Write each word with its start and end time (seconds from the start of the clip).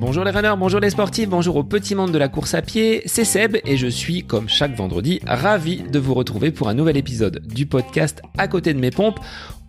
Bonjour 0.00 0.24
les 0.24 0.30
runners, 0.30 0.54
bonjour 0.58 0.80
les 0.80 0.90
sportifs, 0.90 1.28
bonjour 1.28 1.56
au 1.56 1.62
petit 1.62 1.94
monde 1.94 2.10
de 2.10 2.18
la 2.18 2.28
course 2.28 2.54
à 2.54 2.62
pied, 2.62 3.02
c'est 3.06 3.24
Seb 3.24 3.58
et 3.64 3.76
je 3.76 3.86
suis, 3.86 4.24
comme 4.24 4.48
chaque 4.48 4.74
vendredi, 4.74 5.20
ravi 5.26 5.82
de 5.82 5.98
vous 5.98 6.14
retrouver 6.14 6.50
pour 6.50 6.68
un 6.68 6.74
nouvel 6.74 6.96
épisode 6.96 7.42
du 7.46 7.66
podcast 7.66 8.22
À 8.36 8.48
côté 8.48 8.74
de 8.74 8.80
mes 8.80 8.90
pompes. 8.90 9.20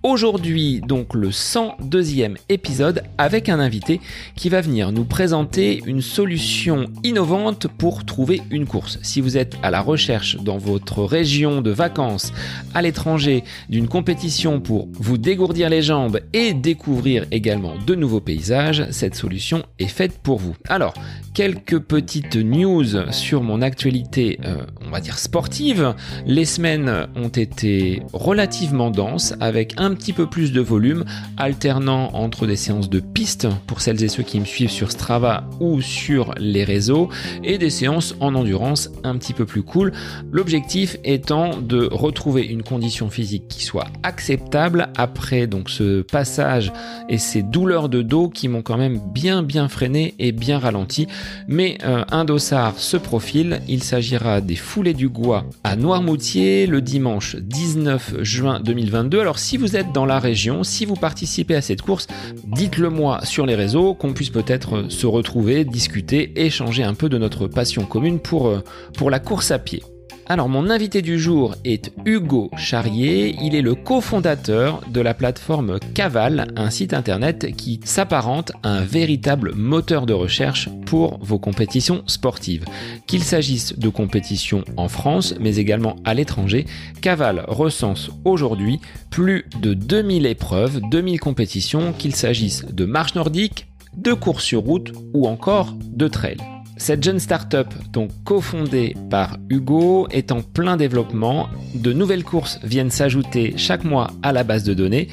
Aujourd'hui, 0.03 0.81
donc 0.81 1.13
le 1.13 1.29
102e 1.29 2.35
épisode 2.49 3.03
avec 3.19 3.49
un 3.49 3.59
invité 3.59 4.01
qui 4.35 4.49
va 4.49 4.59
venir 4.59 4.91
nous 4.91 5.05
présenter 5.05 5.83
une 5.85 6.01
solution 6.01 6.87
innovante 7.03 7.67
pour 7.67 8.03
trouver 8.03 8.41
une 8.49 8.65
course. 8.65 8.97
Si 9.03 9.22
vous 9.22 9.37
êtes 9.37 9.58
à 9.62 9.69
la 9.69 9.79
recherche 9.79 10.37
dans 10.37 10.58
votre 10.58 11.03
région 11.03 11.62
de 11.62 11.69
vacances 11.69 12.33
à 12.73 12.81
l'étranger 12.81 13.44
d'une 13.69 13.87
compétition 13.87 14.59
pour 14.59 14.87
vous 14.94 15.19
dégourdir 15.19 15.69
les 15.69 15.83
jambes 15.83 16.20
et 16.34 16.54
découvrir 16.54 17.27
également 17.30 17.76
de 17.86 17.94
nouveaux 17.94 18.22
paysages, 18.22 18.88
cette 18.90 19.13
solution 19.13 19.62
est 19.77 19.86
faite 19.86 20.18
pour 20.23 20.40
vous. 20.40 20.55
Alors, 20.68 20.95
quelques 21.36 21.80
petites 21.80 22.38
news 22.38 23.12
sur 23.12 23.44
mon 23.44 23.62
actualité, 23.62 24.40
euh, 24.45 24.66
on 24.84 24.90
va 24.90 24.99
dire 24.99 25.20
sportive. 25.20 25.94
Les 26.26 26.45
semaines 26.45 27.08
ont 27.16 27.30
été 27.30 28.02
relativement 28.13 28.90
denses 28.90 29.36
avec 29.40 29.76
un 29.77 29.91
un 29.91 29.95
petit 29.95 30.13
peu 30.13 30.26
plus 30.26 30.54
de 30.54 30.62
volume, 30.62 31.04
alternant 31.36 32.12
entre 32.13 32.48
des 32.48 32.55
séances 32.55 32.90
de 32.90 33.02
piste 33.02 33.48
pour 33.68 33.81
celles 33.81 34.02
et 34.04 34.08
ceux 34.08 34.23
qui 34.23 34.40
me 34.40 34.45
suivent 34.45 34.72
sur 34.72 34.90
Strava 34.90 35.44
ou 35.59 35.81
sur 35.81 36.34
les 36.38 36.64
réseaux 36.64 37.09
et 37.44 37.58
des 37.58 37.70
séances 37.70 38.16
en 38.22 38.34
endurance 38.36 38.90
un 39.04 39.17
petit 39.17 39.34
peu 39.34 39.45
plus 39.45 39.64
cool. 39.64 39.91
L'objectif 40.31 40.95
étant 41.04 41.58
de 41.58 41.90
retrouver 41.91 42.45
une 42.45 42.64
condition 42.64 43.09
physique 43.09 43.50
qui 43.50 43.66
soit 43.66 43.88
acceptable 44.04 44.88
après 44.95 45.45
donc 45.45 45.70
ce 45.70 46.03
passage 46.03 46.72
et 47.09 47.17
ces 47.17 47.44
douleurs 47.44 47.89
de 47.89 48.02
dos 48.02 48.30
qui 48.30 48.48
m'ont 48.48 48.62
quand 48.62 48.78
même 48.78 49.02
bien 49.14 49.44
bien 49.44 49.67
freiné 49.67 50.16
et 50.19 50.31
bien 50.31 50.58
ralenti. 50.58 51.08
Mais 51.50 51.78
euh, 51.84 52.06
un 52.12 52.23
dossard 52.23 52.80
se 52.80 52.95
profile, 52.95 53.62
il 53.67 53.84
s'agira 53.84 54.39
des 54.39 54.56
foulées 54.56 54.94
du 54.94 55.09
Gois 55.09 55.45
à 55.66 55.75
Noirmoutier 55.75 56.66
le 56.66 56.81
dimanche 56.81 57.36
19 57.36 58.23
juin 58.23 58.62
2022. 58.62 59.19
Alors 59.19 59.38
si 59.38 59.58
vous 59.58 59.75
êtes 59.75 59.81
dans 59.84 60.06
la 60.06 60.20
région, 60.20 60.64
si 60.64 60.86
vous 60.86 60.96
participez 60.96 61.56
à 61.56 61.62
cette 61.62 61.82
course, 61.82 62.08
dites-le 62.46 62.90
moi 62.90 63.24
sur 63.26 63.46
les 63.46 63.56
réseaux, 63.56 63.94
qu'on 63.94 64.14
puisse 64.14 64.30
peut-être 64.30 64.86
se 64.90 65.08
retrouver, 65.08 65.66
discuter, 65.66 66.32
échanger 66.36 66.84
un 66.84 66.94
peu 66.94 67.10
de 67.10 67.18
notre 67.18 67.48
passion 67.48 67.86
commune 67.86 68.20
pour, 68.20 68.48
euh, 68.48 68.64
pour 68.98 69.09
la 69.09 69.20
course 69.20 69.52
à 69.52 69.59
pied. 69.59 69.84
Alors 70.27 70.47
mon 70.47 70.69
invité 70.69 71.02
du 71.02 71.19
jour 71.19 71.55
est 71.66 71.91
Hugo 72.05 72.52
Charrier, 72.55 73.36
il 73.41 73.55
est 73.55 73.61
le 73.61 73.75
cofondateur 73.75 74.81
de 74.89 75.02
la 75.02 75.13
plateforme 75.13 75.80
Caval, 75.94 76.47
un 76.55 76.69
site 76.69 76.94
internet 76.94 77.53
qui 77.55 77.80
s'apparente 77.83 78.52
à 78.63 78.69
un 78.69 78.81
véritable 78.81 79.53
moteur 79.55 80.05
de 80.05 80.13
recherche 80.13 80.69
pour 80.86 81.17
vos 81.22 81.39
compétitions 81.39 82.03
sportives. 82.08 82.66
Qu'il 83.08 83.23
s'agisse 83.23 83.78
de 83.78 83.89
compétitions 83.89 84.63
en 84.78 84.88
France 84.88 85.36
mais 85.39 85.58
également 85.58 85.97
à 86.05 86.13
l'étranger, 86.13 86.66
Caval 87.02 87.44
recense 87.47 88.09
aujourd'hui 88.23 88.80
plus 89.09 89.45
de 89.61 89.73
2000 89.73 90.25
épreuves, 90.25 90.80
2000 90.89 91.19
compétitions, 91.19 91.94
qu'il 91.94 92.16
s'agisse 92.16 92.66
de 92.66 92.85
marche 92.85 93.16
nordique, 93.16 93.67
de 93.97 94.13
course 94.13 94.45
sur 94.45 94.61
route 94.61 94.94
ou 95.13 95.28
encore 95.28 95.75
de 95.81 96.08
trail. 96.08 96.38
Cette 96.82 97.04
jeune 97.04 97.20
startup, 97.20 97.68
donc 97.94 98.10
cofondée 98.24 98.96
par 99.12 99.38
Hugo, 99.52 100.08
est 100.10 100.32
en 100.32 100.42
plein 100.42 100.78
développement. 100.78 101.48
De 101.76 101.94
nouvelles 101.94 102.24
courses 102.24 102.60
viennent 102.64 102.90
s'ajouter 102.90 103.54
chaque 103.56 103.84
mois 103.84 104.08
à 104.24 104.32
la 104.32 104.44
base 104.44 104.64
de 104.64 104.74
données. 104.74 105.08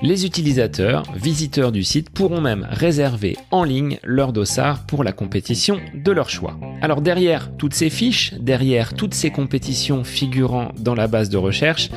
Les 0.00 0.24
utilisateurs, 0.24 1.02
visiteurs 1.14 1.72
du 1.72 1.84
site, 1.84 2.08
pourront 2.08 2.40
même 2.40 2.66
réserver 2.70 3.36
en 3.50 3.64
ligne 3.64 3.98
leur 4.02 4.32
dossard 4.32 4.86
pour 4.86 5.04
la 5.04 5.12
compétition 5.12 5.78
de 5.94 6.10
leur 6.10 6.30
choix. 6.30 6.58
Alors 6.80 7.02
derrière 7.02 7.54
toutes 7.58 7.74
ces 7.74 7.90
fiches, 7.90 8.32
derrière 8.40 8.94
toutes 8.94 9.12
ces 9.12 9.30
compétitions 9.30 10.04
figurant 10.04 10.72
dans 10.78 10.94
la 10.94 11.06
base 11.06 11.28
de 11.28 11.36
recherche, 11.36 11.90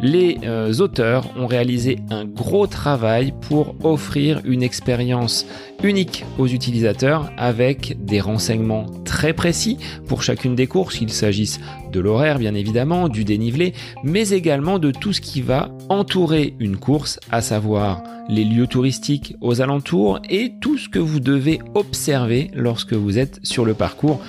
les 0.00 0.38
euh, 0.44 0.72
auteurs 0.78 1.26
ont 1.36 1.46
réalisé 1.46 1.98
un 2.08 2.24
gros 2.24 2.66
travail 2.66 3.34
pour 3.42 3.74
offrir 3.84 4.40
une 4.44 4.62
expérience 4.62 5.44
unique 5.82 6.24
aux 6.38 6.46
utilisateurs 6.46 7.30
avec 7.36 7.96
des 8.04 8.20
renseignements 8.20 8.86
très 9.04 9.32
précis 9.32 9.78
pour 10.06 10.22
chacune 10.22 10.54
des 10.54 10.66
courses, 10.66 10.98
qu'il 10.98 11.12
s'agisse 11.12 11.60
de 11.92 12.00
l'horaire 12.00 12.38
bien 12.38 12.54
évidemment, 12.54 13.08
du 13.08 13.24
dénivelé, 13.24 13.74
mais 14.04 14.30
également 14.30 14.78
de 14.78 14.90
tout 14.90 15.12
ce 15.12 15.20
qui 15.20 15.42
va 15.42 15.70
entourer 15.88 16.54
une 16.58 16.76
course, 16.76 17.18
à 17.30 17.40
savoir 17.40 18.02
les 18.28 18.44
lieux 18.44 18.66
touristiques 18.66 19.34
aux 19.40 19.60
alentours 19.60 20.20
et 20.28 20.52
tout 20.60 20.78
ce 20.78 20.88
que 20.88 20.98
vous 20.98 21.20
devez 21.20 21.60
observer 21.74 22.50
lorsque 22.54 22.92
vous 22.92 23.18
êtes 23.18 23.40
sur 23.42 23.64
le 23.64 23.74
parcours 23.74 24.20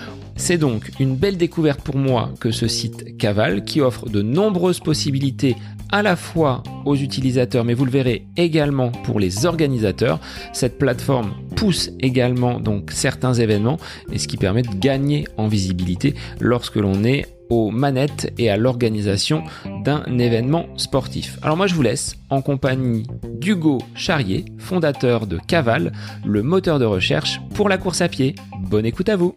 c'est 0.42 0.58
donc 0.58 0.90
une 1.00 1.16
belle 1.16 1.38
découverte 1.38 1.82
pour 1.82 1.98
moi 1.98 2.32
que 2.40 2.50
ce 2.50 2.68
site 2.68 3.16
Caval 3.18 3.64
qui 3.64 3.80
offre 3.80 4.10
de 4.10 4.24
nombreuses 4.24 4.80
possibilités 4.80 5.56
à 5.92 6.02
la 6.02 6.16
fois 6.16 6.64
aux 6.84 6.96
utilisateurs, 6.96 7.64
mais 7.64 7.76
vous 7.76 7.86
le 7.86 7.92
verrez 7.92 8.26
également 8.38 8.90
pour 8.90 9.20
les 9.20 9.46
organisateurs. 9.46 10.20
Cette 10.52 10.80
plateforme 10.80 11.34
pousse 11.56 11.92
également 12.00 12.60
donc 12.60 12.90
certains 12.92 13.36
événements 13.36 13.78
et 14.12 14.18
ce 14.18 14.28
qui 14.28 14.38
permet 14.38 14.64
de 14.64 14.74
gagner 14.74 15.28
en 15.38 15.48
visibilité 15.48 16.16
lorsque 16.40 16.78
l'on 16.78 17.04
est 17.04 17.28
aux 17.52 17.70
manettes 17.70 18.34
et 18.40 18.50
à 18.50 18.58
l'organisation 18.58 19.44
d'un 19.84 20.04
événement 20.18 20.66
sportif. 20.76 21.38
Alors 21.44 21.56
moi 21.56 21.68
je 21.68 21.76
vous 21.76 21.84
laisse 21.84 22.16
en 22.32 22.42
compagnie 22.42 23.04
d'Hugo 23.40 23.78
Charrier, 23.94 24.46
fondateur 24.58 25.28
de 25.28 25.38
Caval, 25.48 25.92
le 26.26 26.42
moteur 26.42 26.80
de 26.80 26.86
recherche 26.86 27.40
pour 27.54 27.70
la 27.70 27.78
course 27.78 28.02
à 28.02 28.08
pied. 28.08 28.34
Bonne 28.60 28.88
écoute 28.88 29.10
à 29.10 29.18
vous. 29.18 29.36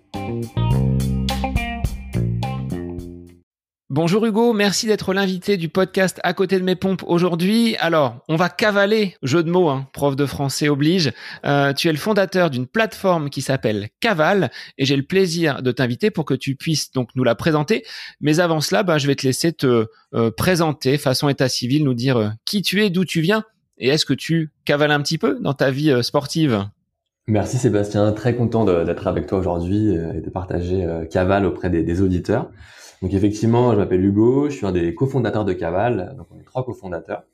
Bonjour 3.96 4.26
Hugo, 4.26 4.52
merci 4.52 4.88
d'être 4.88 5.14
l'invité 5.14 5.56
du 5.56 5.68
podcast 5.68 6.18
À 6.24 6.32
côté 6.32 6.58
de 6.58 6.64
mes 6.64 6.74
pompes 6.74 7.04
aujourd'hui. 7.06 7.76
Alors, 7.76 8.24
on 8.28 8.34
va 8.34 8.48
cavaler, 8.48 9.14
jeu 9.22 9.44
de 9.44 9.48
mots, 9.48 9.68
hein, 9.68 9.86
prof 9.92 10.16
de 10.16 10.26
français 10.26 10.68
oblige. 10.68 11.12
Euh, 11.46 11.72
tu 11.72 11.86
es 11.86 11.92
le 11.92 11.98
fondateur 11.98 12.50
d'une 12.50 12.66
plateforme 12.66 13.30
qui 13.30 13.40
s'appelle 13.40 13.90
Caval 14.00 14.50
et 14.78 14.84
j'ai 14.84 14.96
le 14.96 15.04
plaisir 15.04 15.62
de 15.62 15.70
t'inviter 15.70 16.10
pour 16.10 16.24
que 16.24 16.34
tu 16.34 16.56
puisses 16.56 16.90
donc 16.90 17.10
nous 17.14 17.22
la 17.22 17.36
présenter. 17.36 17.84
Mais 18.20 18.40
avant 18.40 18.60
cela, 18.60 18.82
bah, 18.82 18.98
je 18.98 19.06
vais 19.06 19.14
te 19.14 19.24
laisser 19.24 19.52
te 19.52 19.86
euh, 20.12 20.30
présenter 20.32 20.98
façon 20.98 21.28
état 21.28 21.48
civil, 21.48 21.84
nous 21.84 21.94
dire 21.94 22.16
euh, 22.16 22.30
qui 22.44 22.62
tu 22.62 22.82
es, 22.82 22.90
d'où 22.90 23.04
tu 23.04 23.20
viens 23.20 23.44
et 23.78 23.90
est-ce 23.90 24.06
que 24.06 24.14
tu 24.14 24.50
cavales 24.64 24.90
un 24.90 25.02
petit 25.02 25.18
peu 25.18 25.38
dans 25.40 25.54
ta 25.54 25.70
vie 25.70 26.02
sportive? 26.02 26.66
Merci 27.28 27.58
Sébastien, 27.58 28.10
très 28.10 28.34
content 28.34 28.64
d'être 28.64 29.06
avec 29.06 29.28
toi 29.28 29.38
aujourd'hui 29.38 29.94
et 29.94 30.20
de 30.20 30.30
partager 30.30 30.84
Caval 31.12 31.46
auprès 31.46 31.70
des 31.70 32.02
auditeurs. 32.02 32.50
Donc 33.02 33.12
effectivement, 33.12 33.72
je 33.72 33.78
m'appelle 33.78 34.04
Hugo, 34.04 34.48
je 34.48 34.56
suis 34.56 34.66
un 34.66 34.72
des 34.72 34.94
cofondateurs 34.94 35.44
de 35.44 35.52
Caval. 35.52 36.14
Donc 36.16 36.26
on 36.30 36.38
est 36.38 36.44
trois 36.44 36.64
cofondateurs. 36.64 37.24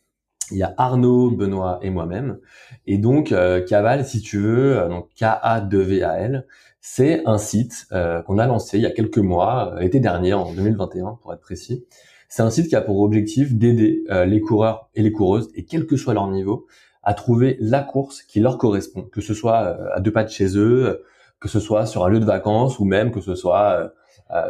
Il 0.50 0.58
y 0.58 0.62
a 0.62 0.74
Arnaud, 0.78 1.30
Benoît 1.30 1.78
et 1.82 1.90
moi-même. 1.90 2.38
Et 2.86 2.98
donc 2.98 3.32
euh, 3.32 3.64
Caval, 3.64 4.04
si 4.04 4.20
tu 4.20 4.38
veux, 4.38 4.78
euh, 4.78 4.88
donc 4.88 5.08
K-A-2-V-A-L, 5.16 6.46
c'est 6.80 7.22
un 7.26 7.38
site 7.38 7.86
euh, 7.92 8.22
qu'on 8.22 8.38
a 8.38 8.46
lancé 8.46 8.78
il 8.78 8.82
y 8.82 8.86
a 8.86 8.90
quelques 8.90 9.18
mois, 9.18 9.74
l'été 9.78 10.00
dernier, 10.00 10.32
en 10.32 10.52
2021 10.52 11.18
pour 11.22 11.32
être 11.32 11.40
précis. 11.40 11.84
C'est 12.28 12.42
un 12.42 12.50
site 12.50 12.68
qui 12.68 12.76
a 12.76 12.80
pour 12.80 13.00
objectif 13.00 13.54
d'aider 13.54 14.04
les 14.08 14.40
coureurs 14.40 14.88
et 14.94 15.02
les 15.02 15.10
coureuses, 15.10 15.48
et 15.56 15.64
quel 15.64 15.84
que 15.84 15.96
soit 15.96 16.14
leur 16.14 16.28
niveau, 16.28 16.68
à 17.02 17.12
trouver 17.12 17.56
la 17.58 17.80
course 17.82 18.22
qui 18.22 18.38
leur 18.38 18.56
correspond, 18.56 19.02
que 19.02 19.20
ce 19.20 19.34
soit 19.34 19.76
à 19.92 19.98
deux 19.98 20.12
pas 20.12 20.22
de 20.22 20.28
chez 20.28 20.56
eux, 20.56 21.02
que 21.40 21.48
ce 21.48 21.58
soit 21.58 21.86
sur 21.86 22.04
un 22.04 22.08
lieu 22.08 22.20
de 22.20 22.24
vacances 22.24 22.78
ou 22.78 22.84
même 22.84 23.10
que 23.10 23.20
ce 23.20 23.34
soit 23.34 23.72
euh, 23.72 23.88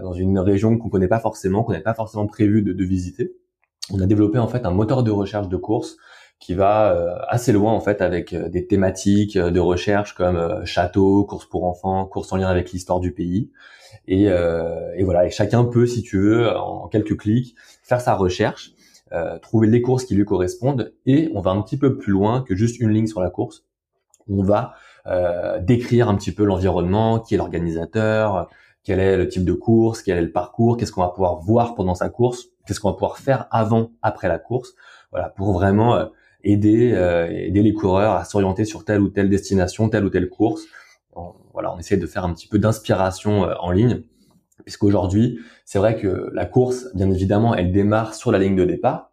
dans 0.02 0.12
une 0.12 0.38
région 0.38 0.76
qu'on 0.78 0.88
connaît 0.88 1.08
pas 1.08 1.20
forcément, 1.20 1.62
qu'on 1.62 1.72
n'avait 1.72 1.84
pas 1.84 1.94
forcément 1.94 2.26
prévu 2.26 2.62
de, 2.62 2.72
de, 2.72 2.84
visiter. 2.84 3.34
On 3.92 4.00
a 4.00 4.06
développé 4.06 4.38
en 4.38 4.48
fait 4.48 4.64
un 4.66 4.70
moteur 4.70 5.02
de 5.02 5.10
recherche 5.10 5.48
de 5.48 5.56
course 5.56 5.96
qui 6.38 6.54
va 6.54 6.92
euh, 6.92 7.14
assez 7.28 7.52
loin 7.52 7.72
en 7.72 7.80
fait 7.80 8.00
avec 8.00 8.32
euh, 8.32 8.48
des 8.48 8.66
thématiques 8.66 9.38
de 9.38 9.60
recherche 9.60 10.14
comme 10.14 10.64
château, 10.64 11.24
course 11.24 11.46
pour 11.46 11.64
enfants, 11.64 12.06
course 12.06 12.32
en 12.32 12.36
lien 12.36 12.48
avec 12.48 12.72
l'histoire 12.72 13.00
du 13.00 13.12
pays. 13.12 13.50
Et, 14.06 14.24
et, 14.24 15.02
voilà, 15.02 15.26
et 15.26 15.30
chacun 15.30 15.64
peut, 15.64 15.86
si 15.86 16.02
tu 16.02 16.18
veux, 16.18 16.56
en 16.56 16.88
quelques 16.88 17.16
clics, 17.16 17.54
faire 17.82 18.00
sa 18.00 18.14
recherche, 18.14 18.72
trouver 19.42 19.66
les 19.66 19.82
courses 19.82 20.04
qui 20.04 20.14
lui 20.14 20.24
correspondent, 20.24 20.92
et 21.06 21.30
on 21.34 21.40
va 21.40 21.50
un 21.50 21.60
petit 21.60 21.76
peu 21.76 21.96
plus 21.96 22.12
loin 22.12 22.42
que 22.42 22.56
juste 22.56 22.80
une 22.80 22.90
ligne 22.90 23.06
sur 23.06 23.20
la 23.20 23.30
course. 23.30 23.64
On 24.28 24.42
va 24.42 24.74
décrire 25.60 26.08
un 26.08 26.16
petit 26.16 26.32
peu 26.32 26.44
l'environnement, 26.44 27.18
qui 27.18 27.34
est 27.34 27.38
l'organisateur, 27.38 28.48
quel 28.84 29.00
est 29.00 29.16
le 29.16 29.28
type 29.28 29.44
de 29.44 29.52
course, 29.52 30.02
quel 30.02 30.18
est 30.18 30.22
le 30.22 30.32
parcours, 30.32 30.76
qu'est-ce 30.76 30.92
qu'on 30.92 31.02
va 31.02 31.08
pouvoir 31.08 31.40
voir 31.40 31.74
pendant 31.74 31.94
sa 31.94 32.08
course, 32.08 32.46
qu'est-ce 32.66 32.80
qu'on 32.80 32.88
va 32.88 32.94
pouvoir 32.94 33.18
faire 33.18 33.46
avant, 33.50 33.92
après 34.02 34.28
la 34.28 34.38
course, 34.38 34.74
voilà, 35.10 35.28
pour 35.30 35.52
vraiment 35.52 35.96
euh, 35.96 36.06
aider 36.44 36.92
euh, 36.94 37.28
aider 37.30 37.62
les 37.62 37.72
coureurs 37.72 38.12
à 38.12 38.24
s'orienter 38.24 38.64
sur 38.64 38.84
telle 38.84 39.00
ou 39.00 39.08
telle 39.08 39.28
destination, 39.28 39.88
telle 39.88 40.04
ou 40.04 40.10
telle 40.10 40.28
course. 40.28 40.64
voilà, 41.52 41.72
on 41.74 41.78
essaie 41.78 41.96
de 41.96 42.06
faire 42.06 42.24
un 42.24 42.32
petit 42.32 42.48
peu 42.48 42.58
d'inspiration 42.58 43.44
euh, 43.44 43.54
en 43.60 43.70
ligne, 43.70 44.02
puisqu'aujourd'hui, 44.64 45.38
c'est 45.64 45.78
vrai 45.78 45.96
que 45.96 46.30
la 46.32 46.46
course, 46.46 46.88
bien 46.94 47.10
évidemment, 47.10 47.54
elle 47.54 47.72
démarre 47.72 48.14
sur 48.14 48.32
la 48.32 48.38
ligne 48.38 48.56
de 48.56 48.64
départ, 48.64 49.12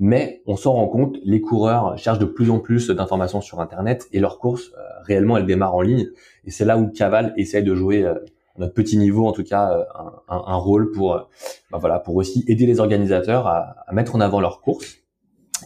Mais 0.00 0.42
on 0.46 0.56
s'en 0.56 0.74
rend 0.74 0.86
compte, 0.88 1.16
les 1.24 1.40
coureurs 1.40 1.98
cherchent 1.98 2.20
de 2.20 2.24
plus 2.24 2.50
en 2.50 2.60
plus 2.60 2.88
d'informations 2.88 3.40
sur 3.40 3.60
Internet 3.60 4.06
et 4.12 4.20
leurs 4.20 4.38
courses, 4.38 4.70
euh, 4.76 4.82
réellement, 5.02 5.36
elles 5.36 5.46
démarrent 5.46 5.74
en 5.74 5.82
ligne. 5.82 6.06
Et 6.44 6.50
c'est 6.50 6.64
là 6.64 6.78
où 6.78 6.88
Caval 6.88 7.34
essaye 7.36 7.64
de 7.64 7.74
jouer 7.74 8.04
à 8.04 8.18
notre 8.58 8.74
petit 8.74 8.96
niveau, 8.98 9.26
en 9.26 9.32
tout 9.32 9.44
cas, 9.44 9.86
un, 10.28 10.42
un, 10.46 10.56
rôle 10.56 10.90
pour, 10.90 11.28
bah 11.70 11.78
voilà, 11.78 11.98
pour 11.98 12.16
aussi 12.16 12.44
aider 12.48 12.66
les 12.66 12.80
organisateurs 12.80 13.46
à, 13.46 13.76
à, 13.86 13.92
mettre 13.92 14.14
en 14.14 14.20
avant 14.20 14.40
leurs 14.40 14.60
courses. 14.60 14.96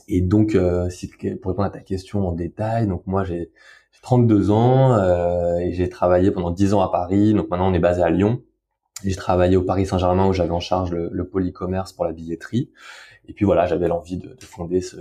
Et 0.09 0.21
donc, 0.21 0.57
si, 0.91 1.09
pour 1.41 1.51
répondre 1.51 1.67
à 1.67 1.71
ta 1.71 1.81
question 1.81 2.29
en 2.29 2.33
détail, 2.33 2.87
donc 2.87 3.03
moi 3.07 3.25
j'ai 3.25 3.51
32 4.03 4.51
ans 4.51 4.95
euh, 4.95 5.59
et 5.59 5.73
j'ai 5.73 5.89
travaillé 5.89 6.31
pendant 6.31 6.51
10 6.51 6.75
ans 6.75 6.83
à 6.83 6.91
Paris. 6.91 7.33
Donc 7.33 7.49
maintenant 7.49 7.71
on 7.71 7.75
est 7.75 7.79
basé 7.79 8.03
à 8.03 8.11
Lyon. 8.11 8.43
J'ai 9.05 9.17
travaillé 9.17 9.57
au 9.57 9.63
Paris 9.63 9.87
Saint-Germain 9.87 10.29
où 10.29 10.33
j'avais 10.33 10.51
en 10.51 10.61
charge 10.61 10.93
le, 10.93 11.09
le 11.11 11.27
pôle 11.27 11.49
e-commerce 11.49 11.93
pour 11.93 12.05
la 12.05 12.13
billetterie. 12.13 12.71
Et 13.29 13.33
puis 13.33 13.45
voilà, 13.45 13.67
j'avais 13.67 13.89
l'envie 13.89 14.17
de, 14.17 14.29
de, 14.29 14.45
fonder 14.45 14.81
ce, 14.81 14.97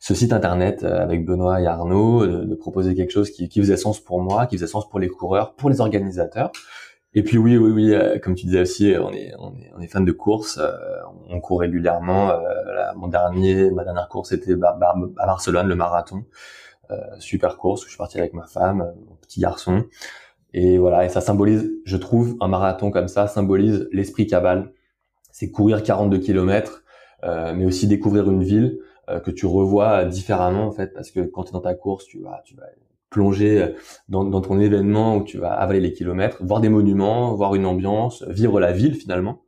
ce, 0.00 0.14
site 0.14 0.32
internet 0.32 0.82
euh, 0.82 1.00
avec 1.00 1.24
Benoît 1.24 1.60
et 1.60 1.66
Arnaud, 1.66 2.26
de, 2.26 2.44
de 2.44 2.54
proposer 2.54 2.94
quelque 2.96 3.12
chose 3.12 3.30
qui, 3.30 3.48
qui, 3.48 3.60
faisait 3.60 3.76
sens 3.76 4.00
pour 4.00 4.20
moi, 4.20 4.46
qui 4.46 4.56
faisait 4.56 4.66
sens 4.66 4.88
pour 4.88 4.98
les 4.98 5.08
coureurs, 5.08 5.54
pour 5.54 5.70
les 5.70 5.80
organisateurs. 5.80 6.50
Et 7.12 7.22
puis 7.24 7.38
oui, 7.38 7.56
oui, 7.56 7.70
oui, 7.72 7.94
euh, 7.94 8.18
comme 8.20 8.34
tu 8.34 8.46
disais 8.46 8.60
aussi, 8.60 8.94
on 9.00 9.12
est, 9.12 9.32
on 9.38 9.56
est, 9.56 9.72
on 9.76 9.80
est 9.80 9.88
fan 9.88 10.04
de 10.04 10.12
course. 10.12 10.58
Euh, 10.58 10.72
on 11.28 11.40
court 11.40 11.60
régulièrement. 11.60 12.32
mon 12.96 13.08
dernier, 13.08 13.70
ma 13.70 13.84
dernière 13.84 14.08
course 14.08 14.32
était 14.32 14.52
à 14.52 14.94
Barcelone, 15.26 15.68
le 15.68 15.76
marathon. 15.76 16.24
Euh, 16.90 16.96
super 17.20 17.56
course 17.56 17.82
où 17.82 17.84
je 17.84 17.90
suis 17.90 17.98
parti 17.98 18.18
avec 18.18 18.34
ma 18.34 18.46
femme, 18.46 18.80
euh, 18.80 18.92
mon 19.08 19.14
petit 19.16 19.40
garçon. 19.40 19.84
Et 20.52 20.78
voilà, 20.78 21.04
et 21.04 21.08
ça 21.08 21.20
symbolise, 21.20 21.70
je 21.84 21.96
trouve, 21.96 22.36
un 22.40 22.48
marathon 22.48 22.90
comme 22.90 23.06
ça 23.06 23.28
symbolise 23.28 23.88
l'esprit 23.92 24.26
cabal. 24.26 24.72
C'est 25.30 25.50
courir 25.52 25.84
42 25.84 26.18
km, 26.18 26.82
euh, 27.22 27.54
mais 27.54 27.64
aussi 27.64 27.86
découvrir 27.86 28.28
une 28.30 28.42
ville 28.42 28.78
que 29.24 29.32
tu 29.32 29.44
revois 29.44 30.04
différemment 30.04 30.68
en 30.68 30.70
fait, 30.70 30.94
parce 30.94 31.10
que 31.10 31.18
quand 31.18 31.42
tu 31.42 31.48
es 31.48 31.52
dans 31.52 31.60
ta 31.60 31.74
course, 31.74 32.04
tu 32.04 32.20
vas, 32.20 32.42
tu 32.44 32.54
vas 32.54 32.66
plonger 33.10 33.74
dans, 34.08 34.24
dans, 34.24 34.40
ton 34.40 34.60
événement 34.60 35.16
où 35.16 35.24
tu 35.24 35.38
vas 35.38 35.52
avaler 35.52 35.80
les 35.80 35.92
kilomètres, 35.92 36.38
voir 36.40 36.60
des 36.60 36.68
monuments, 36.68 37.34
voir 37.34 37.54
une 37.54 37.66
ambiance, 37.66 38.24
vivre 38.28 38.60
la 38.60 38.72
ville 38.72 38.94
finalement, 38.94 39.42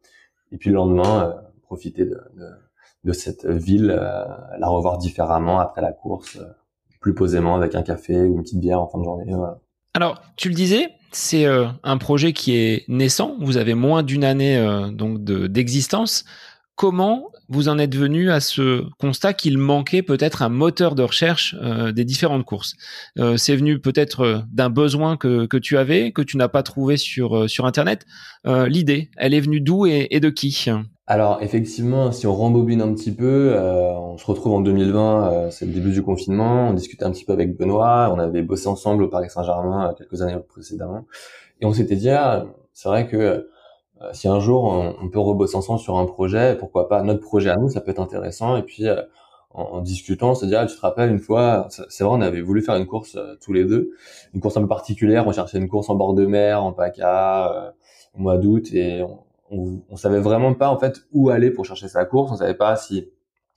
et 0.51 0.59
puis 0.59 0.71
le 0.71 0.77
lendemain 0.77 1.37
profiter 1.63 2.05
de, 2.05 3.13
cette 3.13 3.47
ville, 3.47 3.87
la 3.87 4.69
revoir 4.69 4.99
différemment 4.99 5.61
après 5.61 5.81
la 5.81 5.93
course 5.93 6.39
plus 7.03 7.15
posément 7.15 7.55
avec 7.55 7.75
un 7.75 7.83
café 7.83 8.17
ou 8.23 8.37
une 8.37 8.43
petite 8.43 8.61
bière 8.61 8.81
en 8.81 8.89
fin 8.89 8.99
de 8.99 9.05
journée. 9.05 9.31
Alors, 9.93 10.23
tu 10.37 10.49
le 10.49 10.55
disais, 10.55 10.89
c'est 11.11 11.45
euh, 11.45 11.67
un 11.83 11.99
projet 11.99 12.33
qui 12.33 12.57
est 12.57 12.89
naissant. 12.89 13.37
Vous 13.41 13.59
avez 13.59 13.75
moins 13.75 14.03
d'une 14.03 14.25
année 14.25 14.57
euh, 14.57 14.89
donc 14.89 15.23
d'existence. 15.23 16.25
Comment 16.75 17.31
vous 17.49 17.69
en 17.69 17.79
êtes 17.79 17.95
venu 17.95 18.31
à 18.31 18.41
ce 18.41 18.85
constat 18.99 19.35
qu'il 19.35 19.59
manquait 19.59 20.03
peut-être 20.03 20.43
un 20.43 20.49
moteur 20.49 20.95
de 20.95 21.03
recherche 21.03 21.55
euh, 21.61 21.93
des 21.93 22.05
différentes 22.05 22.45
courses? 22.45 22.75
C'est 23.37 23.57
venu 23.57 23.79
peut-être 23.79 24.45
d'un 24.51 24.71
besoin 24.71 25.17
que, 25.17 25.47
que 25.47 25.59
tu 25.59 25.77
avais, 25.77 26.13
que 26.13 26.23
tu 26.23 26.37
n'as 26.37 26.49
pas 26.49 26.63
trouvé 26.63 26.97
sur, 26.97 27.49
sur 27.49 27.67
Internet. 27.67 28.07
L'idée, 28.45 29.11
elle 29.17 29.35
est 29.35 29.41
venue 29.41 29.61
d'où 29.61 29.87
et, 29.87 30.09
de 30.19 30.31
qui? 30.31 30.67
Alors 31.07 31.43
effectivement, 31.43 32.13
si 32.13 32.27
on 32.27 32.35
rembobine 32.35 32.81
un 32.81 32.95
petit 32.95 33.13
peu, 33.13 33.53
euh, 33.55 33.93
on 33.93 34.17
se 34.17 34.25
retrouve 34.25 34.55
en 34.55 34.61
2020, 34.61 35.33
euh, 35.33 35.51
c'est 35.51 35.67
le 35.67 35.73
début 35.73 35.91
du 35.91 36.03
confinement, 36.03 36.69
on 36.69 36.73
discutait 36.75 37.05
un 37.05 37.11
petit 37.11 37.25
peu 37.25 37.33
avec 37.33 37.57
Benoît, 37.57 38.11
on 38.15 38.19
avait 38.21 38.43
bossé 38.43 38.69
ensemble 38.69 39.03
au 39.03 39.09
Paris 39.09 39.29
Saint-Germain 39.29 39.91
euh, 39.91 39.93
quelques 39.95 40.23
années 40.23 40.39
précédemment, 40.49 41.05
et 41.61 41.67
on 41.67 41.73
s'était 41.73 41.97
dit, 41.97 42.09
ah, 42.09 42.47
c'est 42.73 42.89
vrai 42.89 43.09
que 43.09 43.49
si 44.13 44.29
un 44.29 44.41
jour 44.41 44.65
on, 44.65 45.09
peut 45.09 45.19
rebosser 45.19 45.57
ensemble 45.57 45.81
sur 45.81 45.99
un 45.99 46.07
projet, 46.07 46.57
pourquoi 46.59 46.89
pas 46.89 47.03
notre 47.03 47.21
projet 47.21 47.51
à 47.51 47.57
nous, 47.57 47.69
ça 47.69 47.81
peut 47.81 47.91
être 47.91 48.01
intéressant, 48.01 48.57
et 48.57 48.63
puis 48.63 48.87
en, 49.51 49.81
discutant, 49.81 50.31
on 50.31 50.35
s'est 50.35 50.47
dit, 50.47 50.57
ah, 50.57 50.67
tu 50.67 50.77
te 50.77 50.81
rappelles 50.81 51.11
une 51.11 51.19
fois, 51.19 51.69
c'est 51.89 52.05
vrai, 52.05 52.15
on 52.17 52.21
avait 52.21 52.41
voulu 52.41 52.63
faire 52.63 52.77
une 52.77 52.87
course 52.87 53.19
tous 53.41 53.53
les 53.53 53.65
deux, 53.65 53.91
une 54.35 54.41
course 54.41 54.57
un 54.57 54.63
peu 54.63 54.69
particulière, 54.69 55.27
on 55.27 55.33
cherchait 55.33 55.59
une 55.59 55.69
course 55.69 55.91
en 55.91 55.95
bord 55.95 56.15
de 56.15 56.27
mer, 56.27 56.63
en 56.65 56.73
PACA, 56.73 57.75
au 58.15 58.21
mois 58.21 58.39
d'août, 58.39 58.73
et 58.73 59.03
on, 59.03 59.19
on, 59.53 59.83
on 59.91 59.97
savait 59.97 60.21
vraiment 60.21 60.55
pas 60.55 60.69
en 60.69 60.79
fait 60.79 61.03
où 61.13 61.29
aller 61.31 61.51
pour 61.51 61.65
chercher 61.65 61.89
sa 61.89 62.05
course. 62.05 62.33
On 62.33 62.37
savait 62.37 62.55
pas 62.55 62.77
si 62.77 63.09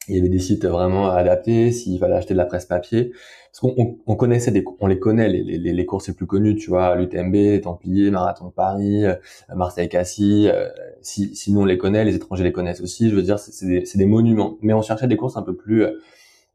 il 0.07 0.15
y 0.15 0.19
avait 0.19 0.29
des 0.29 0.39
sites 0.39 0.65
vraiment 0.65 1.09
adaptés, 1.09 1.71
s'il 1.71 1.99
fallait 1.99 2.15
acheter 2.15 2.33
de 2.33 2.37
la 2.37 2.45
presse 2.45 2.65
papier. 2.65 3.11
Parce 3.51 3.59
qu'on 3.61 3.97
on, 4.05 4.15
connaissait 4.15 4.51
des, 4.51 4.63
on 4.79 4.87
les 4.87 4.99
connaît 4.99 5.29
les, 5.29 5.41
les, 5.41 5.73
les 5.73 5.85
courses 5.85 6.09
les 6.09 6.13
plus 6.13 6.27
connues, 6.27 6.55
tu 6.55 6.69
vois, 6.69 6.95
l'UTMB, 6.95 7.61
Templier, 7.61 8.11
Marathon 8.11 8.47
de 8.47 8.51
Paris, 8.51 9.05
euh, 9.05 9.15
Marseille-Cassis. 9.55 10.47
Euh, 10.47 10.67
si, 11.01 11.35
si 11.35 11.53
nous 11.53 11.61
on 11.61 11.65
les 11.65 11.77
connaît, 11.77 12.03
les 12.03 12.15
étrangers 12.15 12.43
les 12.43 12.51
connaissent 12.51 12.81
aussi. 12.81 13.09
Je 13.09 13.15
veux 13.15 13.23
dire, 13.23 13.39
c'est 13.39 13.65
des, 13.65 13.83
des, 13.95 14.05
monuments. 14.05 14.57
Mais 14.61 14.73
on 14.73 14.81
cherchait 14.81 15.07
des 15.07 15.17
courses 15.17 15.37
un 15.37 15.41
peu 15.41 15.55
plus, 15.55 15.83
euh, 15.83 15.91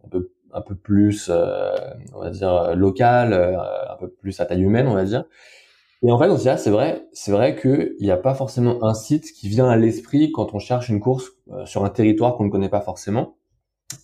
un 0.05 0.09
peu, 0.09 0.31
un 0.53 0.61
peu 0.61 0.75
plus, 0.75 1.31
on 1.31 2.21
va 2.21 2.31
dire 2.31 2.75
locales, 2.77 3.33
un 3.33 3.97
peu 3.99 4.09
plus 4.09 4.39
à 4.41 4.47
taille 4.47 4.63
humaine, 4.63 4.87
on 4.87 4.95
va 4.95 5.05
dire. 5.05 5.25
Et 6.03 6.11
en 6.11 6.19
fait, 6.19 6.31
on 6.31 6.37
se 6.37 6.43
dit, 6.43 6.49
ah, 6.49 6.57
c'est 6.57 6.71
vrai, 6.71 7.07
c'est 7.13 7.31
vrai 7.31 7.55
qu'il 7.55 7.95
n'y 8.01 8.11
a 8.11 8.17
pas 8.17 8.35
forcément 8.35 8.83
un 8.85 8.95
site 8.95 9.33
qui 9.33 9.49
vient 9.49 9.69
à 9.69 9.77
l'esprit 9.77 10.33
quand 10.33 10.55
on 10.55 10.59
cherche 10.59 10.89
une 10.89 11.01
course 11.01 11.33
euh, 11.53 11.67
sur 11.67 11.85
un 11.85 11.91
territoire 11.91 12.37
qu'on 12.37 12.45
ne 12.45 12.51
connaît 12.51 12.71
pas 12.71 12.81
forcément. 12.81 13.37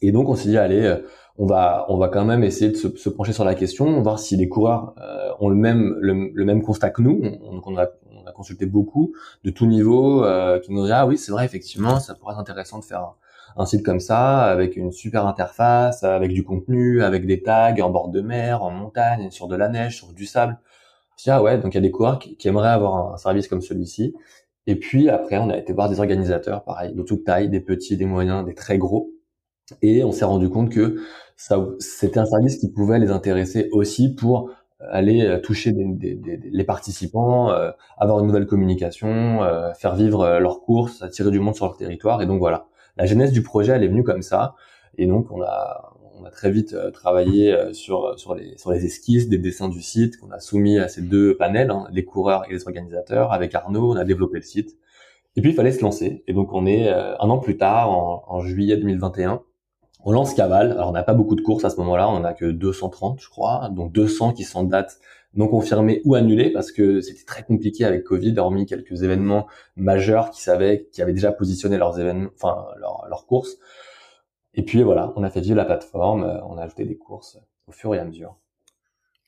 Et 0.02 0.12
donc, 0.12 0.28
on 0.28 0.34
s'est 0.34 0.48
dit, 0.48 0.58
allez, 0.58 0.82
euh, 0.82 0.96
on 1.38 1.46
va, 1.46 1.86
on 1.88 1.96
va 1.96 2.08
quand 2.08 2.24
même 2.24 2.44
essayer 2.44 2.70
de 2.70 2.76
se, 2.76 2.88
se 2.96 3.08
pencher 3.08 3.32
sur 3.32 3.44
la 3.44 3.54
question, 3.54 4.00
voir 4.02 4.18
si 4.18 4.36
les 4.36 4.48
coureurs 4.48 4.94
euh, 5.00 5.30
ont 5.40 5.48
le 5.48 5.56
même, 5.56 5.96
le, 6.00 6.44
même 6.44 6.62
constat 6.62 6.90
que 6.90 7.02
nous. 7.02 7.20
On, 7.42 7.60
on, 7.64 7.76
a, 7.76 7.88
on, 8.12 8.26
a, 8.26 8.32
consulté 8.32 8.66
beaucoup 8.66 9.12
de 9.44 9.50
tout 9.50 9.66
niveau 9.66 10.24
qui 10.62 10.72
nous 10.72 10.86
dit, 10.86 10.92
ah 10.92 11.06
oui, 11.06 11.18
c'est 11.18 11.32
vrai, 11.32 11.44
effectivement, 11.44 12.00
ça 12.00 12.14
pourrait 12.14 12.32
être 12.32 12.40
intéressant 12.40 12.78
de 12.78 12.84
faire 12.84 13.00
un, 13.00 13.14
un 13.58 13.66
site 13.66 13.84
comme 13.84 14.00
ça, 14.00 14.44
avec 14.44 14.76
une 14.76 14.92
super 14.92 15.26
interface, 15.26 16.02
avec 16.04 16.32
du 16.32 16.42
contenu, 16.42 17.02
avec 17.02 17.26
des 17.26 17.42
tags 17.42 17.74
en 17.80 17.90
bord 17.90 18.08
de 18.08 18.20
mer, 18.20 18.62
en 18.62 18.70
montagne, 18.70 19.30
sur 19.30 19.48
de 19.48 19.56
la 19.56 19.68
neige, 19.68 19.96
sur 19.96 20.12
du 20.12 20.26
sable 20.26 20.58
ah 21.26 21.42
ouais, 21.42 21.58
donc 21.58 21.72
il 21.72 21.76
y 21.76 21.78
a 21.78 21.80
des 21.80 21.90
coureurs 21.90 22.18
qui, 22.18 22.36
aimeraient 22.48 22.68
avoir 22.68 23.14
un 23.14 23.16
service 23.16 23.48
comme 23.48 23.62
celui-ci. 23.62 24.14
Et 24.66 24.76
puis 24.76 25.08
après, 25.08 25.38
on 25.38 25.48
a 25.50 25.56
été 25.56 25.72
voir 25.72 25.88
des 25.88 26.00
organisateurs, 26.00 26.64
pareil, 26.64 26.92
de 26.94 27.02
toute 27.02 27.24
taille, 27.24 27.48
des 27.48 27.60
petits, 27.60 27.96
des 27.96 28.04
moyens, 28.04 28.44
des 28.44 28.54
très 28.54 28.78
gros. 28.78 29.10
Et 29.82 30.04
on 30.04 30.12
s'est 30.12 30.24
rendu 30.24 30.48
compte 30.48 30.70
que 30.70 30.96
ça, 31.36 31.64
c'était 31.78 32.18
un 32.18 32.26
service 32.26 32.56
qui 32.58 32.70
pouvait 32.70 32.98
les 32.98 33.10
intéresser 33.10 33.68
aussi 33.72 34.14
pour 34.14 34.50
aller 34.80 35.22
euh, 35.22 35.38
toucher 35.40 35.72
des, 35.72 36.20
les 36.44 36.64
participants, 36.64 37.50
euh, 37.50 37.70
avoir 37.98 38.20
une 38.20 38.26
nouvelle 38.26 38.46
communication, 38.46 39.42
euh, 39.42 39.72
faire 39.74 39.94
vivre 39.94 40.38
leurs 40.38 40.60
courses, 40.60 41.02
attirer 41.02 41.30
du 41.30 41.40
monde 41.40 41.54
sur 41.54 41.66
leur 41.66 41.76
territoire. 41.76 42.22
Et 42.22 42.26
donc 42.26 42.38
voilà, 42.38 42.66
la 42.96 43.06
genèse 43.06 43.32
du 43.32 43.42
projet, 43.42 43.72
elle 43.72 43.84
est 43.84 43.88
venue 43.88 44.04
comme 44.04 44.22
ça. 44.22 44.54
Et 44.98 45.06
donc 45.06 45.30
on 45.30 45.42
a, 45.42 45.96
on 46.18 46.24
a 46.24 46.30
très 46.30 46.50
vite 46.50 46.74
euh, 46.74 46.90
travaillé 46.90 47.52
euh, 47.52 47.72
sur 47.72 48.18
sur 48.18 48.34
les 48.34 48.56
sur 48.58 48.72
les 48.72 48.84
esquisses 48.84 49.28
des 49.28 49.38
dessins 49.38 49.68
du 49.68 49.82
site 49.82 50.18
qu'on 50.18 50.30
a 50.30 50.40
soumis 50.40 50.78
à 50.78 50.88
ces 50.88 51.02
deux 51.02 51.36
panels, 51.36 51.70
hein, 51.70 51.86
les 51.92 52.04
coureurs 52.04 52.44
et 52.48 52.52
les 52.52 52.66
organisateurs. 52.66 53.32
Avec 53.32 53.54
Arnaud, 53.54 53.92
on 53.92 53.96
a 53.96 54.04
développé 54.04 54.36
le 54.36 54.42
site. 54.42 54.76
Et 55.36 55.42
puis 55.42 55.50
il 55.50 55.54
fallait 55.54 55.72
se 55.72 55.82
lancer. 55.82 56.24
Et 56.26 56.32
donc 56.32 56.52
on 56.52 56.66
est 56.66 56.88
euh, 56.88 57.14
un 57.18 57.28
an 57.30 57.38
plus 57.38 57.56
tard, 57.56 57.90
en, 57.90 58.40
juillet 58.40 58.76
2021, 58.76 59.42
on 60.06 60.12
lance 60.12 60.34
Caval. 60.34 60.72
Alors 60.72 60.88
on 60.88 60.92
n'a 60.92 61.02
pas 61.02 61.14
beaucoup 61.14 61.34
de 61.34 61.42
courses 61.42 61.64
à 61.64 61.70
ce 61.70 61.76
moment-là, 61.76 62.08
on 62.08 62.20
n'a 62.20 62.32
que 62.32 62.46
230 62.46 63.20
je 63.20 63.28
crois, 63.28 63.68
donc 63.70 63.92
200 63.92 64.32
qui 64.32 64.44
sont 64.44 64.62
dates 64.62 64.98
non 65.34 65.48
confirmées 65.48 66.00
ou 66.04 66.14
annulées 66.14 66.50
parce 66.50 66.72
que 66.72 67.02
c'était 67.02 67.24
très 67.24 67.42
compliqué 67.42 67.84
avec 67.84 68.04
Covid, 68.04 68.38
hormis 68.38 68.64
quelques 68.64 69.02
événements 69.02 69.46
majeurs 69.74 70.30
qui 70.30 70.40
savaient, 70.40 70.88
qui 70.92 71.02
avaient 71.02 71.12
déjà 71.12 71.32
positionné 71.32 71.76
leurs 71.76 72.00
événements, 72.00 72.30
enfin 72.34 72.66
leurs 72.80 73.26
courses. 73.26 73.58
Et 74.54 74.62
puis 74.62 74.82
voilà, 74.82 75.12
on 75.16 75.24
a 75.24 75.28
fait 75.28 75.40
vivre 75.40 75.56
la 75.56 75.66
plateforme, 75.66 76.24
euh, 76.24 76.40
on 76.44 76.56
a 76.56 76.62
ajouté 76.62 76.86
des 76.86 76.96
courses 76.96 77.38
au 77.66 77.72
fur 77.72 77.94
et 77.94 77.98
à 77.98 78.04
mesure. 78.04 78.36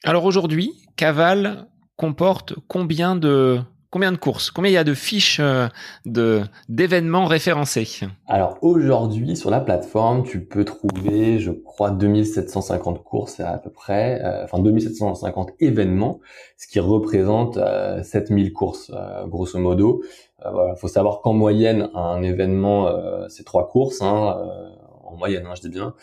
Alors 0.05 0.25
aujourd'hui, 0.25 0.73
Caval 0.97 1.67
comporte 1.97 2.55
combien 2.69 3.17
de 3.17 3.61
combien 3.91 4.13
de 4.13 4.17
courses 4.17 4.51
Combien 4.51 4.71
il 4.71 4.75
y 4.75 4.79
a 4.79 4.85
de 4.85 4.95
fiches 4.95 5.41
euh, 5.41 5.69
de 6.05 6.43
d'événements 6.69 7.27
référencés? 7.27 8.07
Alors 8.27 8.59
aujourd'hui 8.63 9.37
sur 9.37 9.51
la 9.51 9.61
plateforme, 9.61 10.25
tu 10.25 10.45
peux 10.45 10.65
trouver, 10.65 11.39
je 11.39 11.51
crois, 11.51 11.91
2750 11.91 13.03
courses 13.03 13.41
à 13.41 13.59
peu 13.59 13.71
près, 13.71 14.21
euh, 14.23 14.45
enfin 14.45 14.59
2750 14.59 15.53
événements, 15.61 16.21
ce 16.57 16.67
qui 16.67 16.81
représente 16.81 17.59
7000 18.03 18.53
courses 18.53 18.93
grosso 19.27 19.59
modo. 19.59 20.03
voilà, 20.43 20.75
faut 20.77 20.89
savoir 20.89 21.21
qu'en 21.21 21.33
moyenne 21.33 21.91
un 21.95 22.23
événement 22.23 22.89
c'est 23.29 23.45
trois 23.45 23.69
courses. 23.69 24.03
Hein, 24.03 24.37
en 25.09 25.17
moyenne, 25.17 25.47
hein, 25.47 25.55
je 25.55 25.63
dis 25.63 25.71
bien. 25.71 25.95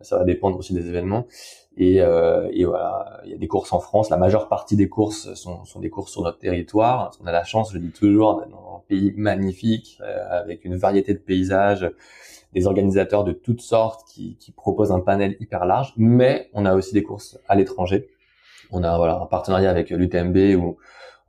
Ça 0.00 0.18
va 0.18 0.24
dépendre 0.24 0.58
aussi 0.58 0.74
des 0.74 0.88
événements. 0.88 1.26
Et, 1.76 2.00
euh, 2.02 2.50
et, 2.52 2.64
voilà, 2.64 3.20
il 3.24 3.30
y 3.30 3.34
a 3.34 3.38
des 3.38 3.48
courses 3.48 3.72
en 3.72 3.80
France. 3.80 4.10
La 4.10 4.18
majeure 4.18 4.48
partie 4.48 4.76
des 4.76 4.88
courses 4.88 5.32
sont, 5.34 5.64
sont 5.64 5.80
des 5.80 5.88
courses 5.90 6.12
sur 6.12 6.22
notre 6.22 6.38
territoire. 6.38 7.12
On 7.22 7.26
a 7.26 7.32
la 7.32 7.44
chance, 7.44 7.72
je 7.72 7.78
le 7.78 7.84
dis 7.84 7.92
toujours, 7.92 8.40
d'être 8.40 8.50
dans 8.50 8.76
un 8.76 8.82
pays 8.88 9.14
magnifique, 9.16 9.98
euh, 10.02 10.40
avec 10.40 10.64
une 10.64 10.76
variété 10.76 11.14
de 11.14 11.18
paysages, 11.18 11.90
des 12.52 12.66
organisateurs 12.66 13.24
de 13.24 13.32
toutes 13.32 13.62
sortes 13.62 14.06
qui, 14.06 14.36
qui 14.36 14.52
proposent 14.52 14.92
un 14.92 15.00
panel 15.00 15.36
hyper 15.40 15.64
large. 15.64 15.94
Mais 15.96 16.50
on 16.52 16.66
a 16.66 16.74
aussi 16.74 16.92
des 16.92 17.02
courses 17.02 17.38
à 17.48 17.54
l'étranger. 17.54 18.08
On 18.70 18.84
a 18.84 18.96
voilà 18.96 19.16
un 19.16 19.26
partenariat 19.26 19.70
avec 19.70 19.90
l'UTMB 19.90 20.56
où 20.56 20.76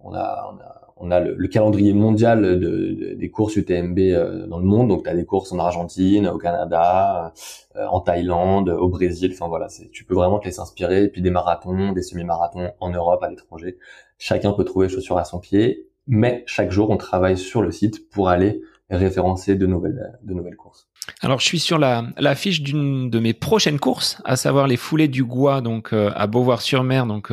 on 0.03 0.13
a, 0.13 0.53
on 0.53 0.57
a 0.61 0.83
on 1.03 1.11
a 1.11 1.19
le, 1.19 1.47
calendrier 1.47 1.93
mondial 1.93 2.41
de, 2.41 3.15
des 3.17 3.29
courses 3.29 3.55
UTMB 3.55 3.99
euh, 3.99 4.47
dans 4.47 4.59
le 4.59 4.65
monde. 4.65 4.87
Donc, 4.87 5.03
tu 5.03 5.09
as 5.09 5.15
des 5.15 5.25
courses 5.25 5.51
en 5.51 5.59
Argentine, 5.59 6.27
au 6.27 6.37
Canada, 6.37 7.33
euh, 7.75 7.85
en 7.87 7.99
Thaïlande, 7.99 8.69
au 8.69 8.87
Brésil. 8.89 9.31
Enfin, 9.33 9.47
voilà, 9.47 9.67
tu 9.91 10.05
peux 10.05 10.15
vraiment 10.15 10.39
te 10.39 10.45
laisser 10.45 10.61
inspirer. 10.61 11.03
Et 11.03 11.09
puis 11.09 11.21
des 11.21 11.29
marathons, 11.29 11.91
des 11.91 12.01
semi-marathons 12.03 12.71
en 12.79 12.89
Europe, 12.89 13.21
à 13.23 13.29
l'étranger. 13.29 13.77
Chacun 14.17 14.53
peut 14.53 14.63
trouver 14.63 14.87
chaussures 14.87 15.17
à 15.17 15.25
son 15.25 15.39
pied. 15.39 15.87
Mais 16.07 16.43
chaque 16.45 16.71
jour, 16.71 16.89
on 16.89 16.97
travaille 16.97 17.37
sur 17.37 17.61
le 17.61 17.71
site 17.71 18.09
pour 18.09 18.29
aller 18.29 18.61
référencer 18.89 19.55
de 19.55 19.65
nouvelles, 19.65 20.19
de 20.23 20.33
nouvelles 20.33 20.55
courses. 20.55 20.87
Alors, 21.21 21.39
je 21.39 21.45
suis 21.45 21.59
sur 21.59 21.79
la, 21.79 22.05
la 22.17 22.35
fiche 22.35 22.61
d'une 22.61 23.09
de 23.09 23.19
mes 23.19 23.33
prochaines 23.33 23.79
courses, 23.79 24.21
à 24.23 24.35
savoir 24.35 24.67
les 24.67 24.77
foulées 24.77 25.07
du 25.07 25.23
Gois, 25.25 25.61
donc 25.61 25.91
euh, 25.91 26.11
à 26.15 26.27
Beauvoir-sur-Mer, 26.27 27.07
donc 27.07 27.31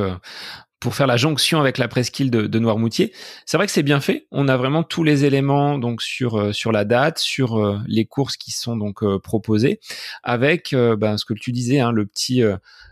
pour 0.81 0.95
faire 0.95 1.07
la 1.07 1.19
jonction 1.19 1.61
avec 1.61 1.77
la 1.79 1.89
presqu'île 1.89 2.31
de, 2.31 2.47
de 2.47 2.59
Noirmoutier. 2.59 3.13
C'est 3.45 3.59
vrai 3.59 3.67
que 3.67 3.73
c'est 3.73 3.83
bien 3.83 4.01
fait. 4.01 4.27
On 4.31 4.49
a 4.49 4.57
vraiment 4.57 4.83
tous 4.83 5.05
les 5.05 5.27
éléments 5.27 5.79
donc 5.79 6.01
sur 6.03 6.39
euh, 6.39 6.53
sur 6.53 6.73
la 6.73 6.85
date, 6.85 7.19
sur 7.19 7.59
euh, 7.59 7.79
les 7.87 8.07
courses 8.07 8.37
qui 8.37 8.51
sont 8.51 8.77
donc 8.77 9.03
euh, 9.03 9.19
proposées, 9.19 9.79
avec 10.23 10.75
ben, 10.75 11.19
ce 11.19 11.25
que 11.25 11.35
tu 11.35 11.53
disais, 11.53 11.81
hein, 11.81 11.93
le 11.93 12.07
petit 12.07 12.43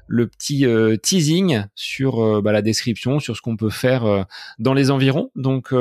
le 0.06 0.26
petit 0.26 0.66
teasing 1.02 1.64
sur 1.74 2.42
bah, 2.42 2.52
la 2.52 2.62
description, 2.62 3.20
sur 3.20 3.36
ce 3.36 3.42
qu'on 3.42 3.56
peut 3.56 3.70
faire 3.70 4.26
dans 4.58 4.74
les 4.74 4.90
environs. 4.90 5.30
Donc 5.36 5.74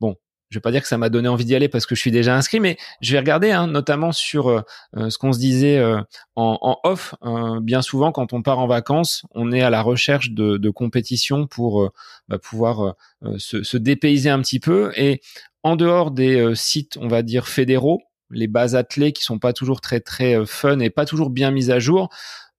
bon, 0.00 0.16
je 0.50 0.58
vais 0.58 0.60
pas 0.60 0.72
dire 0.72 0.82
que 0.82 0.88
ça 0.88 0.98
m'a 0.98 1.08
donné 1.08 1.28
envie 1.28 1.44
d'y 1.44 1.54
aller 1.54 1.68
parce 1.68 1.86
que 1.86 1.94
je 1.94 2.00
suis 2.00 2.10
déjà 2.10 2.36
inscrit, 2.36 2.58
mais 2.58 2.76
je 3.00 3.12
vais 3.12 3.20
regarder, 3.20 3.52
hein, 3.52 3.68
notamment 3.68 4.10
sur 4.10 4.48
euh, 4.48 4.62
euh, 4.96 5.08
ce 5.08 5.16
qu'on 5.16 5.32
se 5.32 5.38
disait 5.38 5.78
euh, 5.78 6.00
en, 6.34 6.78
off. 6.82 7.14
bien 7.62 7.82
souvent, 7.82 8.10
quand 8.12 8.32
on 8.32 8.42
part 8.42 8.58
en 8.58 8.66
vacances, 8.66 9.24
on 9.34 9.52
est 9.52 9.60
à 9.60 9.70
la 9.70 9.82
recherche 9.82 10.30
de, 10.30 10.56
de 10.56 10.70
compétitions 10.70 11.46
pour 11.46 11.90
bah, 12.28 12.38
pouvoir 12.38 12.94
se, 13.36 13.62
se, 13.62 13.76
dépayser 13.76 14.30
un 14.30 14.40
petit 14.40 14.58
peu. 14.58 14.92
Et 14.96 15.20
en 15.62 15.76
dehors 15.76 16.10
des 16.10 16.54
sites, 16.54 16.96
on 16.98 17.08
va 17.08 17.22
dire 17.22 17.46
fédéraux, 17.46 18.00
les 18.30 18.46
bases 18.46 18.74
athlées 18.74 19.12
qui 19.12 19.22
sont 19.22 19.38
pas 19.38 19.52
toujours 19.52 19.80
très 19.80 20.00
très 20.00 20.46
fun 20.46 20.78
et 20.78 20.88
pas 20.88 21.04
toujours 21.04 21.30
bien 21.30 21.50
mises 21.50 21.70
à 21.70 21.78
jour 21.78 22.08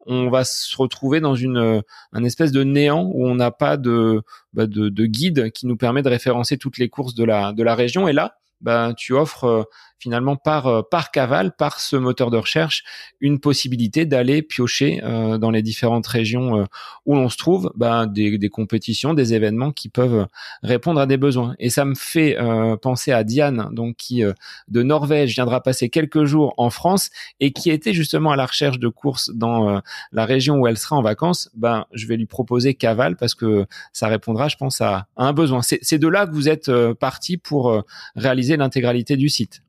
on 0.05 0.29
va 0.29 0.43
se 0.43 0.75
retrouver 0.75 1.20
dans 1.20 1.36
une 1.36 1.58
euh, 1.58 1.81
un 2.13 2.24
espèce 2.24 2.51
de 2.51 2.63
néant 2.63 3.10
où 3.13 3.25
on 3.27 3.36
n'a 3.36 3.51
pas 3.51 3.77
de, 3.77 4.22
bah 4.53 4.67
de, 4.67 4.89
de 4.89 5.05
guide 5.05 5.51
qui 5.51 5.67
nous 5.67 5.77
permet 5.77 6.01
de 6.01 6.10
référencer 6.10 6.58
toutes 6.58 6.77
les 6.77 6.89
courses 6.89 7.15
de 7.15 7.24
la 7.24 7.53
de 7.53 7.63
la 7.63 7.75
région. 7.75 8.08
Et 8.08 8.13
là 8.13 8.38
bah, 8.62 8.93
tu 8.96 9.13
offres 9.13 9.46
euh, 9.46 9.63
finalement 10.01 10.36
par 10.36 10.65
euh, 10.65 10.81
par 10.81 11.12
Caval, 11.12 11.55
par 11.55 11.79
ce 11.79 11.96
moteur 11.96 12.31
de 12.31 12.38
recherche, 12.38 12.84
une 13.20 13.39
possibilité 13.39 14.05
d'aller 14.05 14.41
piocher 14.41 15.00
euh, 15.03 15.38
dans 15.38 15.51
les 15.51 15.62
différentes 15.62 16.08
régions 16.08 16.62
euh, 16.62 16.65
où 17.05 17.13
l'on 17.13 17.29
se 17.29 17.38
trouve, 17.38 17.72
bah, 17.75 18.08
des, 18.08 18.39
des, 18.39 18.50
compétitions, 18.50 19.13
des 19.13 19.36
événements 19.36 19.72
qui 19.72 19.89
peuvent 19.89 20.27
répondre 20.63 21.00
à 21.00 21.05
des 21.05 21.17
besoins. 21.17 21.55
Et 21.60 21.70
ça 21.70 21.86
me 21.86 21.93
fait 21.96 22.38
penser 22.81 23.12
à 23.12 23.24
Diane, 23.24 23.70
donc 23.72 23.96
qui 23.98 24.24
de 24.67 24.84
Norvège 24.84 25.34
viendra 25.34 25.62
passer 25.62 25.89
quelques 25.89 26.25
jours 26.25 26.53
en 26.58 26.70
France 26.70 27.10
et 27.39 27.51
qui 27.51 27.70
était 27.70 27.93
justement 27.93 28.31
à 28.31 28.36
la 28.36 28.46
recherche 28.46 28.79
de 28.79 28.88
courses 28.88 29.31
dans 29.34 29.81
la 30.12 30.25
région 30.25 30.58
où 30.58 30.67
elle 30.67 30.77
sera 30.77 30.96
en 30.96 31.01
vacances. 31.01 31.50
Ben, 31.55 31.86
je 31.93 32.08
vais 32.08 32.17
lui 32.17 32.25
proposer 32.25 32.74
Caval 32.74 33.15
parce 33.15 33.36
que 33.36 33.65
ça 33.93 34.08
répondra, 34.08 34.48
je 34.48 34.58
pense, 34.58 34.81
à, 34.81 35.08
à 35.15 35.25
un 35.25 35.34
besoin. 35.34 35.62
C'est 35.62 36.00
de 36.00 36.08
là 36.08 36.25
que 36.25 36.34
vous 36.34 36.50
êtes 36.50 36.72
parti 37.00 37.38
pour 37.38 37.84
réaliser 38.15 38.58
l'intégralité 38.58 39.17
du 39.17 39.29
site. 39.29 39.62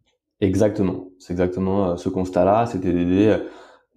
Exactement, 0.43 1.05
c'est 1.21 1.33
exactement 1.35 1.91
euh, 1.91 1.97
ce 1.97 2.09
constat-là, 2.09 2.67
c'était 2.67 2.93
d'aider 2.93 3.29
euh, 3.29 3.39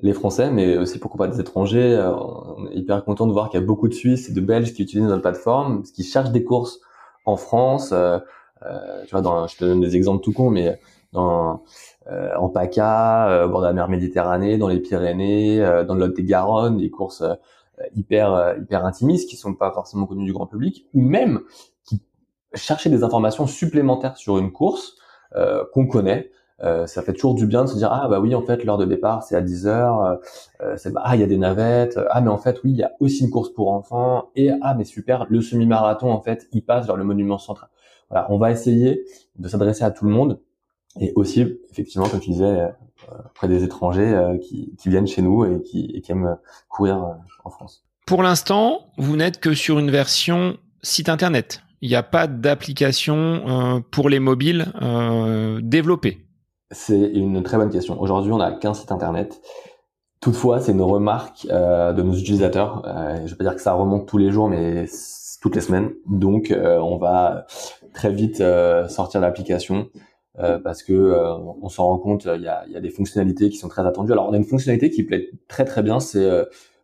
les 0.01 0.13
Français, 0.13 0.51
mais 0.51 0.77
aussi 0.77 0.99
pourquoi 0.99 1.25
pas 1.25 1.33
des 1.33 1.39
étrangers. 1.39 1.95
Euh, 1.95 2.13
on 2.13 2.67
est 2.67 2.75
hyper 2.75 3.03
content 3.03 3.25
de 3.25 3.31
voir 3.31 3.49
qu'il 3.49 3.59
y 3.59 3.63
a 3.63 3.65
beaucoup 3.65 3.87
de 3.87 3.95
Suisses 3.95 4.29
et 4.29 4.31
de 4.31 4.41
Belges 4.41 4.71
qui 4.75 4.83
utilisent 4.83 5.07
notre 5.07 5.23
plateforme, 5.23 5.81
qui 5.81 6.03
cherchent 6.03 6.29
des 6.29 6.43
courses 6.43 6.81
en 7.25 7.35
France. 7.35 7.93
Euh, 7.93 8.19
tu 9.07 9.11
vois, 9.11 9.21
dans, 9.21 9.47
je 9.47 9.57
te 9.57 9.65
donne 9.65 9.81
des 9.81 9.95
exemples 9.95 10.23
tout 10.23 10.33
con, 10.33 10.51
mais 10.51 10.79
dans 11.13 11.63
en 12.37 12.49
PACA, 12.49 13.45
au 13.45 13.49
bord 13.49 13.61
de 13.61 13.65
la 13.65 13.73
mer 13.73 13.89
Méditerranée, 13.89 14.59
dans 14.59 14.67
les 14.67 14.79
Pyrénées, 14.79 15.57
dans 15.87 15.95
le 15.95 16.05
Lot-et-Garonne, 16.05 16.77
des 16.77 16.91
courses 16.91 17.23
hyper 17.95 18.55
hyper 18.59 18.85
intimistes 18.85 19.27
qui 19.29 19.35
sont 19.35 19.55
pas 19.55 19.71
forcément 19.71 20.05
connues 20.05 20.25
du 20.25 20.33
grand 20.33 20.45
public, 20.45 20.85
ou 20.93 21.01
même 21.01 21.41
qui 21.83 22.03
cherchaient 22.53 22.91
des 22.91 23.03
informations 23.03 23.47
supplémentaires 23.47 24.17
sur 24.17 24.37
une 24.37 24.51
course 24.51 24.97
qu'on 25.73 25.87
connaît 25.87 26.31
euh, 26.63 26.88
ça 26.88 27.01
fait 27.01 27.12
toujours 27.12 27.35
du 27.35 27.47
bien 27.47 27.65
de 27.65 27.69
se 27.69 27.75
dire 27.75 27.91
ah 27.91 28.07
bah 28.07 28.21
oui 28.21 28.33
en 28.33 28.41
fait 28.41 28.63
l'heure 28.63 28.77
de 28.77 28.85
départ 28.85 29.24
c'est 29.24 29.35
à 29.35 29.41
10 29.41 29.67
heures 29.67 30.01
euh, 30.01 30.15
euh, 30.62 30.77
c'est 30.77 30.93
ah 31.03 31.13
il 31.15 31.19
y 31.19 31.24
a 31.24 31.27
des 31.27 31.38
navettes 31.38 32.00
ah 32.09 32.21
mais 32.21 32.29
en 32.29 32.38
fait 32.38 32.63
oui 32.63 32.71
il 32.71 32.77
y 32.77 32.83
a 32.83 32.93
aussi 33.01 33.25
une 33.25 33.29
course 33.29 33.50
pour 33.50 33.74
enfants 33.74 34.29
et 34.38 34.51
ah 34.62 34.74
mais 34.74 34.85
super 34.85 35.25
le 35.27 35.41
semi-marathon 35.41 36.09
en 36.09 36.21
fait 36.21 36.47
il 36.53 36.63
passe 36.63 36.85
vers 36.85 36.95
le 36.95 37.03
monument 37.03 37.38
central. 37.38 37.69
Voilà 38.09 38.27
on 38.29 38.38
va 38.38 38.51
essayer 38.51 39.03
de 39.38 39.50
s'adresser 39.50 39.83
à 39.83 39.91
tout 39.91 40.05
le 40.05 40.12
monde 40.12 40.39
et 41.01 41.12
aussi 41.17 41.59
effectivement 41.71 42.07
comme 42.07 42.21
tu 42.21 42.29
disais 42.29 42.69
auprès 43.25 43.50
des 43.50 43.65
étrangers 43.65 44.38
qui, 44.41 44.74
qui, 44.77 44.88
viennent 44.88 45.07
chez 45.07 45.21
nous 45.21 45.43
et 45.43 45.62
qui, 45.62 45.91
et 45.93 46.00
qui 46.00 46.13
aiment 46.13 46.38
courir 46.69 47.17
en 47.43 47.50
France. 47.50 47.83
Pour 48.05 48.24
l'instant 48.24 48.93
vous 48.97 49.17
n'êtes 49.17 49.41
que 49.41 49.53
sur 49.53 49.77
une 49.77 49.91
version 49.91 50.55
site 50.81 51.09
internet. 51.09 51.63
Il 51.81 51.89
n'y 51.89 51.95
a 51.95 52.03
pas 52.03 52.27
d'application 52.27 53.83
pour 53.91 54.07
les 54.07 54.19
mobiles 54.19 54.71
euh, 54.81 55.59
développée 55.62 56.25
c'est 56.72 57.12
une 57.12 57.43
très 57.43 57.57
bonne 57.57 57.69
question. 57.69 58.00
Aujourd'hui, 58.01 58.31
on 58.31 58.39
a 58.39 58.51
qu'un 58.51 58.74
site 58.74 58.91
internet. 58.91 59.41
Toutefois, 60.19 60.60
c'est 60.60 60.72
une 60.72 60.81
remarque 60.81 61.48
euh, 61.51 61.93
de 61.93 62.01
nos 62.01 62.13
utilisateurs. 62.13 62.84
Euh, 62.86 63.17
je 63.17 63.22
ne 63.22 63.27
vais 63.27 63.36
pas 63.36 63.43
dire 63.43 63.55
que 63.55 63.62
ça 63.62 63.74
remonte 63.74 64.07
tous 64.07 64.17
les 64.17 64.31
jours, 64.31 64.50
mais 64.50 64.86
toutes 65.41 65.55
les 65.55 65.62
semaines. 65.62 65.93
Donc, 66.07 66.51
euh, 66.51 66.79
on 66.79 66.98
va 66.98 67.45
très 67.93 68.12
vite 68.12 68.43
sortir 68.89 69.22
l'application 69.22 69.88
parce 70.63 70.84
que 70.84 71.15
on 71.62 71.69
s'en 71.69 71.86
rend 71.86 71.98
compte. 71.98 72.25
Il 72.25 72.41
y 72.41 72.48
a, 72.48 72.67
y 72.67 72.75
a, 72.75 72.81
des 72.81 72.89
fonctionnalités 72.89 73.50
qui 73.50 73.57
sont 73.57 73.69
très 73.69 73.86
attendues. 73.86 74.12
Alors, 74.12 74.27
on 74.27 74.34
a 74.34 74.38
une 74.38 74.43
fonctionnalité 74.43 74.89
qui 74.89 75.03
plaît 75.03 75.29
très 75.48 75.63
très 75.63 75.81
bien. 75.81 76.01
C'est 76.01 76.27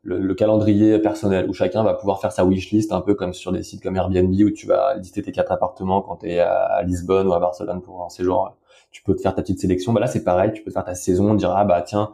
le, 0.03 0.33
calendrier 0.33 0.99
personnel 0.99 1.49
où 1.49 1.53
chacun 1.53 1.83
va 1.83 1.93
pouvoir 1.93 2.21
faire 2.21 2.31
sa 2.31 2.45
wishlist 2.45 2.91
un 2.91 3.01
peu 3.01 3.13
comme 3.13 3.33
sur 3.33 3.51
des 3.51 3.63
sites 3.63 3.83
comme 3.83 3.95
Airbnb 3.95 4.33
où 4.41 4.51
tu 4.51 4.67
vas 4.67 4.95
lister 4.95 5.21
tes 5.21 5.31
quatre 5.31 5.51
appartements 5.51 6.01
quand 6.01 6.17
tu 6.17 6.29
es 6.29 6.39
à, 6.39 6.81
Lisbonne 6.83 7.27
ou 7.27 7.33
à 7.33 7.39
Barcelone 7.39 7.81
pour 7.81 8.03
un 8.05 8.09
séjour 8.09 8.55
tu 8.91 9.03
peux 9.03 9.15
te 9.15 9.21
faire 9.21 9.33
ta 9.33 9.41
petite 9.41 9.59
sélection. 9.59 9.93
Bah 9.93 10.01
là, 10.01 10.07
c'est 10.07 10.23
pareil, 10.23 10.51
tu 10.53 10.63
peux 10.63 10.71
faire 10.71 10.83
ta 10.83 10.95
saison, 10.95 11.33
dire 11.33 11.51
ah 11.51 11.65
bah 11.65 11.81
tiens, 11.81 12.11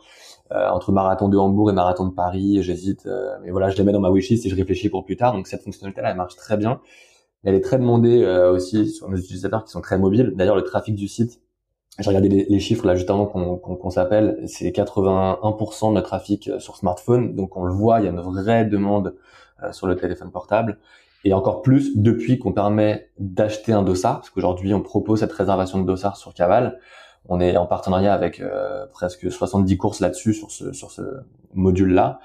euh, 0.52 0.70
entre 0.70 0.92
marathon 0.92 1.28
de 1.28 1.38
Hambourg 1.38 1.70
et 1.72 1.74
marathon 1.74 2.06
de 2.08 2.14
Paris, 2.14 2.62
j'hésite, 2.62 3.06
euh, 3.06 3.36
mais 3.44 3.52
voilà, 3.52 3.70
je 3.70 3.78
les 3.78 3.84
mets 3.84 3.92
dans 3.92 4.00
ma 4.00 4.10
wishlist 4.10 4.46
et 4.46 4.50
je 4.50 4.56
réfléchis 4.56 4.90
pour 4.90 5.04
plus 5.04 5.18
tard. 5.18 5.34
Donc 5.34 5.48
cette 5.48 5.64
fonctionnalité-là, 5.64 6.12
elle 6.12 6.18
marche 6.18 6.36
très 6.36 6.56
bien. 6.56 6.80
Elle 7.44 7.56
est 7.56 7.62
très 7.62 7.78
demandée 7.78 8.24
euh, 8.24 8.52
aussi 8.52 8.88
sur 8.90 9.10
nos 9.10 9.18
utilisateurs 9.18 9.64
qui 9.66 9.72
sont 9.72 9.82
très 9.82 9.98
mobiles. 9.98 10.34
D'ailleurs, 10.36 10.56
le 10.56 10.64
trafic 10.64 10.96
du 10.96 11.08
site, 11.08 11.42
j'ai 12.00 12.08
regardé 12.10 12.30
les, 12.30 12.60
chiffres 12.60 12.86
là 12.86 12.96
juste 12.96 13.10
avant 13.10 13.26
qu'on 13.26 13.90
s'appelle, 13.90 14.44
c'est 14.46 14.70
81% 14.70 15.90
de 15.90 15.94
notre 15.96 16.08
trafic 16.08 16.52
sur 16.60 16.78
smartphone. 16.78 17.36
Donc 17.36 17.58
on 17.58 17.64
le 17.64 17.74
voit, 17.74 18.00
il 18.00 18.06
y 18.06 18.08
a 18.08 18.12
une 18.12 18.22
vraie 18.22 18.66
demande 18.66 19.16
sur 19.72 19.88
le 19.88 19.96
téléphone 19.96 20.30
portable 20.32 20.78
et 21.28 21.34
encore 21.34 21.62
plus 21.62 21.98
depuis 21.98 22.40
qu'on 22.40 22.54
permet 22.54 23.10
d'acheter 23.20 23.74
un 23.74 23.84
dossard, 23.84 24.20
parce 24.20 24.30
qu'aujourd'hui 24.30 24.74
on 24.74 24.82
propose 24.82 25.20
cette 25.20 25.34
réservation 25.34 25.80
de 25.82 25.86
dossard 25.86 26.16
sur 26.16 26.34
Caval. 26.34 26.80
On 27.28 27.42
est 27.42 27.58
en 27.58 27.66
partenariat 27.66 28.14
avec 28.14 28.40
euh, 28.40 28.86
presque 28.94 29.30
70 29.30 29.76
courses 29.76 30.00
là-dessus 30.00 30.34
sur 30.34 30.52
ce 30.52 30.72
sur 30.72 30.90
ce 30.90 31.02
module-là. 31.54 32.20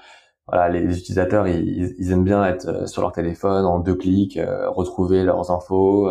Voilà, 0.47 0.69
les, 0.69 0.97
utilisateurs 0.97 1.47
ils, 1.49 2.11
aiment 2.11 2.23
bien 2.23 2.45
être 2.45 2.67
euh, 2.67 2.85
sur 2.85 3.01
leur 3.01 3.11
téléphone 3.11 3.65
en 3.65 3.79
deux 3.79 3.95
clics, 3.95 4.37
euh, 4.37 4.69
retrouver 4.69 5.23
leurs 5.23 5.51
infos. 5.51 6.09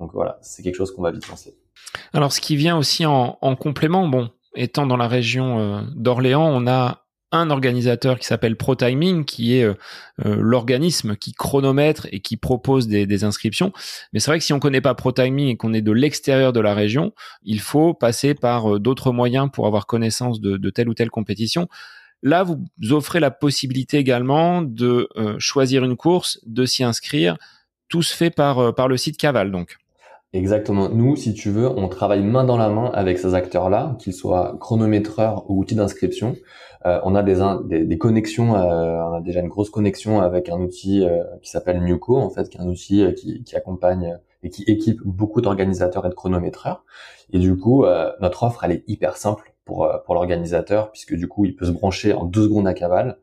donc 0.00 0.12
voilà, 0.12 0.38
c'est 0.42 0.64
quelque 0.64 0.76
chose 0.76 0.92
qu'on 0.92 1.02
va 1.02 1.12
vite 1.12 1.28
lancer. 1.28 1.56
Alors 2.12 2.32
ce 2.32 2.40
qui 2.40 2.56
vient 2.56 2.76
aussi 2.76 3.06
en, 3.06 3.38
en 3.40 3.54
complément, 3.54 4.08
bon, 4.08 4.30
étant 4.56 4.86
dans 4.86 4.96
la 4.96 5.06
région 5.06 5.86
d'Orléans, 5.94 6.48
on 6.48 6.66
a 6.66 7.04
un 7.32 7.50
organisateur 7.50 8.18
qui 8.18 8.26
s'appelle 8.26 8.56
ProTiming, 8.56 9.24
qui 9.24 9.56
est 9.56 9.64
euh, 9.64 9.74
euh, 10.24 10.36
l'organisme 10.40 11.16
qui 11.16 11.32
chronomètre 11.32 12.06
et 12.10 12.20
qui 12.20 12.36
propose 12.36 12.88
des, 12.88 13.24
inscriptions. 13.24 13.72
Mais 14.12 14.20
c'est 14.20 14.30
vrai 14.30 14.38
que 14.38 14.44
si 14.44 14.52
on 14.52 14.60
connaît 14.60 14.80
pas 14.80 14.94
ProTiming 14.94 15.48
et 15.48 15.56
qu'on 15.56 15.74
est 15.74 15.82
de 15.82 15.92
l'extérieur 15.92 16.52
de 16.52 16.60
la 16.60 16.74
région, 16.74 17.12
il 17.42 17.60
faut 17.60 17.94
passer 17.94 18.34
par 18.34 18.74
euh, 18.74 18.78
d'autres 18.78 19.12
moyens 19.12 19.48
pour 19.52 19.66
avoir 19.66 19.86
connaissance 19.86 20.40
de, 20.40 20.70
telle 20.70 20.88
ou 20.88 20.94
telle 20.94 21.10
compétition. 21.10 21.68
Là, 22.22 22.42
vous 22.42 22.58
offrez 22.90 23.20
la 23.20 23.30
possibilité 23.30 23.98
également 23.98 24.60
de 24.62 25.08
choisir 25.38 25.84
une 25.84 25.96
course, 25.96 26.40
de 26.46 26.66
s'y 26.66 26.82
inscrire. 26.82 27.36
Tout 27.88 28.02
se 28.02 28.12
fait 28.12 28.30
par, 28.30 28.74
par 28.74 28.88
le 28.88 28.96
site 28.96 29.16
Caval, 29.16 29.52
donc. 29.52 29.78
Exactement. 30.32 30.90
Nous, 30.90 31.16
si 31.16 31.32
tu 31.32 31.50
veux, 31.50 31.68
on 31.68 31.88
travaille 31.88 32.22
main 32.22 32.44
dans 32.44 32.56
la 32.58 32.68
main 32.68 32.90
avec 32.92 33.18
ces 33.18 33.34
acteurs-là, 33.34 33.96
qu'ils 33.98 34.12
soient 34.12 34.56
chronométreurs 34.60 35.48
ou 35.48 35.60
outils 35.60 35.74
d'inscription. 35.74 36.36
Euh, 36.86 37.00
on 37.04 37.14
a 37.14 37.22
des, 37.22 37.40
des, 37.64 37.84
des 37.84 37.98
connexions, 37.98 38.54
euh, 38.54 39.02
on 39.02 39.14
a 39.14 39.20
déjà 39.20 39.40
une 39.40 39.48
grosse 39.48 39.70
connexion 39.70 40.20
avec 40.20 40.48
un 40.48 40.60
outil 40.60 41.04
euh, 41.04 41.24
qui 41.42 41.50
s'appelle 41.50 41.80
Muco, 41.80 42.16
en 42.16 42.30
fait, 42.30 42.48
qui 42.48 42.58
est 42.58 42.60
un 42.60 42.68
outil 42.68 43.04
qui, 43.16 43.42
qui, 43.42 43.56
accompagne 43.56 44.18
et 44.42 44.50
qui 44.50 44.62
équipe 44.64 45.00
beaucoup 45.04 45.40
d'organisateurs 45.40 46.06
et 46.06 46.08
de 46.08 46.14
chronométreurs. 46.14 46.84
Et 47.32 47.38
du 47.38 47.56
coup, 47.56 47.84
notre 48.20 48.44
offre, 48.44 48.64
elle 48.64 48.72
est 48.72 48.84
hyper 48.86 49.16
simple 49.16 49.52
pour, 49.64 49.90
pour 50.06 50.14
l'organisateur, 50.14 50.92
puisque 50.92 51.14
du 51.14 51.26
coup, 51.28 51.44
il 51.44 51.56
peut 51.56 51.66
se 51.66 51.72
brancher 51.72 52.14
en 52.14 52.24
deux 52.24 52.44
secondes 52.44 52.68
à 52.68 52.74
cavale 52.74 53.18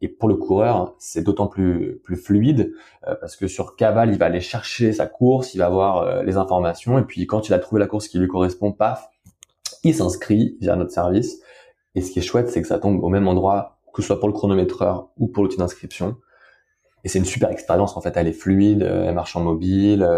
Et 0.00 0.08
pour 0.08 0.28
le 0.28 0.36
coureur, 0.36 0.94
c'est 0.98 1.22
d'autant 1.22 1.48
plus 1.48 2.00
plus 2.04 2.16
fluide 2.16 2.72
euh, 3.06 3.14
parce 3.20 3.36
que 3.36 3.48
sur 3.48 3.76
Caval, 3.76 4.10
il 4.10 4.18
va 4.18 4.26
aller 4.26 4.40
chercher 4.40 4.92
sa 4.92 5.06
course, 5.06 5.54
il 5.54 5.58
va 5.58 5.66
avoir 5.66 5.98
euh, 5.98 6.22
les 6.22 6.36
informations 6.36 6.98
et 6.98 7.02
puis 7.02 7.26
quand 7.26 7.48
il 7.48 7.54
a 7.54 7.58
trouvé 7.58 7.80
la 7.80 7.86
course 7.86 8.08
qui 8.08 8.18
lui 8.18 8.28
correspond, 8.28 8.72
paf, 8.72 9.10
il 9.84 9.94
s'inscrit 9.94 10.56
via 10.60 10.76
notre 10.76 10.92
service. 10.92 11.42
Et 11.94 12.02
ce 12.02 12.10
qui 12.10 12.18
est 12.18 12.22
chouette, 12.22 12.48
c'est 12.48 12.62
que 12.62 12.68
ça 12.68 12.78
tombe 12.78 13.02
au 13.02 13.08
même 13.08 13.28
endroit, 13.28 13.78
que 13.92 14.02
ce 14.02 14.06
soit 14.06 14.20
pour 14.20 14.28
le 14.28 14.34
chronométreur 14.34 15.10
ou 15.16 15.28
pour 15.28 15.42
l'outil 15.42 15.58
d'inscription. 15.58 16.16
Et 17.04 17.08
c'est 17.08 17.18
une 17.18 17.24
super 17.24 17.50
expérience 17.50 17.96
en 17.96 18.00
fait, 18.00 18.16
elle 18.16 18.28
est 18.28 18.32
fluide, 18.32 18.82
euh, 18.82 19.06
elle 19.08 19.14
marche 19.14 19.34
en 19.36 19.42
mobile. 19.42 20.08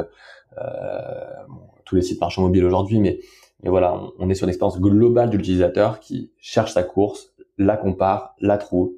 bon, 0.57 1.69
tous 1.85 1.97
les 1.97 2.02
sites 2.02 2.21
marchent 2.21 2.38
en 2.38 2.43
mobile 2.43 2.64
aujourd'hui, 2.64 3.00
mais 3.00 3.21
mais 3.62 3.71
voilà, 3.71 3.95
on, 3.95 4.12
on 4.19 4.29
est 4.29 4.35
sur 4.35 4.47
l'expérience 4.47 4.81
globale 4.81 5.31
de 5.31 5.37
l'utilisateur 5.37 6.00
qui 6.00 6.33
cherche 6.38 6.73
sa 6.73 6.83
course, 6.83 7.33
la 7.59 7.76
compare, 7.76 8.35
la 8.41 8.59
trouve 8.59 8.93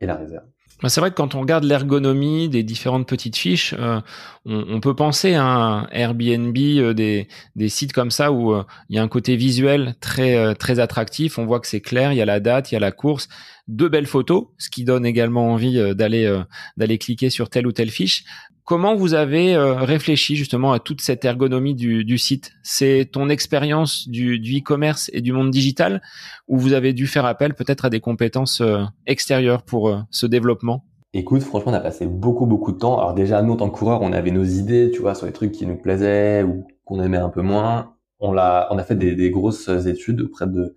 et 0.00 0.06
la 0.06 0.16
réserve. 0.16 0.46
Bah, 0.82 0.88
c'est 0.88 1.00
vrai 1.00 1.10
que 1.10 1.16
quand 1.16 1.34
on 1.34 1.40
regarde 1.40 1.64
l'ergonomie 1.64 2.48
des 2.48 2.62
différentes 2.62 3.06
petites 3.06 3.36
fiches, 3.36 3.74
euh, 3.78 4.00
on, 4.46 4.80
peut 4.80 4.96
penser 4.96 5.34
à 5.34 5.44
un 5.44 5.86
Airbnb, 5.90 6.56
euh, 6.56 6.94
des, 6.94 7.28
des, 7.54 7.68
sites 7.68 7.92
comme 7.92 8.10
ça 8.10 8.32
où 8.32 8.54
euh, 8.54 8.64
il 8.88 8.96
y 8.96 8.98
a 8.98 9.02
un 9.02 9.08
côté 9.08 9.36
visuel 9.36 9.94
très 10.00 10.54
très 10.54 10.80
attractif. 10.80 11.38
On 11.38 11.44
voit 11.44 11.60
que 11.60 11.66
c'est 11.66 11.82
clair, 11.82 12.12
il 12.12 12.16
y 12.16 12.22
a 12.22 12.24
la 12.24 12.40
date, 12.40 12.72
il 12.72 12.74
y 12.74 12.76
a 12.76 12.80
la 12.80 12.92
course, 12.92 13.28
deux 13.68 13.88
belles 13.88 14.06
photos, 14.06 14.46
ce 14.56 14.70
qui 14.70 14.84
donne 14.84 15.04
également 15.04 15.52
envie 15.52 15.94
d'aller 15.94 16.40
d'aller 16.78 16.98
cliquer 16.98 17.28
sur 17.28 17.50
telle 17.50 17.66
ou 17.66 17.72
telle 17.72 17.90
fiche. 17.90 18.24
Comment 18.70 18.94
vous 18.94 19.14
avez 19.14 19.56
réfléchi 19.56 20.36
justement 20.36 20.72
à 20.72 20.78
toute 20.78 21.00
cette 21.00 21.24
ergonomie 21.24 21.74
du, 21.74 22.18
site? 22.18 22.52
C'est 22.62 23.08
ton 23.10 23.28
expérience 23.28 24.08
du, 24.08 24.36
e-commerce 24.36 25.10
et 25.12 25.22
du 25.22 25.32
monde 25.32 25.50
digital 25.50 26.00
ou 26.46 26.56
vous 26.56 26.72
avez 26.72 26.92
dû 26.92 27.08
faire 27.08 27.24
appel 27.24 27.54
peut-être 27.54 27.86
à 27.86 27.90
des 27.90 27.98
compétences 27.98 28.62
extérieures 29.08 29.64
pour 29.64 29.98
ce 30.12 30.24
développement? 30.24 30.84
Écoute, 31.14 31.42
franchement, 31.42 31.72
on 31.72 31.74
a 31.74 31.80
passé 31.80 32.06
beaucoup, 32.06 32.46
beaucoup 32.46 32.70
de 32.70 32.78
temps. 32.78 32.96
Alors 32.96 33.12
déjà, 33.12 33.42
nous, 33.42 33.54
en 33.54 33.56
tant 33.56 33.70
que 33.70 33.76
coureurs, 33.76 34.02
on 34.02 34.12
avait 34.12 34.30
nos 34.30 34.44
idées, 34.44 34.92
tu 34.94 35.00
vois, 35.00 35.16
sur 35.16 35.26
les 35.26 35.32
trucs 35.32 35.50
qui 35.50 35.66
nous 35.66 35.76
plaisaient 35.76 36.44
ou 36.44 36.64
qu'on 36.84 37.02
aimait 37.02 37.16
un 37.16 37.28
peu 37.28 37.42
moins. 37.42 37.94
On 38.20 38.30
l'a, 38.30 38.68
on 38.70 38.78
a 38.78 38.84
fait 38.84 38.94
des, 38.94 39.16
des, 39.16 39.30
grosses 39.32 39.68
études 39.68 40.20
auprès 40.20 40.46
de, 40.46 40.76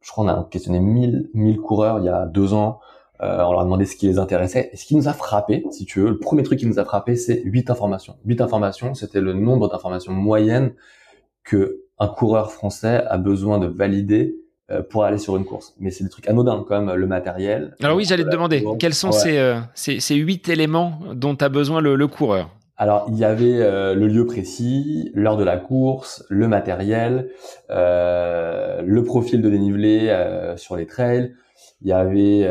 je 0.00 0.10
crois, 0.10 0.24
on 0.24 0.28
a 0.28 0.48
questionné 0.50 0.80
1000, 0.80 1.28
1000 1.34 1.58
coureurs 1.58 1.98
il 1.98 2.06
y 2.06 2.08
a 2.08 2.24
deux 2.24 2.54
ans. 2.54 2.80
Euh, 3.20 3.42
on 3.44 3.52
leur 3.52 3.60
a 3.60 3.64
demandé 3.64 3.84
ce 3.84 3.96
qui 3.96 4.06
les 4.06 4.18
intéressait. 4.18 4.70
Et 4.72 4.76
ce 4.76 4.84
qui 4.84 4.96
nous 4.96 5.08
a 5.08 5.12
frappé, 5.12 5.64
si 5.70 5.84
tu 5.86 6.00
veux, 6.00 6.10
le 6.10 6.18
premier 6.18 6.42
truc 6.42 6.58
qui 6.58 6.66
nous 6.66 6.78
a 6.78 6.84
frappé, 6.84 7.16
c'est 7.16 7.42
huit 7.44 7.70
informations. 7.70 8.16
Huit 8.24 8.40
informations, 8.40 8.94
c'était 8.94 9.20
le 9.20 9.32
nombre 9.32 9.68
d'informations 9.68 10.12
moyennes 10.12 10.72
que 11.44 11.82
un 11.98 12.08
coureur 12.08 12.52
français 12.52 13.02
a 13.08 13.18
besoin 13.18 13.58
de 13.58 13.66
valider 13.66 14.36
euh, 14.70 14.82
pour 14.82 15.02
aller 15.04 15.18
sur 15.18 15.36
une 15.36 15.44
course. 15.44 15.74
Mais 15.80 15.90
c'est 15.90 16.04
des 16.04 16.10
trucs 16.10 16.28
anodins 16.28 16.64
comme 16.66 16.92
le 16.92 17.06
matériel. 17.06 17.74
Alors 17.82 17.96
oui, 17.96 18.04
j'allais 18.04 18.24
te 18.24 18.30
demander, 18.30 18.64
quels 18.78 18.94
sont 18.94 19.10
ces, 19.10 19.38
euh, 19.38 19.58
ces, 19.74 19.98
ces, 19.98 20.14
huit 20.14 20.48
éléments 20.48 21.00
dont 21.14 21.34
a 21.34 21.48
besoin 21.48 21.80
le, 21.80 21.96
le 21.96 22.06
coureur? 22.06 22.50
Alors, 22.80 23.06
il 23.08 23.18
y 23.18 23.24
avait 23.24 23.60
euh, 23.60 23.92
le 23.94 24.06
lieu 24.06 24.24
précis, 24.24 25.10
l'heure 25.12 25.36
de 25.36 25.42
la 25.42 25.56
course, 25.56 26.24
le 26.28 26.46
matériel, 26.46 27.28
euh, 27.70 28.80
le 28.86 29.02
profil 29.02 29.42
de 29.42 29.50
dénivelé 29.50 30.06
euh, 30.08 30.56
sur 30.56 30.76
les 30.76 30.86
trails. 30.86 31.34
Il 31.82 31.88
y 31.88 31.92
avait, 31.92 32.42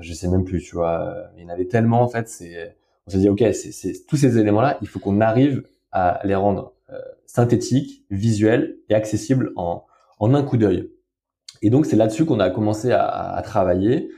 je 0.00 0.12
sais 0.12 0.28
même 0.28 0.44
plus, 0.44 0.62
tu 0.62 0.76
vois, 0.76 1.14
il 1.36 1.42
y 1.42 1.46
en 1.46 1.48
avait 1.48 1.66
tellement 1.66 2.02
en 2.02 2.08
fait. 2.08 2.28
C'est, 2.28 2.76
on 3.06 3.10
s'est 3.10 3.18
dit, 3.18 3.28
ok, 3.28 3.42
c'est 3.52 4.06
tous 4.06 4.16
ces 4.16 4.38
éléments-là, 4.38 4.78
il 4.82 4.88
faut 4.88 4.98
qu'on 4.98 5.20
arrive 5.20 5.62
à 5.90 6.20
les 6.24 6.34
rendre 6.34 6.74
synthétiques, 7.26 8.04
visuels 8.10 8.78
et 8.88 8.94
accessibles 8.94 9.52
en, 9.56 9.84
en 10.18 10.34
un 10.34 10.42
coup 10.42 10.56
d'œil. 10.56 10.90
Et 11.62 11.70
donc 11.70 11.86
c'est 11.86 11.96
là-dessus 11.96 12.24
qu'on 12.24 12.40
a 12.40 12.50
commencé 12.50 12.92
à, 12.92 13.06
à, 13.06 13.42
travailler. 13.42 14.10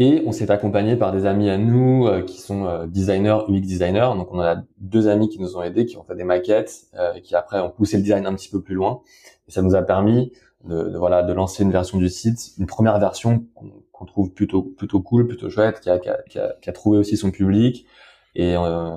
Et 0.00 0.22
on 0.26 0.32
s'est 0.32 0.50
accompagné 0.50 0.96
par 0.96 1.10
des 1.12 1.26
amis 1.26 1.50
à 1.50 1.58
nous 1.58 2.06
euh, 2.06 2.22
qui 2.22 2.40
sont 2.40 2.66
euh, 2.66 2.86
designers, 2.86 3.40
UX 3.48 3.60
designers. 3.60 4.10
Donc 4.16 4.28
on 4.32 4.40
a 4.40 4.62
deux 4.78 5.08
amis 5.08 5.28
qui 5.28 5.40
nous 5.40 5.56
ont 5.56 5.62
aidés, 5.62 5.86
qui 5.86 5.96
ont 5.96 6.04
fait 6.04 6.14
des 6.14 6.24
maquettes, 6.24 6.86
euh, 6.94 7.14
et 7.14 7.22
qui 7.22 7.34
après 7.34 7.58
ont 7.60 7.70
poussé 7.70 7.96
le 7.96 8.04
design 8.04 8.24
un 8.24 8.34
petit 8.34 8.48
peu 8.48 8.62
plus 8.62 8.76
loin. 8.76 9.00
Et 9.48 9.50
ça 9.50 9.60
nous 9.60 9.74
a 9.74 9.82
permis 9.82 10.32
de, 10.64 10.88
de 10.90 10.98
voilà 10.98 11.22
de 11.22 11.32
lancer 11.32 11.62
une 11.62 11.72
version 11.72 11.98
du 11.98 12.08
site, 12.08 12.52
une 12.58 12.66
première 12.66 12.98
version 12.98 13.46
qu'on 13.92 14.04
trouve 14.04 14.32
plutôt 14.32 14.62
plutôt 14.62 15.00
cool, 15.00 15.26
plutôt 15.26 15.50
chouette, 15.50 15.80
qui 15.80 15.90
a, 15.90 15.98
qui 15.98 16.08
a, 16.08 16.22
qui 16.28 16.38
a, 16.38 16.54
qui 16.60 16.70
a 16.70 16.72
trouvé 16.72 16.98
aussi 16.98 17.16
son 17.16 17.30
public. 17.30 17.86
Et, 18.34 18.54
euh, 18.56 18.96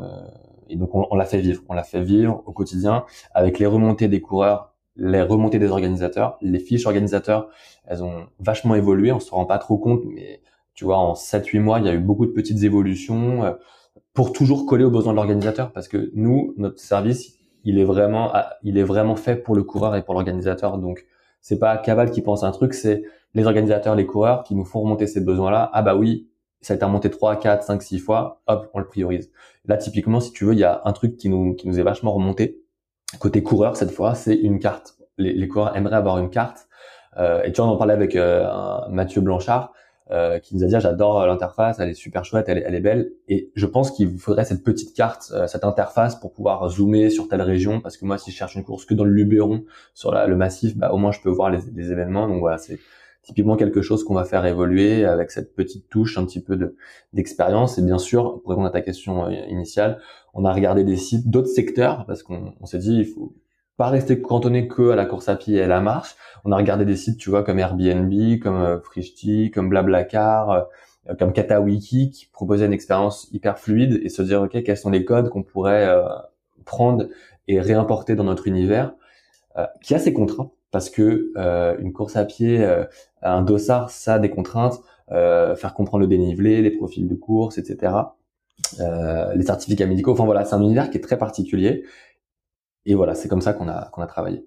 et 0.69 0.75
donc 0.75 0.93
on, 0.93 1.07
on 1.09 1.15
l'a 1.15 1.25
fait 1.25 1.39
vivre, 1.39 1.61
on 1.69 1.73
l'a 1.73 1.83
fait 1.83 2.01
vivre 2.01 2.43
au 2.45 2.51
quotidien 2.51 3.05
avec 3.33 3.59
les 3.59 3.65
remontées 3.65 4.07
des 4.07 4.21
coureurs 4.21 4.71
les 4.95 5.21
remontées 5.21 5.59
des 5.59 5.69
organisateurs, 5.69 6.37
les 6.41 6.59
fiches 6.59 6.85
organisateurs, 6.85 7.49
elles 7.85 8.03
ont 8.03 8.27
vachement 8.39 8.75
évolué, 8.75 9.11
on 9.11 9.19
se 9.19 9.31
rend 9.31 9.45
pas 9.45 9.57
trop 9.57 9.77
compte, 9.77 10.01
mais 10.05 10.41
tu 10.73 10.85
vois, 10.85 10.97
en 10.97 11.13
7-8 11.13 11.59
mois, 11.59 11.79
il 11.79 11.85
y 11.85 11.89
a 11.89 11.93
eu 11.93 11.99
beaucoup 11.99 12.25
de 12.25 12.31
petites 12.31 12.63
évolutions 12.63 13.43
euh, 13.43 13.53
pour 14.13 14.33
toujours 14.33 14.65
coller 14.65 14.83
aux 14.83 14.91
besoins 14.91 15.13
de 15.13 15.17
l'organisateur, 15.17 15.71
parce 15.71 15.87
que 15.87 16.11
nous, 16.13 16.53
notre 16.57 16.79
service, 16.79 17.37
il 17.63 17.79
est 17.79 17.83
vraiment, 17.83 18.31
il 18.63 18.77
est 18.77 18.83
vraiment 18.83 19.15
fait 19.15 19.35
pour 19.35 19.55
le 19.55 19.63
coureur 19.63 19.95
et 19.95 20.03
pour 20.03 20.13
l'organisateur. 20.13 20.77
Donc, 20.77 21.05
c'est 21.41 21.59
pas 21.59 21.77
Caval 21.77 22.11
qui 22.11 22.21
pense 22.21 22.43
un 22.43 22.51
truc, 22.51 22.73
c'est 22.73 23.03
les 23.33 23.45
organisateurs, 23.45 23.95
les 23.95 24.05
coureurs 24.05 24.43
qui 24.43 24.55
nous 24.55 24.65
font 24.65 24.81
remonter 24.81 25.07
ces 25.07 25.21
besoins-là. 25.21 25.69
Ah 25.73 25.81
bah 25.81 25.95
oui, 25.95 26.29
ça 26.61 26.73
a 26.73 26.75
été 26.75 26.85
remonté 26.85 27.09
3, 27.09 27.37
4, 27.37 27.63
5, 27.63 27.81
6 27.81 27.99
fois, 27.99 28.41
hop, 28.47 28.69
on 28.73 28.79
le 28.79 28.87
priorise. 28.87 29.31
Là, 29.65 29.77
typiquement, 29.77 30.19
si 30.19 30.31
tu 30.31 30.45
veux, 30.45 30.53
il 30.53 30.59
y 30.59 30.63
a 30.63 30.81
un 30.85 30.93
truc 30.93 31.17
qui 31.17 31.29
nous, 31.29 31.55
qui 31.55 31.67
nous 31.67 31.79
est 31.79 31.83
vachement 31.83 32.13
remonté, 32.13 32.61
Côté 33.19 33.43
coureur, 33.43 33.75
cette 33.75 33.91
fois, 33.91 34.15
c'est 34.15 34.35
une 34.35 34.59
carte. 34.59 34.95
Les, 35.17 35.33
les, 35.33 35.47
coureurs 35.47 35.75
aimeraient 35.75 35.97
avoir 35.97 36.17
une 36.17 36.29
carte. 36.29 36.67
Euh, 37.17 37.43
et 37.43 37.51
tu 37.51 37.61
vois, 37.61 37.69
on 37.69 37.73
en 37.73 37.77
parlait 37.77 37.93
avec 37.93 38.15
euh, 38.15 38.47
Mathieu 38.89 39.21
Blanchard, 39.21 39.73
euh, 40.11 40.39
qui 40.39 40.55
nous 40.55 40.63
a 40.63 40.67
dit 40.67 40.75
ah, 40.75 40.79
j'adore 40.79 41.25
l'interface, 41.25 41.79
elle 41.79 41.89
est 41.89 41.93
super 41.93 42.25
chouette, 42.25 42.45
elle 42.49 42.57
est, 42.57 42.63
elle 42.65 42.75
est 42.75 42.81
belle. 42.81 43.13
Et 43.27 43.51
je 43.55 43.65
pense 43.65 43.91
qu'il 43.91 44.07
vous 44.09 44.19
faudrait 44.19 44.45
cette 44.45 44.63
petite 44.63 44.93
carte, 44.95 45.31
euh, 45.33 45.47
cette 45.47 45.63
interface 45.63 46.15
pour 46.15 46.33
pouvoir 46.33 46.67
zoomer 46.69 47.09
sur 47.09 47.27
telle 47.27 47.41
région. 47.41 47.81
Parce 47.81 47.97
que 47.97 48.05
moi, 48.05 48.17
si 48.17 48.31
je 48.31 48.35
cherche 48.35 48.55
une 48.55 48.63
course 48.63 48.85
que 48.85 48.93
dans 48.93 49.05
le 49.05 49.11
Luberon, 49.11 49.63
sur 49.93 50.11
le 50.11 50.35
massif, 50.35 50.75
bah, 50.75 50.91
au 50.91 50.97
moins 50.97 51.11
je 51.11 51.21
peux 51.21 51.29
voir 51.29 51.49
les, 51.49 51.59
les 51.73 51.91
événements. 51.91 52.27
Donc 52.27 52.39
voilà, 52.39 52.57
c'est 52.57 52.79
typiquement 53.23 53.55
quelque 53.55 53.81
chose 53.81 54.03
qu'on 54.03 54.13
va 54.13 54.25
faire 54.25 54.45
évoluer 54.45 55.05
avec 55.05 55.31
cette 55.31 55.55
petite 55.55 55.89
touche 55.89 56.17
un 56.17 56.25
petit 56.25 56.41
peu 56.41 56.55
de 56.57 56.75
d'expérience. 57.13 57.77
Et 57.77 57.81
bien 57.81 57.97
sûr, 57.97 58.41
pour 58.41 58.49
répondre 58.49 58.67
à 58.67 58.71
ta 58.71 58.81
question 58.81 59.25
euh, 59.25 59.31
initiale, 59.47 59.99
on 60.33 60.45
a 60.45 60.53
regardé 60.53 60.83
des 60.83 60.97
sites 60.97 61.29
d'autres 61.29 61.49
secteurs 61.49 62.05
parce 62.05 62.23
qu'on 62.23 62.65
s'est 62.65 62.79
dit 62.79 62.97
il 62.97 63.05
faut 63.05 63.33
pas 63.81 63.89
rester 63.89 64.21
cantonné 64.21 64.67
que 64.67 64.91
à 64.91 64.95
la 64.95 65.07
course 65.07 65.27
à 65.27 65.35
pied 65.35 65.57
et 65.57 65.63
à 65.63 65.67
la 65.67 65.81
marche. 65.81 66.15
On 66.45 66.51
a 66.51 66.55
regardé 66.55 66.85
des 66.85 66.95
sites, 66.95 67.17
tu 67.17 67.31
vois, 67.31 67.43
comme 67.43 67.57
Airbnb, 67.57 68.13
comme 68.39 68.61
euh, 68.61 68.79
Frishti, 68.79 69.49
comme 69.49 69.69
Blablacar, 69.69 70.51
euh, 70.51 71.15
comme 71.17 71.33
Katawiki, 71.33 72.11
qui 72.11 72.27
proposaient 72.27 72.67
une 72.67 72.73
expérience 72.73 73.27
hyper 73.31 73.57
fluide 73.57 73.99
et 74.03 74.09
se 74.09 74.21
dire, 74.21 74.43
ok, 74.43 74.61
quels 74.61 74.77
sont 74.77 74.91
les 74.91 75.03
codes 75.03 75.29
qu'on 75.29 75.41
pourrait 75.41 75.87
euh, 75.87 76.03
prendre 76.63 77.07
et 77.47 77.59
réimporter 77.59 78.13
dans 78.13 78.23
notre 78.23 78.45
univers, 78.45 78.93
qui 79.81 79.95
a 79.95 79.99
ses 79.99 80.13
contraintes, 80.13 80.51
parce 80.69 80.91
que 80.91 81.33
une 81.81 81.91
course 81.91 82.15
à 82.15 82.23
pied, 82.23 82.63
un 83.23 83.41
dossard, 83.41 83.89
ça 83.89 84.13
a 84.13 84.19
des 84.19 84.29
contraintes, 84.29 84.79
faire 85.09 85.73
comprendre 85.73 86.01
le 86.01 86.07
dénivelé, 86.07 86.61
les 86.61 86.69
profils 86.69 87.07
de 87.07 87.15
course, 87.15 87.57
etc. 87.57 87.93
Les 88.79 89.43
certificats 89.43 89.87
médicaux. 89.87 90.11
Enfin 90.11 90.23
voilà, 90.23 90.45
c'est 90.45 90.55
un 90.55 90.61
univers 90.61 90.89
qui 90.89 90.99
est 90.99 91.01
très 91.01 91.17
particulier. 91.17 91.83
Et 92.85 92.95
voilà, 92.95 93.15
c'est 93.15 93.27
comme 93.27 93.41
ça 93.41 93.53
qu'on 93.53 93.67
a 93.67 93.91
a 93.95 94.07
travaillé. 94.07 94.45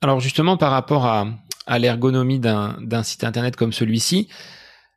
Alors 0.00 0.20
justement, 0.20 0.56
par 0.56 0.70
rapport 0.70 1.06
à, 1.06 1.26
à 1.66 1.78
l'ergonomie 1.78 2.40
d'un 2.40 3.02
site 3.02 3.24
internet 3.24 3.54
comme 3.54 3.72
celui-ci, 3.72 4.28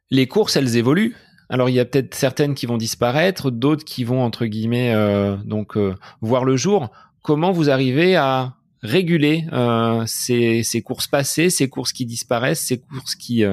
les 0.10 0.28
courses, 0.28 0.56
elles 0.56 0.78
évoluent. 0.78 1.16
Alors 1.50 1.70
il 1.70 1.74
y 1.74 1.80
a 1.80 1.86
peut-être 1.86 2.16
certaines 2.16 2.56
qui 2.56 2.66
vont 2.66 2.78
disparaître, 2.78 3.52
d'autres 3.52 3.84
qui 3.84 4.06
vont 4.06 4.24
entre 4.24 4.46
guillemets 4.46 4.94
euh, 4.94 5.36
donc 5.44 5.76
euh, 5.76 5.96
voir 6.22 6.46
le 6.46 6.56
jour. 6.56 6.92
Comment 7.24 7.52
vous 7.52 7.70
arrivez 7.70 8.16
à 8.16 8.56
réguler 8.82 9.46
euh, 9.52 10.04
ces, 10.08 10.64
ces, 10.64 10.82
courses 10.82 11.08
passées, 11.08 11.50
ces 11.50 11.70
courses 11.70 11.92
qui 11.92 12.06
disparaissent, 12.06 12.66
ces 12.66 12.80
courses 12.80 13.16
qui 13.16 13.44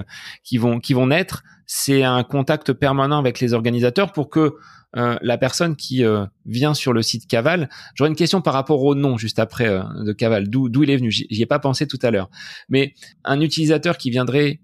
qui 0.45 0.59
vont 0.59 0.79
qui 0.79 0.95
vont 0.95 1.09
naître 1.09 1.43
C'est 1.71 2.03
un 2.03 2.25
contact 2.25 2.73
permanent 2.73 3.19
avec 3.19 3.41
les 3.41 3.53
organisateurs 3.53 4.13
pour 4.15 4.31
que 4.31 4.55
euh, 4.97 5.19
la 5.21 5.37
personne 5.37 5.77
qui 5.77 6.03
euh, 6.03 6.25
vient 6.47 6.73
sur 6.73 6.95
le 6.95 7.03
site 7.03 7.29
Caval. 7.29 7.69
J'aurais 7.95 8.09
une 8.09 8.17
question 8.17 8.41
par 8.41 8.55
rapport 8.55 8.83
au 8.83 8.95
nom 8.95 9.19
juste 9.19 9.39
après 9.39 9.69
euh, 9.69 9.83
de 10.03 10.13
Caval, 10.15 10.49
d'où 10.49 10.83
il 10.83 10.89
est 10.89 10.97
venu? 10.97 11.11
J'y 11.11 11.43
ai 11.43 11.47
pas 11.47 11.59
pensé 11.59 11.87
tout 11.87 11.99
à 12.03 12.11
l'heure, 12.11 12.31
mais 12.71 12.95
un 13.23 13.43
utilisateur 13.43 13.99
qui 13.99 14.09
viendrait 14.09 14.61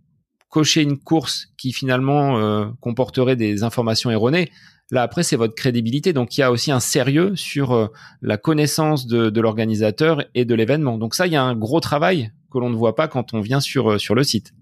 cocher 0.49 0.81
une 0.81 0.99
course 0.99 1.49
qui 1.59 1.73
finalement 1.73 2.73
comporterait 2.79 3.35
des 3.35 3.65
informations 3.65 4.13
erronées. 4.13 4.53
Là, 4.93 5.03
après, 5.03 5.25
c'est 5.25 5.35
votre 5.35 5.57
crédibilité. 5.57 6.13
Donc, 6.13 6.39
il 6.39 6.43
y 6.43 6.45
a 6.45 6.53
aussi 6.53 6.71
un 6.71 6.79
sérieux 6.79 7.35
sur 7.35 7.91
la 8.23 8.37
connaissance 8.37 9.09
de, 9.09 9.31
de 9.31 9.41
l'organisateur 9.41 10.23
et 10.37 10.45
de 10.45 10.55
l'événement. 10.55 10.97
Donc, 10.97 11.17
ça, 11.17 11.27
il 11.27 11.33
y 11.33 11.37
a 11.37 11.43
un 11.43 11.57
gros 11.57 11.81
travail 11.81 12.31
que 12.53 12.59
l'on 12.59 12.71
ne 12.71 12.77
voit 12.77 12.95
pas 12.95 13.09
quand 13.09 13.35
on 13.35 13.41
vient 13.41 13.59
sur, 13.59 14.01
sur 14.01 14.15
le 14.15 14.23
site. 14.23 14.55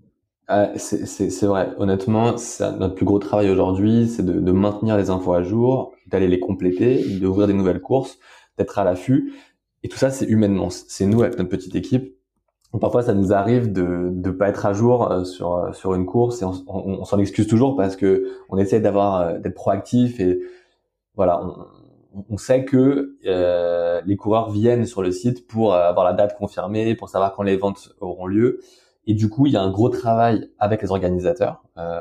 Euh, 0.53 0.67
c'est 0.77 1.47
vrai. 1.47 1.71
Honnêtement, 1.79 2.35
notre 2.61 2.95
plus 2.95 3.07
gros 3.07 3.19
travail 3.19 3.51
aujourd'hui, 3.51 4.09
c'est 4.09 4.25
de, 4.25 4.53
maintenir 4.53 4.97
les 4.97 5.11
infos 5.11 5.33
à 5.33 5.43
jour, 5.43 5.93
d'aller 6.07 6.29
les 6.29 6.41
compléter, 6.41 7.03
d'ouvrir 7.19 7.47
des 7.47 7.55
nouvelles 7.55 7.81
courses, 7.81 8.19
d'être 8.59 8.79
à 8.79 8.85
l'affût. 8.85 9.33
Et 9.83 9.89
tout 9.89 9.99
ça, 9.99 10.11
c'est 10.11 10.27
humainement. 10.27 10.69
C'est 10.71 11.07
nous, 11.07 11.23
avec 11.23 11.39
notre 11.39 11.51
petite 11.51 11.75
équipe, 11.75 12.17
parfois, 12.81 13.03
ça 13.03 13.15
nous 13.15 13.33
arrive 13.33 13.73
de 13.73 14.11
ne 14.13 14.31
pas 14.31 14.49
être 14.49 14.67
à 14.67 14.73
jour 14.73 15.27
sur 15.27 15.75
sur 15.75 15.95
une 15.95 16.07
course 16.07 16.43
et 16.43 16.45
on, 16.45 17.05
s'en 17.05 17.19
excuse 17.19 17.47
toujours 17.47 17.77
parce 17.77 17.97
que 17.97 18.29
on 18.49 18.57
essaie 18.57 18.81
d'avoir 18.81 19.39
d'être 19.39 19.55
proactif 19.55 20.21
et 20.21 20.41
voilà, 21.15 21.43
on, 22.31 22.39
sait 22.39 22.65
que 22.65 23.17
euh, 23.27 24.01
les 24.07 24.17
coureurs 24.17 24.51
viennent 24.51 24.87
sur 24.87 25.03
le 25.03 25.13
site 25.13 25.47
pour 25.47 25.75
avoir 25.75 26.07
la 26.07 26.15
date 26.15 26.37
confirmée, 26.39 26.95
pour 26.95 27.09
savoir 27.11 27.35
quand 27.35 27.43
les 27.43 27.57
ventes 27.57 27.95
auront 28.01 28.27
lieu. 28.27 28.61
Et 29.07 29.15
du 29.15 29.29
coup, 29.29 29.47
il 29.47 29.53
y 29.53 29.57
a 29.57 29.63
un 29.63 29.71
gros 29.71 29.89
travail 29.89 30.49
avec 30.59 30.83
les 30.83 30.91
organisateurs 30.91 31.65
euh, 31.77 32.01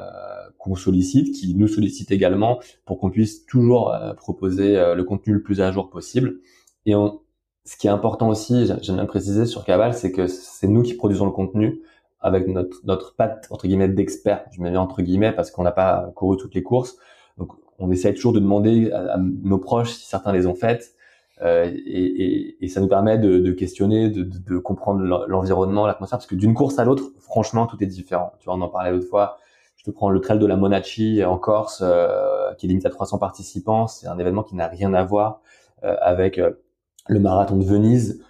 qu'on 0.60 0.76
sollicite, 0.76 1.34
qui 1.34 1.56
nous 1.56 1.68
sollicitent 1.68 2.12
également 2.12 2.60
pour 2.86 3.00
qu'on 3.00 3.10
puisse 3.10 3.46
toujours 3.46 3.94
euh, 3.94 4.14
proposer 4.14 4.78
euh, 4.78 4.94
le 4.94 5.04
contenu 5.04 5.34
le 5.34 5.42
plus 5.42 5.62
à 5.62 5.72
jour 5.72 5.90
possible. 5.90 6.40
Et 6.86 6.94
on, 6.94 7.22
ce 7.66 7.76
qui 7.78 7.88
est 7.88 7.92
important 7.92 8.30
aussi, 8.30 8.68
j'aime 8.82 8.96
bien 8.96 9.06
préciser 9.06 9.46
sur 9.46 9.66
Caval, 9.66 9.94
c'est 9.94 10.12
que 10.12 10.28
c'est 10.28 10.68
nous 10.68 10.84
qui 10.84 10.94
produisons 10.94 11.26
le 11.26 11.32
contenu 11.32 11.82
avec 12.20 12.48
notre 12.48 12.78
notre 12.84 13.16
patte 13.16 13.48
entre 13.50 13.68
guillemets 13.68 13.88
d'expert. 13.88 14.46
Je 14.52 14.62
mets 14.62 14.70
bien 14.70 14.82
entre 14.82 15.02
guillemets 15.02 15.32
parce 15.32 15.50
qu'on 15.50 15.64
n'a 15.64 15.72
pas 15.72 16.12
couru 16.16 16.38
toutes 16.38 16.54
les 16.54 16.64
courses. 16.64 16.98
Donc 17.38 17.52
on 17.80 17.92
essaie 17.92 18.14
toujours 18.14 18.34
de 18.34 18.40
demander 18.40 18.92
à, 18.92 19.18
nos 19.18 19.58
proches 19.58 19.92
si 19.94 20.06
certains 20.06 20.32
les 20.32 20.46
ont 20.46 20.54
faites. 20.54 20.94
Euh, 21.42 21.72
et, 21.86 22.68
ça 22.68 22.80
nous 22.80 22.88
permet 22.88 23.18
de, 23.18 23.52
questionner, 23.52 24.10
de, 24.10 24.58
comprendre 24.60 25.02
l'environnement, 25.28 25.86
l'atmosphère, 25.86 26.20
parce 26.20 26.28
que 26.28 26.36
d'une 26.36 26.54
course 26.54 26.80
à 26.80 26.86
l'autre, 26.86 27.12
franchement, 27.20 27.68
tout 27.68 27.82
est 27.84 27.88
différent. 27.88 28.34
Tu 28.40 28.46
vois, 28.46 28.56
on 28.56 28.62
en 28.62 28.70
parlait 28.70 28.92
l'autre 28.92 29.08
fois. 29.08 29.38
Je 29.76 29.84
te 29.84 29.92
prends 29.92 30.10
le 30.10 30.22
trail 30.22 30.38
de 30.38 30.46
la 30.46 30.56
Monachi 30.56 31.24
en 31.26 31.38
Corse, 31.38 31.82
euh, 31.84 32.54
qui 32.54 32.68
est 32.68 32.70
limité 32.70 32.88
à 32.88 32.92
300 32.92 33.18
participants. 33.18 33.88
C'est 33.88 34.08
un 34.08 34.20
événement 34.20 34.44
qui 34.44 34.56
n'a 34.56 34.68
rien 34.68 34.94
à 34.94 35.04
voir 35.04 35.42
euh, 35.84 35.96
avec 36.02 36.40
le 37.08 37.20
marathon 37.20 37.58
de 37.58 37.64
Venise, 37.64 38.24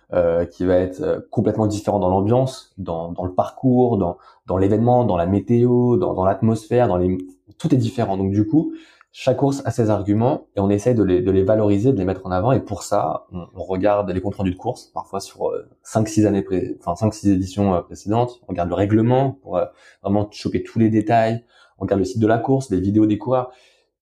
qui 0.51 0.65
va 0.65 0.75
être 0.75 1.27
complètement 1.29 1.67
différent 1.67 1.99
dans 1.99 2.09
l'ambiance, 2.09 2.73
dans, 2.77 3.13
le 3.23 3.33
parcours, 3.33 3.97
dans, 3.97 4.17
dans 4.45 4.57
l'événement, 4.57 5.05
dans 5.05 5.17
la 5.17 5.25
météo, 5.25 5.97
dans, 5.97 6.13
dans 6.13 6.25
l'atmosphère, 6.25 6.87
dans 6.87 6.97
les 6.97 7.17
tout 7.57 7.73
est 7.73 7.77
différent. 7.77 8.17
Donc 8.17 8.31
du 8.31 8.47
coup, 8.47 8.73
chaque 9.13 9.37
course 9.37 9.61
a 9.65 9.71
ses 9.71 9.89
arguments 9.89 10.47
et 10.55 10.61
on 10.61 10.69
essaye 10.69 10.95
de 10.95 11.03
les, 11.03 11.21
de 11.21 11.31
les 11.31 11.43
valoriser, 11.43 11.91
de 11.91 11.97
les 11.97 12.05
mettre 12.05 12.25
en 12.25 12.31
avant. 12.31 12.53
Et 12.53 12.61
pour 12.61 12.83
ça, 12.83 13.27
on, 13.31 13.45
regarde 13.61 14.09
les 14.09 14.21
comptes 14.21 14.35
rendus 14.35 14.51
de 14.51 14.57
course, 14.57 14.85
parfois 14.93 15.19
sur 15.19 15.51
5-6 15.85 16.23
euh, 16.23 16.27
années, 16.27 16.41
pré... 16.41 16.77
enfin 16.83 17.09
5-6 17.09 17.31
éditions 17.31 17.73
euh, 17.73 17.81
précédentes. 17.81 18.39
On 18.43 18.47
regarde 18.47 18.69
le 18.69 18.75
règlement 18.75 19.31
pour 19.31 19.57
euh, 19.57 19.65
vraiment 20.01 20.29
choper 20.31 20.63
tous 20.63 20.79
les 20.79 20.89
détails. 20.89 21.43
On 21.77 21.81
regarde 21.81 21.99
le 21.99 22.05
site 22.05 22.21
de 22.21 22.27
la 22.27 22.37
course, 22.37 22.69
les 22.69 22.79
vidéos 22.79 23.05
des 23.05 23.17
coureurs. 23.17 23.51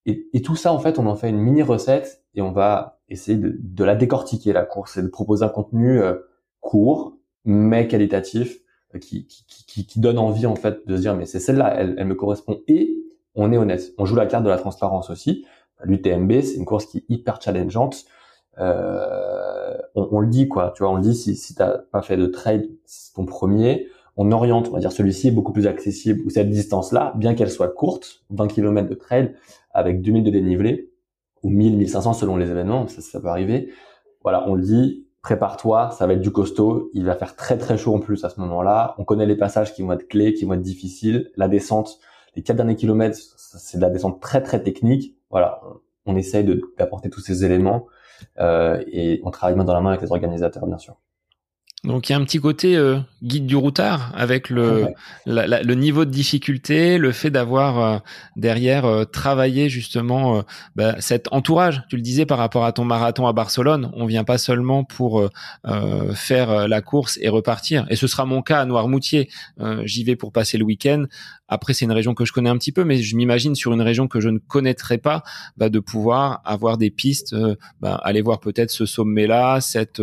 Et, 0.05 0.27
et, 0.33 0.41
tout 0.43 0.55
ça, 0.55 0.71
en 0.71 0.79
fait, 0.79 0.99
on 0.99 1.07
en 1.07 1.15
fait 1.15 1.29
une 1.29 1.39
mini 1.39 1.63
recette 1.63 2.23
et 2.35 2.41
on 2.41 2.51
va 2.51 2.99
essayer 3.09 3.37
de, 3.37 3.57
de 3.59 3.83
la 3.83 3.95
décortiquer 3.95 4.53
la 4.53 4.63
course 4.63 4.97
et 4.97 5.01
de 5.01 5.07
proposer 5.07 5.43
un 5.43 5.49
contenu 5.49 6.01
court 6.61 7.17
mais 7.45 7.87
qualitatif 7.87 8.59
qui, 9.01 9.25
qui, 9.25 9.45
qui, 9.65 9.85
qui, 9.85 9.99
donne 9.99 10.17
envie 10.17 10.45
en 10.45 10.55
fait 10.55 10.87
de 10.87 10.95
se 10.95 11.01
dire 11.01 11.15
mais 11.15 11.25
c'est 11.25 11.39
celle-là, 11.39 11.75
elle, 11.77 11.95
elle 11.97 12.07
me 12.07 12.15
correspond 12.15 12.61
et 12.67 12.99
on 13.39 13.51
est 13.51 13.57
honnête. 13.57 13.93
On 13.97 14.05
joue 14.05 14.15
la 14.15 14.25
carte 14.25 14.43
de 14.43 14.49
la 14.49 14.57
transparence 14.57 15.09
aussi. 15.09 15.45
L'UTMB, 15.83 16.41
c'est 16.41 16.55
une 16.55 16.65
course 16.65 16.85
qui 16.85 16.99
est 16.99 17.05
hyper 17.09 17.41
challengeante. 17.41 18.05
Euh, 18.59 19.77
on, 19.95 20.19
le 20.19 20.27
dit 20.27 20.49
quoi, 20.49 20.73
tu 20.75 20.83
vois, 20.83 20.91
on 20.91 20.95
le 20.95 21.01
dit 21.01 21.15
si, 21.15 21.35
si 21.35 21.55
t'as 21.55 21.77
pas 21.77 22.01
fait 22.01 22.17
de 22.17 22.25
trail, 22.25 22.69
c'est 22.85 23.13
ton 23.13 23.25
premier. 23.25 23.87
On 24.17 24.33
oriente, 24.33 24.67
on 24.67 24.73
va 24.73 24.79
dire 24.79 24.91
celui-ci 24.91 25.29
est 25.29 25.31
beaucoup 25.31 25.53
plus 25.53 25.65
accessible 25.65 26.21
ou 26.25 26.29
cette 26.29 26.49
distance-là, 26.49 27.13
bien 27.15 27.35
qu'elle 27.35 27.49
soit 27.49 27.69
courte, 27.69 28.25
20 28.31 28.47
km 28.47 28.89
de 28.89 28.95
trail 28.95 29.33
avec 29.71 30.01
2000 30.01 30.23
de 30.23 30.29
dénivelé 30.29 30.91
ou 31.41 31.49
1000, 31.49 31.77
1500 31.77 32.13
selon 32.13 32.35
les 32.35 32.51
événements, 32.51 32.87
ça, 32.87 33.01
ça 33.01 33.21
peut 33.21 33.29
arriver. 33.29 33.69
Voilà, 34.23 34.49
on 34.49 34.55
le 34.55 34.61
dit, 34.61 35.07
prépare-toi, 35.21 35.91
ça 35.91 36.05
va 36.05 36.13
être 36.13 36.21
du 36.21 36.31
costaud, 36.31 36.89
il 36.93 37.05
va 37.05 37.15
faire 37.15 37.37
très 37.37 37.57
très 37.57 37.77
chaud 37.77 37.95
en 37.95 37.99
plus 37.99 38.25
à 38.25 38.29
ce 38.29 38.41
moment-là. 38.41 38.95
On 38.97 39.05
connaît 39.05 39.25
les 39.25 39.37
passages 39.37 39.73
qui 39.73 39.83
vont 39.83 39.93
être 39.93 40.09
clés, 40.09 40.33
qui 40.33 40.43
vont 40.43 40.53
être 40.53 40.61
difficiles. 40.61 41.31
La 41.37 41.47
descente, 41.47 41.99
les 42.35 42.43
quatre 42.43 42.57
derniers 42.57 42.75
kilomètres, 42.75 43.17
c'est 43.17 43.77
de 43.77 43.81
la 43.81 43.89
descente 43.89 44.21
très 44.21 44.41
très 44.41 44.61
technique. 44.61 45.15
Voilà, 45.29 45.61
on, 46.05 46.15
essaye 46.15 46.43
d'apporter 46.77 47.09
tous 47.09 47.21
ces 47.21 47.45
éléments 47.45 47.87
euh, 48.39 48.83
et 48.91 49.21
on 49.23 49.31
travaille 49.31 49.55
main 49.55 49.63
dans 49.63 49.73
la 49.73 49.81
main 49.81 49.91
avec 49.91 50.01
les 50.01 50.11
organisateurs, 50.11 50.65
bien 50.65 50.77
sûr. 50.77 50.97
Donc 51.85 52.09
il 52.09 52.11
y 52.11 52.15
a 52.15 52.17
un 52.17 52.25
petit 52.25 52.39
côté 52.39 52.75
euh, 52.75 52.99
guide 53.23 53.45
du 53.45 53.55
routard 53.55 54.11
avec 54.13 54.49
le, 54.49 54.87
le 55.25 55.73
niveau 55.75 56.03
de 56.03 56.09
difficulté, 56.11 56.97
le 56.97 57.13
fait 57.13 57.29
d'avoir 57.29 57.79
euh, 57.79 57.99
derrière 58.35 58.83
euh, 58.83 59.05
travaillé 59.05 59.69
justement 59.69 60.43
bah, 60.75 60.95
cet 60.99 61.31
entourage. 61.31 61.83
Tu 61.89 61.95
le 61.95 62.01
disais 62.01 62.25
par 62.25 62.37
rapport 62.37 62.65
à 62.65 62.73
ton 62.73 62.83
marathon 62.83 63.27
à 63.27 63.33
Barcelone, 63.33 63.91
on 63.93 64.05
vient 64.05 64.25
pas 64.25 64.37
seulement 64.37 64.83
pour 64.83 65.29
faire 66.13 66.67
la 66.67 66.81
course 66.81 67.17
et 67.21 67.29
repartir. 67.29 67.85
Et 67.89 67.95
ce 67.95 68.07
sera 68.07 68.25
mon 68.25 68.41
cas 68.41 68.59
à 68.59 68.65
Noirmoutier. 68.65 69.29
J'y 69.83 70.03
vais 70.03 70.15
pour 70.15 70.31
passer 70.31 70.57
le 70.57 70.65
week-end. 70.65 71.05
Après 71.49 71.73
c'est 71.73 71.83
une 71.85 71.91
région 71.91 72.13
que 72.13 72.23
je 72.23 72.31
connais 72.31 72.49
un 72.49 72.57
petit 72.57 72.71
peu, 72.71 72.85
mais 72.85 72.97
je 72.97 73.15
m'imagine 73.17 73.55
sur 73.55 73.73
une 73.73 73.81
région 73.81 74.07
que 74.07 74.21
je 74.21 74.29
ne 74.29 74.37
connaîtrais 74.37 74.99
pas, 74.99 75.23
bah, 75.57 75.69
de 75.69 75.79
pouvoir 75.79 76.41
avoir 76.45 76.77
des 76.77 76.91
pistes, 76.91 77.35
bah, 77.81 77.99
aller 78.03 78.21
voir 78.21 78.39
peut-être 78.39 78.71
ce 78.71 78.85
sommet-là, 78.85 79.59
cette 79.59 80.01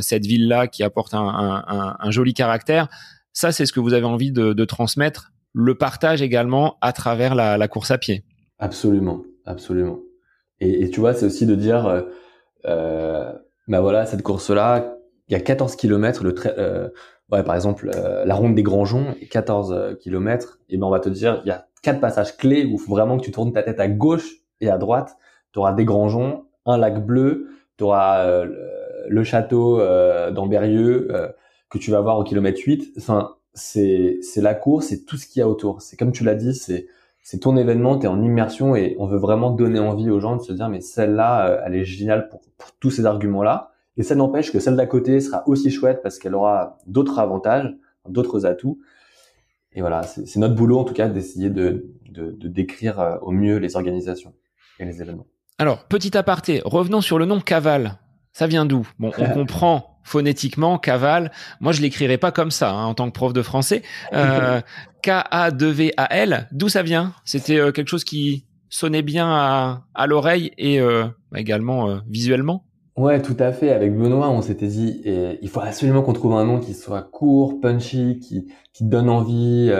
cette 0.00 0.26
ville-là 0.26 0.66
qui 0.66 0.82
apporte 0.82 1.14
un, 1.14 2.10
joli 2.10 2.34
caractère. 2.34 2.88
Ça, 3.32 3.52
c'est 3.52 3.66
ce 3.66 3.72
que 3.72 3.80
vous 3.80 3.94
avez 3.94 4.04
envie 4.04 4.32
de, 4.32 4.64
transmettre. 4.64 5.32
Le 5.52 5.76
partage 5.76 6.22
également 6.22 6.76
à 6.80 6.92
travers 6.92 7.34
la, 7.34 7.68
course 7.68 7.90
à 7.90 7.98
pied. 7.98 8.24
Absolument, 8.58 9.22
absolument. 9.46 10.00
Et, 10.60 10.90
tu 10.90 11.00
vois, 11.00 11.14
c'est 11.14 11.26
aussi 11.26 11.46
de 11.46 11.54
dire, 11.54 11.86
euh, 11.86 12.02
euh, 12.66 13.32
bah 13.68 13.80
voilà, 13.80 14.06
cette 14.06 14.22
course-là, 14.22 14.96
il 15.28 15.34
y 15.34 15.36
a 15.36 15.40
14 15.40 15.76
km, 15.76 16.24
le 16.24 16.34
euh, 16.58 16.88
ouais, 17.30 17.42
par 17.42 17.54
exemple, 17.54 17.90
la 17.90 18.34
ronde 18.34 18.54
des 18.54 18.62
Grangeons, 18.62 19.14
14 19.30 19.96
km, 20.00 20.58
et 20.68 20.76
ben 20.76 20.86
on 20.86 20.90
va 20.90 21.00
te 21.00 21.08
dire, 21.08 21.40
il 21.44 21.48
y 21.48 21.52
a 21.52 21.66
quatre 21.82 22.00
passages 22.00 22.36
clés 22.36 22.64
où 22.64 22.72
il 22.72 22.78
faut 22.78 22.90
vraiment 22.90 23.18
que 23.18 23.24
tu 23.24 23.30
tournes 23.30 23.52
ta 23.52 23.62
tête 23.62 23.80
à 23.80 23.88
gauche 23.88 24.36
et 24.60 24.70
à 24.70 24.78
droite. 24.78 25.16
Tu 25.52 25.58
auras 25.58 25.72
des 25.72 25.84
Grangeons, 25.84 26.44
un 26.66 26.78
lac 26.78 27.04
bleu, 27.04 27.48
tu 27.76 27.84
auras 27.84 28.44
le 29.08 29.24
château 29.24 29.80
euh, 29.80 30.30
d'Amberieux 30.30 31.08
euh, 31.10 31.28
que 31.70 31.78
tu 31.78 31.90
vas 31.90 32.00
voir 32.00 32.18
au 32.18 32.24
kilomètre 32.24 32.60
8. 32.64 32.94
Enfin, 32.98 33.34
c'est 33.54 34.18
c'est 34.22 34.40
la 34.40 34.54
course, 34.54 34.86
c'est 34.86 35.04
tout 35.04 35.16
ce 35.16 35.26
qu'il 35.26 35.40
y 35.40 35.42
a 35.42 35.48
autour. 35.48 35.82
C'est 35.82 35.96
comme 35.96 36.12
tu 36.12 36.24
l'as 36.24 36.34
dit, 36.34 36.54
c'est 36.54 36.86
c'est 37.22 37.40
ton 37.40 37.56
événement, 37.56 37.98
tu 37.98 38.06
es 38.06 38.08
en 38.08 38.22
immersion 38.22 38.74
et 38.74 38.96
on 38.98 39.06
veut 39.06 39.18
vraiment 39.18 39.50
donner 39.50 39.78
envie 39.78 40.08
aux 40.10 40.20
gens 40.20 40.36
de 40.36 40.42
se 40.42 40.52
dire 40.52 40.68
mais 40.68 40.80
celle-là, 40.80 41.48
euh, 41.48 41.62
elle 41.64 41.74
est 41.74 41.84
géniale 41.84 42.28
pour, 42.28 42.40
tous 42.80 42.90
ces 42.90 43.06
arguments-là. 43.06 43.72
Et 43.98 44.02
ça 44.02 44.14
n'empêche 44.14 44.50
que 44.52 44.60
celle 44.60 44.76
d'à 44.76 44.86
côté 44.86 45.20
sera 45.20 45.46
aussi 45.46 45.70
chouette 45.70 46.00
parce 46.02 46.18
qu'elle 46.18 46.34
aura 46.34 46.78
d'autres 46.86 47.18
avantages, 47.18 47.74
d'autres 48.08 48.46
atouts. 48.46 48.80
Et 49.72 49.80
voilà, 49.80 50.02
c'est 50.02 50.36
notre 50.38 50.54
boulot 50.54 50.78
en 50.78 50.84
tout 50.84 50.94
cas 50.94 51.08
d'essayer 51.08 51.50
de, 51.50 51.92
de, 52.10 52.30
de, 52.30 52.48
décrire 52.48 53.18
au 53.20 53.32
mieux 53.32 53.58
les 53.58 53.76
organisations 53.76 54.32
et 54.78 54.86
les 54.86 55.02
événements. 55.02 55.26
Alors, 55.58 55.84
petit 55.84 56.16
aparté, 56.16 56.62
revenons 56.64 57.00
sur 57.00 57.18
le 57.18 57.26
nom 57.26 57.40
Caval. 57.40 57.98
Ça 58.32 58.46
vient 58.46 58.64
d'où? 58.64 58.88
Bon, 58.98 59.10
on 59.18 59.28
comprend 59.34 59.98
phonétiquement 60.04 60.78
Caval. 60.78 61.32
Moi, 61.60 61.72
je 61.72 61.82
l'écrirai 61.82 62.16
pas 62.16 62.30
comme 62.30 62.50
ça 62.50 62.70
hein, 62.70 62.84
en 62.84 62.94
tant 62.94 63.06
que 63.06 63.14
prof 63.14 63.32
de 63.32 63.42
français. 63.42 63.82
Euh, 64.12 64.60
K-A-2-V-A-L. 65.02 66.48
D'où 66.52 66.68
ça 66.68 66.82
vient? 66.82 67.12
C'était 67.24 67.58
euh, 67.58 67.72
quelque 67.72 67.88
chose 67.88 68.04
qui 68.04 68.46
sonnait 68.68 69.02
bien 69.02 69.28
à, 69.28 69.82
à 69.94 70.06
l'oreille 70.06 70.52
et 70.58 70.80
euh, 70.80 71.06
également 71.34 71.90
euh, 71.90 71.98
visuellement? 72.08 72.64
Ouais, 72.98 73.22
tout 73.22 73.36
à 73.38 73.52
fait. 73.52 73.70
Avec 73.70 73.96
Benoît, 73.96 74.28
on 74.28 74.42
s'était 74.42 74.66
dit, 74.66 75.02
il 75.40 75.48
faut 75.48 75.60
absolument 75.60 76.02
qu'on 76.02 76.12
trouve 76.14 76.32
un 76.32 76.44
nom 76.44 76.58
qui 76.58 76.74
soit 76.74 77.02
court, 77.02 77.60
punchy, 77.60 78.18
qui, 78.18 78.84
donne 78.84 79.08
envie. 79.08 79.70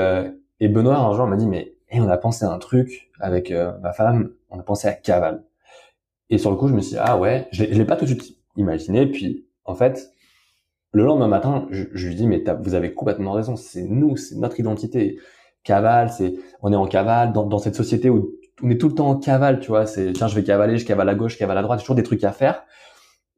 et 0.60 0.68
Benoît, 0.68 0.98
un 0.98 1.12
jour, 1.14 1.26
m'a 1.26 1.36
dit, 1.36 1.48
mais 1.48 1.74
on 1.92 2.08
a 2.08 2.16
pensé 2.16 2.44
à 2.44 2.52
un 2.52 2.58
truc 2.58 3.10
avec 3.18 3.52
ma 3.82 3.92
femme, 3.92 4.30
on 4.50 4.60
a 4.60 4.62
pensé 4.62 4.86
à 4.86 4.92
Caval. 4.92 5.42
Et 6.30 6.38
sur 6.38 6.52
le 6.52 6.56
coup, 6.56 6.68
je 6.68 6.74
me 6.74 6.80
suis 6.80 6.92
dit, 6.92 7.00
ah 7.00 7.18
ouais, 7.18 7.48
je 7.50 7.64
l'ai 7.64 7.84
pas 7.84 7.96
tout 7.96 8.04
de 8.04 8.10
suite 8.10 8.36
imaginer. 8.56 9.04
Puis, 9.06 9.48
en 9.64 9.74
fait, 9.74 10.12
le 10.92 11.04
lendemain 11.04 11.26
matin, 11.26 11.66
je, 11.70 12.06
lui 12.06 12.14
dis, 12.14 12.28
mais 12.28 12.44
vous 12.60 12.74
avez 12.74 12.94
complètement 12.94 13.32
raison. 13.32 13.56
C'est 13.56 13.82
nous, 13.82 14.16
c'est 14.16 14.36
notre 14.36 14.60
identité. 14.60 15.18
Cavale, 15.64 16.10
c'est, 16.10 16.34
on 16.62 16.72
est 16.72 16.76
en 16.76 16.86
cavale 16.86 17.32
dans, 17.32 17.46
dans 17.46 17.58
cette 17.58 17.74
société 17.74 18.10
où 18.10 18.30
on 18.62 18.70
est 18.70 18.80
tout 18.80 18.88
le 18.88 18.94
temps 18.94 19.08
en 19.08 19.16
cavale, 19.16 19.58
tu 19.58 19.68
vois. 19.68 19.86
C'est, 19.86 20.12
tiens, 20.12 20.28
je 20.28 20.36
vais 20.36 20.44
cavaler, 20.44 20.78
je 20.78 20.86
cavale 20.86 21.08
à 21.08 21.16
gauche, 21.16 21.32
je 21.32 21.38
cavale 21.38 21.58
à 21.58 21.62
droite. 21.62 21.80
toujours 21.80 21.96
des 21.96 22.04
trucs 22.04 22.22
à 22.22 22.30
faire. 22.30 22.62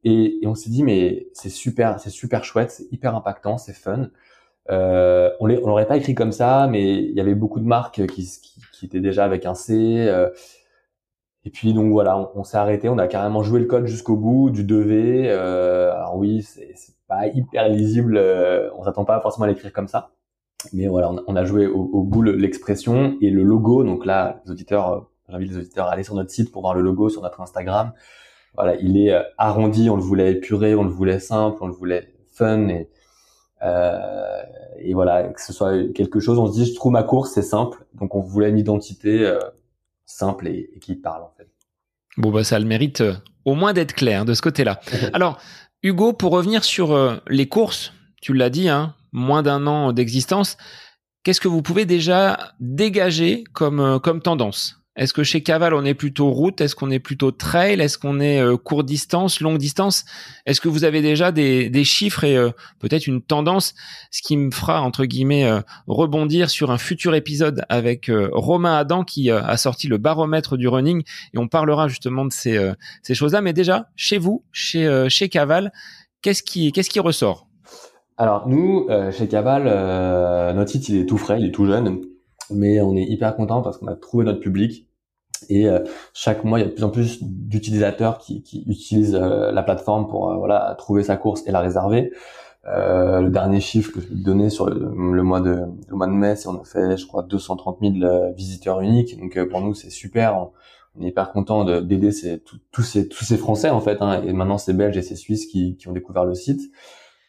Et, 0.03 0.43
et 0.43 0.47
on 0.47 0.55
s'est 0.55 0.69
dit, 0.69 0.83
mais 0.83 1.27
c'est 1.33 1.49
super, 1.49 1.99
c'est 1.99 2.09
super 2.09 2.43
chouette, 2.43 2.71
c'est 2.71 2.91
hyper 2.91 3.15
impactant, 3.15 3.57
c'est 3.57 3.73
fun. 3.73 4.09
Euh, 4.69 5.31
on 5.39 5.47
l'aurait 5.47 5.87
pas 5.87 5.97
écrit 5.97 6.15
comme 6.15 6.31
ça, 6.31 6.67
mais 6.69 6.95
il 6.95 7.13
y 7.13 7.19
avait 7.19 7.35
beaucoup 7.35 7.59
de 7.59 7.65
marques 7.65 8.05
qui, 8.07 8.25
qui, 8.41 8.61
qui 8.73 8.85
étaient 8.85 9.01
déjà 9.01 9.25
avec 9.25 9.45
un 9.45 9.53
C. 9.53 10.07
Euh, 10.07 10.29
et 11.43 11.49
puis 11.49 11.73
donc 11.73 11.91
voilà, 11.91 12.31
on, 12.35 12.43
s'est 12.43 12.57
arrêté, 12.57 12.87
on 12.87 12.99
a 12.99 13.07
carrément 13.07 13.41
joué 13.41 13.59
le 13.59 13.65
code 13.65 13.87
jusqu'au 13.87 14.15
bout 14.15 14.51
du 14.51 14.63
2V. 14.63 15.25
Euh, 15.27 15.91
alors 15.91 16.17
oui, 16.17 16.43
c'est 16.43 16.75
pas 17.07 17.27
hyper 17.27 17.67
lisible, 17.69 18.15
euh, 18.17 18.69
on 18.77 18.83
s'attend 18.83 19.05
pas 19.05 19.19
forcément 19.21 19.45
à 19.45 19.47
l'écrire 19.47 19.73
comme 19.73 19.87
ça, 19.87 20.11
mais 20.71 20.87
voilà, 20.87 21.11
on, 21.27 21.35
a 21.35 21.43
joué 21.43 21.65
au, 21.65 22.03
bout 22.03 22.21
l'expression 22.21 23.17
et 23.21 23.31
le 23.31 23.41
logo. 23.43 23.83
Donc 23.83 24.05
là, 24.05 24.41
les 24.45 24.51
auditeurs, 24.51 24.91
euh, 24.91 24.99
j'invite 25.29 25.49
les 25.49 25.57
auditeurs 25.57 25.87
à 25.87 25.93
aller 25.93 26.03
sur 26.03 26.13
notre 26.13 26.29
site 26.29 26.51
pour 26.51 26.61
voir 26.61 26.75
le 26.75 26.81
logo 26.81 27.09
sur 27.09 27.23
notre 27.23 27.41
Instagram. 27.41 27.93
Voilà, 28.55 28.75
il 28.75 28.97
est 28.97 29.15
arrondi, 29.37 29.89
on 29.89 29.95
le 29.95 30.01
voulait 30.01 30.33
épuré, 30.33 30.75
on 30.75 30.83
le 30.83 30.89
voulait 30.89 31.19
simple, 31.19 31.57
on 31.61 31.67
le 31.67 31.73
voulait 31.73 32.13
fun 32.33 32.67
et 32.67 32.89
Euh, 33.63 34.41
et 34.79 34.93
voilà, 34.93 35.23
que 35.29 35.41
ce 35.41 35.53
soit 35.53 35.91
quelque 35.93 36.19
chose, 36.19 36.39
on 36.39 36.47
se 36.47 36.53
dit, 36.53 36.65
je 36.65 36.73
trouve 36.73 36.91
ma 36.91 37.03
course, 37.03 37.31
c'est 37.33 37.41
simple. 37.41 37.85
Donc, 37.93 38.15
on 38.15 38.21
voulait 38.21 38.49
une 38.49 38.57
identité 38.57 39.25
euh, 39.25 39.39
simple 40.05 40.47
et, 40.47 40.69
qui 40.81 40.95
parle, 40.95 41.23
en 41.23 41.31
fait. 41.37 41.47
Bon, 42.17 42.31
bah, 42.31 42.43
ça 42.43 42.55
a 42.55 42.59
le 42.59 42.65
mérite 42.65 43.01
euh, 43.01 43.13
au 43.45 43.53
moins 43.53 43.73
d'être 43.73 43.93
clair 43.93 44.25
de 44.25 44.33
ce 44.33 44.41
côté-là. 44.41 44.79
Alors, 45.13 45.37
Hugo, 45.83 46.13
pour 46.13 46.31
revenir 46.31 46.63
sur 46.63 47.21
les 47.27 47.47
courses, 47.47 47.93
tu 48.21 48.33
l'as 48.33 48.49
dit, 48.49 48.69
hein, 48.69 48.95
moins 49.11 49.41
d'un 49.41 49.65
an 49.65 49.93
d'existence, 49.93 50.57
qu'est-ce 51.23 51.41
que 51.41 51.47
vous 51.47 51.63
pouvez 51.63 51.85
déjà 51.85 52.37
dégager 52.59 53.43
comme, 53.53 53.99
comme 53.99 54.21
tendance? 54.21 54.80
Est-ce 55.01 55.13
que 55.13 55.23
chez 55.23 55.41
Caval, 55.41 55.73
on 55.73 55.83
est 55.83 55.95
plutôt 55.95 56.29
route? 56.29 56.61
Est-ce 56.61 56.75
qu'on 56.75 56.91
est 56.91 56.99
plutôt 56.99 57.31
trail? 57.31 57.81
Est-ce 57.81 57.97
qu'on 57.97 58.19
est, 58.19 58.39
euh, 58.39 58.55
courte 58.55 58.85
distance, 58.85 59.41
longue 59.41 59.57
distance? 59.57 60.05
Est-ce 60.45 60.61
que 60.61 60.69
vous 60.69 60.83
avez 60.83 61.01
déjà 61.01 61.31
des, 61.31 61.83
chiffres 61.83 62.23
et 62.23 62.37
euh, 62.37 62.51
peut-être 62.77 63.07
une 63.07 63.19
tendance 63.19 63.73
Ce 64.11 64.21
qui 64.21 64.37
me 64.37 64.51
fera, 64.51 64.79
entre 64.79 65.05
guillemets, 65.05 65.45
euh, 65.45 65.61
rebondir 65.87 66.51
sur 66.51 66.69
un 66.69 66.77
futur 66.77 67.15
épisode 67.15 67.65
avec 67.67 68.11
Romain 68.31 68.77
Adam 68.77 69.03
qui 69.03 69.31
a 69.31 69.57
sorti 69.57 69.87
le 69.87 69.97
baromètre 69.97 70.55
du 70.55 70.67
running 70.67 71.01
et 71.33 71.39
on 71.39 71.47
parlera 71.47 71.87
justement 71.87 72.23
de 72.23 72.31
ces, 72.31 72.75
choses-là. 73.11 73.41
Mais 73.41 73.53
déjà, 73.53 73.87
chez 73.95 74.19
vous, 74.19 74.43
chez, 74.51 75.07
chez 75.09 75.29
Caval, 75.29 75.71
qu'est-ce 76.21 76.43
qui, 76.43 76.71
qu'est-ce 76.73 76.91
qui 76.91 76.99
ressort? 76.99 77.47
Alors 78.17 78.47
nous, 78.47 78.87
chez 79.11 79.27
Caval, 79.27 79.63
notre 80.55 80.69
site 80.69 80.89
il 80.89 80.97
est 80.97 81.05
tout 81.07 81.17
frais, 81.17 81.39
il 81.39 81.47
est 81.47 81.51
tout 81.51 81.65
jeune 81.65 82.01
mais 82.53 82.81
on 82.81 82.95
est 82.95 83.03
hyper 83.03 83.35
content 83.35 83.61
parce 83.61 83.77
qu'on 83.77 83.87
a 83.87 83.95
trouvé 83.95 84.25
notre 84.25 84.39
public 84.39 84.87
et 85.49 85.67
euh, 85.67 85.79
chaque 86.13 86.43
mois 86.43 86.59
il 86.59 86.63
y 86.63 86.65
a 86.65 86.69
de 86.69 86.73
plus 86.73 86.83
en 86.83 86.89
plus 86.89 87.19
d'utilisateurs 87.21 88.17
qui, 88.17 88.43
qui, 88.43 88.63
utilisent 88.67 89.15
euh, 89.15 89.51
la 89.51 89.63
plateforme 89.63 90.07
pour 90.07 90.31
euh, 90.31 90.37
voilà 90.37 90.75
trouver 90.77 91.03
sa 91.03 91.17
course 91.17 91.43
et 91.47 91.51
la 91.51 91.59
réserver. 91.59 92.11
le 92.65 93.29
dernier 93.29 93.59
chiffre 93.59 93.91
que 93.91 94.01
je 94.01 94.07
vais 94.07 94.15
te 94.15 94.23
donner 94.23 94.49
sur 94.49 94.69
le, 94.69 95.23
mois 95.23 95.41
de 95.41 95.63
le 95.87 95.95
mois 95.95 96.07
de 96.07 96.11
mai, 96.11 96.35
c'est 96.35 96.47
on 96.47 96.61
a 96.61 96.63
fait 96.63 96.97
je 96.97 97.07
crois 97.07 97.23
230 97.23 97.79
000 97.81 98.33
visiteurs 98.35 98.81
uniques. 98.81 99.19
Donc 99.19 99.39
pour 99.49 99.61
nous 99.61 99.73
c'est 99.73 99.89
super. 99.89 100.37
On, 100.37 100.51
est 101.01 101.07
hyper 101.07 101.31
content 101.31 101.63
d'aider 101.81 102.11
tous 102.71 102.81
ces 102.81 103.07
tous 103.07 103.23
ces 103.23 103.37
Français 103.37 103.69
en 103.69 103.79
fait. 103.79 104.01
Hein, 104.01 104.21
et 104.23 104.33
maintenant 104.33 104.57
c'est 104.57 104.73
Belges 104.73 104.97
et 104.97 105.01
c'est 105.01 105.15
Suisses 105.15 105.47
qui, 105.47 105.77
qui 105.77 105.87
ont 105.87 105.93
découvert 105.93 106.25
le 106.25 106.35
site. 106.35 106.61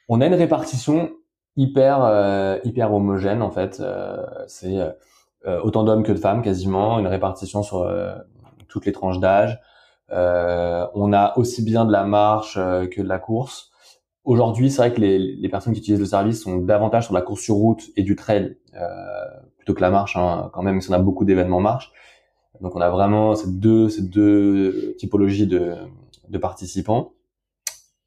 On 0.08 0.20
a 0.20 0.26
une 0.26 0.34
répartition 0.34 1.10
hyper 1.56 2.60
hyper 2.64 2.92
homogène 2.92 3.40
en 3.40 3.50
fait. 3.50 3.82
c'est 4.48 4.78
euh, 4.78 4.90
autant 5.44 5.84
d'hommes 5.84 6.02
que 6.02 6.12
de 6.12 6.18
femmes 6.18 6.42
quasiment, 6.42 6.98
une 6.98 7.06
répartition 7.06 7.62
sur 7.62 7.82
euh, 7.82 8.14
toutes 8.68 8.86
les 8.86 8.92
tranches 8.92 9.18
d'âge. 9.18 9.60
Euh, 10.10 10.86
on 10.94 11.12
a 11.12 11.36
aussi 11.38 11.64
bien 11.64 11.84
de 11.84 11.92
la 11.92 12.04
marche 12.04 12.54
que 12.54 13.00
de 13.00 13.08
la 13.08 13.18
course. 13.18 13.70
Aujourd'hui, 14.24 14.70
c'est 14.70 14.78
vrai 14.78 14.92
que 14.92 15.00
les, 15.00 15.18
les, 15.18 15.48
personnes 15.48 15.72
qui 15.72 15.80
utilisent 15.80 15.98
le 15.98 16.06
service 16.06 16.42
sont 16.42 16.58
davantage 16.58 17.06
sur 17.06 17.14
la 17.14 17.22
course 17.22 17.40
sur 17.40 17.56
route 17.56 17.82
et 17.96 18.04
du 18.04 18.14
trail 18.14 18.56
euh, 18.74 18.86
plutôt 19.56 19.74
que 19.74 19.80
la 19.80 19.90
marche, 19.90 20.16
hein, 20.16 20.50
quand 20.52 20.62
même, 20.62 20.80
si 20.80 20.90
on 20.90 20.92
a 20.92 20.98
beaucoup 20.98 21.24
d'événements 21.24 21.60
marche. 21.60 21.92
Donc 22.60 22.76
on 22.76 22.80
a 22.80 22.88
vraiment 22.88 23.34
ces 23.34 23.50
deux, 23.50 23.88
ces 23.88 24.02
deux 24.02 24.94
typologies 24.98 25.48
de, 25.48 25.74
de 26.28 26.38
participants. 26.38 27.12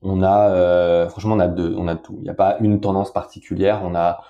On 0.02 0.24
a, 0.24 0.50
euh, 0.52 1.10
franchement, 1.10 1.36
on 1.36 1.40
a, 1.40 1.48
de, 1.48 1.74
on 1.76 1.88
a 1.88 1.96
tout. 1.96 2.16
Il 2.20 2.24
n'y 2.24 2.30
a 2.30 2.34
pas 2.34 2.58
une 2.60 2.80
tendance 2.80 3.12
particulière. 3.12 3.82
On 3.84 3.96
a 3.96 4.22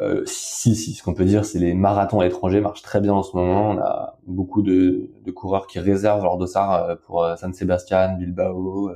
euh, 0.00 0.22
si, 0.26 0.74
si, 0.74 0.94
ce 0.94 1.02
qu'on 1.02 1.14
peut 1.14 1.24
dire, 1.24 1.44
c'est 1.44 1.58
les 1.58 1.74
marathons 1.74 2.20
à 2.20 2.24
l'étranger 2.24 2.60
marchent 2.60 2.82
très 2.82 3.00
bien 3.00 3.12
en 3.12 3.22
ce 3.22 3.36
moment. 3.36 3.70
On 3.70 3.78
a 3.78 4.18
beaucoup 4.26 4.62
de, 4.62 5.10
de 5.24 5.30
coureurs 5.30 5.66
qui 5.66 5.78
réservent 5.78 6.22
leur 6.22 6.38
dossard 6.38 6.72
euh, 6.72 6.96
pour 6.96 7.22
euh, 7.22 7.36
San 7.36 7.52
Sebastian, 7.52 8.16
Bilbao, 8.18 8.90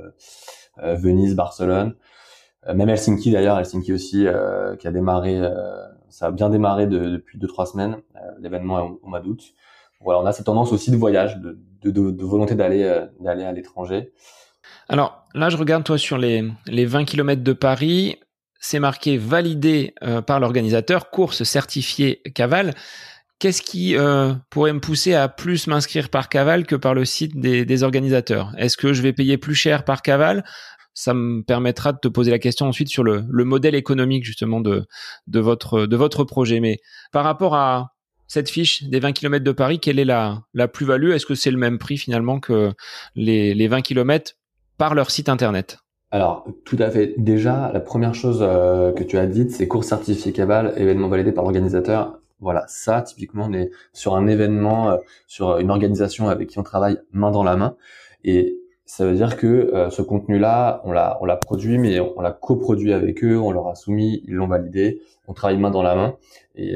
Venise, 0.77 1.35
Barcelone. 1.35 1.95
même 2.71 2.89
Helsinki 2.89 3.31
d'ailleurs, 3.31 3.57
Helsinki 3.57 3.93
aussi, 3.93 4.27
qui 4.79 4.87
a 4.87 4.91
démarré, 4.91 5.41
ça 6.07 6.27
a 6.27 6.31
bien 6.31 6.51
démarré 6.51 6.85
depuis 6.85 7.39
deux 7.39 7.47
trois 7.47 7.65
semaines, 7.65 7.97
l'événement 8.39 8.81
au, 8.83 8.99
au 9.01 9.07
mois 9.07 9.19
d'août. 9.19 9.41
Voilà, 10.01 10.19
on 10.19 10.25
a 10.27 10.33
cette 10.33 10.45
tendance 10.45 10.71
aussi 10.71 10.91
de 10.91 10.95
voyage, 10.95 11.37
de, 11.39 11.57
de, 11.83 12.11
de 12.11 12.23
volonté 12.23 12.53
d'aller 12.53 13.07
d'aller 13.19 13.43
à 13.43 13.51
l'étranger. 13.51 14.13
Alors 14.87 15.23
là, 15.33 15.49
je 15.49 15.57
regarde 15.57 15.83
toi 15.83 15.97
sur 15.97 16.19
les, 16.19 16.47
les 16.67 16.85
20 16.85 17.05
km 17.05 17.41
de 17.41 17.53
Paris 17.53 18.19
c'est 18.67 18.79
marqué 18.79 19.17
validé 19.17 19.93
euh, 20.03 20.21
par 20.21 20.41
l'organisateur, 20.41 21.09
course 21.09 21.43
certifiée 21.43 22.21
Caval. 22.35 22.75
Qu'est-ce 23.39 23.61
qui 23.61 23.95
euh, 23.95 24.33
pourrait 24.49 24.73
me 24.73 24.81
pousser 24.81 25.13
à 25.13 25.29
plus 25.29 25.67
m'inscrire 25.67 26.09
par 26.09 26.27
Caval 26.27 26.65
que 26.65 26.75
par 26.75 26.93
le 26.93 27.05
site 27.05 27.39
des, 27.39 27.83
organisateurs? 27.83 28.51
Est-ce 28.57 28.75
que 28.75 28.91
je 28.91 29.01
vais 29.01 29.13
payer 29.13 29.37
plus 29.37 29.55
cher 29.55 29.85
par 29.85 30.01
Caval? 30.01 30.43
Ça 30.93 31.13
me 31.13 31.43
permettra 31.43 31.93
de 31.93 31.99
te 31.99 32.09
poser 32.09 32.31
la 32.31 32.39
question 32.39 32.67
ensuite 32.67 32.89
sur 32.89 33.03
le, 33.03 33.23
modèle 33.29 33.75
économique 33.75 34.25
justement 34.25 34.59
de, 34.59 34.85
votre, 35.27 36.23
projet. 36.25 36.59
Mais 36.59 36.79
par 37.13 37.23
rapport 37.23 37.55
à 37.55 37.93
cette 38.27 38.49
fiche 38.49 38.83
des 38.83 38.99
20 38.99 39.13
km 39.13 39.45
de 39.45 39.51
Paris, 39.53 39.79
quelle 39.79 39.99
est 39.99 40.05
la, 40.05 40.41
plus-value? 40.73 41.11
Est-ce 41.11 41.25
que 41.25 41.35
c'est 41.35 41.51
le 41.51 41.57
même 41.57 41.77
prix 41.77 41.97
finalement 41.97 42.41
que 42.41 42.73
les 43.15 43.67
20 43.67 43.81
km 43.81 44.33
par 44.77 44.93
leur 44.93 45.09
site 45.09 45.29
internet? 45.29 45.77
Alors, 46.09 46.45
tout 46.63 46.77
à 46.79 46.89
fait. 46.89 47.15
Déjà, 47.17 47.69
la 47.73 47.81
première 47.81 48.15
chose 48.15 48.39
euh, 48.41 48.93
que 48.93 49.03
tu 49.03 49.17
as 49.17 49.25
dite, 49.25 49.51
c'est 49.51 49.67
cours 49.67 49.83
certifié 49.83 50.31
Cabal, 50.31 50.73
événement 50.77 51.09
validé 51.09 51.33
par 51.33 51.43
l'organisateur. 51.43 52.19
Voilà, 52.39 52.63
ça, 52.67 53.01
typiquement, 53.01 53.47
on 53.49 53.53
est 53.53 53.71
sur 53.91 54.15
un 54.15 54.27
événement, 54.27 54.91
euh, 54.91 54.97
sur 55.27 55.57
une 55.57 55.69
organisation 55.69 56.29
avec 56.29 56.49
qui 56.49 56.59
on 56.59 56.63
travaille 56.63 56.97
main 57.11 57.31
dans 57.31 57.43
la 57.43 57.57
main. 57.57 57.75
Et 58.23 58.57
ça 58.85 59.05
veut 59.05 59.15
dire 59.15 59.35
que 59.35 59.47
euh, 59.47 59.89
ce 59.89 60.01
contenu-là, 60.01 60.81
on 60.85 60.93
l'a, 60.93 61.17
on 61.19 61.25
l'a 61.25 61.35
produit, 61.35 61.77
mais 61.77 61.99
on, 61.99 62.21
l'a 62.21 62.31
coproduit 62.31 62.93
avec 62.93 63.21
eux, 63.25 63.37
on 63.37 63.51
leur 63.51 63.67
a 63.67 63.75
soumis, 63.75 64.23
ils 64.27 64.35
l'ont 64.35 64.47
validé, 64.47 65.01
on 65.27 65.33
travaille 65.33 65.57
main 65.57 65.71
dans 65.71 65.83
la 65.83 65.95
main. 65.95 66.15
Et, 66.55 66.75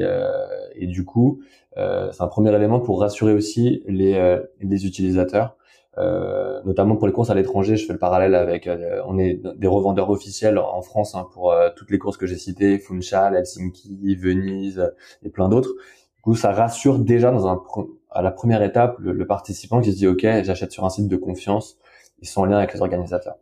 et 0.76 0.86
du 0.86 1.04
coup, 1.04 1.40
c'est 1.74 2.20
un 2.20 2.28
premier 2.28 2.54
élément 2.54 2.78
pour 2.78 3.00
rassurer 3.00 3.32
aussi 3.32 3.82
les, 3.88 4.38
les 4.60 4.86
utilisateurs 4.86 5.56
euh, 5.98 6.62
notamment 6.64 6.96
pour 6.96 7.06
les 7.06 7.12
courses 7.12 7.28
à 7.28 7.34
l'étranger, 7.34 7.76
je 7.76 7.86
fais 7.86 7.92
le 7.92 7.98
parallèle 7.98 8.34
avec, 8.34 8.66
euh, 8.66 9.02
on 9.06 9.18
est 9.18 9.42
des 9.56 9.66
revendeurs 9.66 10.08
officiels 10.08 10.58
en 10.58 10.80
France 10.80 11.14
hein, 11.14 11.28
pour 11.32 11.52
euh, 11.52 11.68
toutes 11.76 11.90
les 11.90 11.98
courses 11.98 12.16
que 12.16 12.26
j'ai 12.26 12.38
citées, 12.38 12.78
Funchal, 12.78 13.36
Helsinki, 13.36 14.16
Venise 14.16 14.92
et 15.22 15.28
plein 15.28 15.50
d'autres. 15.50 15.74
Du 16.16 16.22
coup, 16.22 16.34
ça 16.34 16.52
rassure 16.52 16.98
déjà 16.98 17.30
dans 17.30 17.46
un, 17.46 17.62
à 18.10 18.22
la 18.22 18.30
première 18.30 18.62
étape 18.62 18.96
le, 19.00 19.26
participant 19.26 19.82
qui 19.82 19.92
se 19.92 19.98
dit 19.98 20.06
OK, 20.06 20.22
j'achète 20.22 20.72
sur 20.72 20.84
un 20.84 20.90
site 20.90 21.08
de 21.08 21.16
confiance, 21.16 21.76
ils 22.20 22.28
sont 22.28 22.40
en 22.40 22.44
lien 22.46 22.58
avec 22.58 22.72
les 22.72 22.80
organisateurs. 22.80 23.36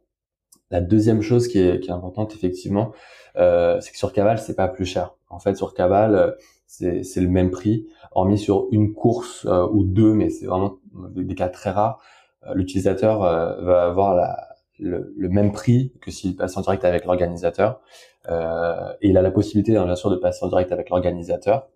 La 0.72 0.80
deuxième 0.80 1.22
chose 1.22 1.46
qui 1.46 1.58
est, 1.58 1.80
qui 1.80 1.88
est 1.88 1.92
importante 1.92 2.34
effectivement, 2.34 2.92
euh, 3.36 3.80
c'est 3.80 3.92
que 3.92 3.98
sur 3.98 4.12
Caval 4.12 4.38
c'est 4.38 4.56
pas 4.56 4.66
plus 4.68 4.86
cher. 4.86 5.14
En 5.28 5.38
fait, 5.38 5.56
sur 5.56 5.72
Caval 5.74 6.36
c'est 6.66 7.02
le 7.16 7.28
même 7.28 7.50
prix, 7.50 7.86
hormis 8.12 8.38
sur 8.38 8.66
une 8.70 8.92
course 8.92 9.44
ou 9.72 9.84
deux, 9.84 10.14
mais 10.14 10.30
c'est 10.30 10.46
vraiment 10.46 10.78
des 11.14 11.34
cas 11.34 11.48
très 11.48 11.70
rares. 11.70 12.00
Euh, 12.46 12.54
l'utilisateur 12.54 13.22
euh, 13.22 13.60
va 13.62 13.84
avoir 13.84 14.14
la, 14.14 14.48
le, 14.78 15.12
le, 15.16 15.28
même 15.28 15.52
prix 15.52 15.92
que 16.00 16.10
s'il 16.10 16.36
passe 16.36 16.56
en 16.56 16.62
direct 16.62 16.84
avec 16.84 17.04
l'organisateur. 17.04 17.80
Euh, 18.28 18.92
et 19.00 19.08
il 19.08 19.16
a 19.16 19.22
la 19.22 19.30
possibilité, 19.30 19.72
bien 19.72 19.96
sûr, 19.96 20.10
de 20.10 20.16
passer 20.16 20.44
en 20.44 20.48
direct 20.48 20.72
avec 20.72 20.90
l'organisateur. 20.90 21.68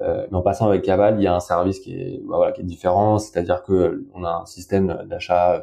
Euh, 0.00 0.26
mais 0.30 0.36
en 0.36 0.42
passant 0.42 0.66
avec 0.68 0.82
Caval, 0.82 1.16
il 1.18 1.22
y 1.22 1.26
a 1.26 1.34
un 1.34 1.40
service 1.40 1.80
qui 1.80 1.94
est, 1.94 2.20
bah, 2.26 2.36
voilà, 2.36 2.52
qui 2.52 2.62
est 2.62 2.64
différent, 2.64 3.18
c'est-à-dire 3.18 3.62
que 3.62 4.06
on 4.14 4.24
a 4.24 4.30
un 4.42 4.46
système 4.46 5.04
d'achat 5.06 5.54
euh, 5.54 5.62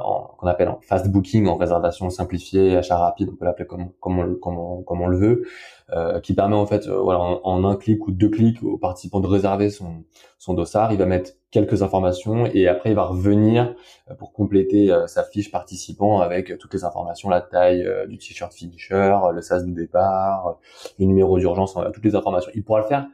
qu'on 0.00 0.46
appelle 0.46 0.68
en 0.68 0.78
fast 0.80 1.08
booking, 1.08 1.46
en 1.46 1.56
réservation 1.56 2.10
simplifiée, 2.10 2.76
achat 2.76 2.96
rapide, 2.96 3.30
on 3.32 3.36
peut 3.36 3.44
l'appeler 3.44 3.66
comme, 3.66 3.90
comme, 4.00 4.18
on, 4.18 4.82
comme, 4.82 5.00
on, 5.00 5.06
le 5.06 5.16
veut, 5.16 5.42
euh, 5.90 6.20
qui 6.20 6.34
permet 6.34 6.56
en 6.56 6.66
fait, 6.66 6.86
euh, 6.86 7.00
voilà, 7.00 7.20
en, 7.20 7.64
un 7.64 7.76
clic 7.76 8.06
ou 8.06 8.12
deux 8.12 8.28
clics 8.28 8.62
au 8.62 8.78
participant 8.78 9.20
de 9.20 9.26
réserver 9.26 9.70
son, 9.70 10.04
son 10.38 10.54
dossard. 10.54 10.92
Il 10.92 10.98
va 10.98 11.06
mettre 11.06 11.32
quelques 11.50 11.82
informations 11.82 12.46
et 12.46 12.68
après 12.68 12.90
il 12.90 12.96
va 12.96 13.04
revenir 13.04 13.74
pour 14.18 14.32
compléter 14.32 14.90
sa 15.06 15.22
fiche 15.22 15.50
participant 15.50 16.20
avec 16.20 16.56
toutes 16.58 16.72
les 16.72 16.84
informations, 16.84 17.28
la 17.28 17.40
taille 17.40 17.86
du 18.08 18.16
t-shirt 18.18 18.52
finisher, 18.52 19.14
le 19.32 19.40
sas 19.42 19.64
du 19.64 19.72
départ, 19.72 20.58
le 20.98 21.04
numéro 21.04 21.38
d'urgence, 21.38 21.76
toutes 21.92 22.04
les 22.04 22.14
informations. 22.14 22.50
Il 22.54 22.64
pourra 22.64 22.80
le 22.80 22.86
faire 22.86 23.06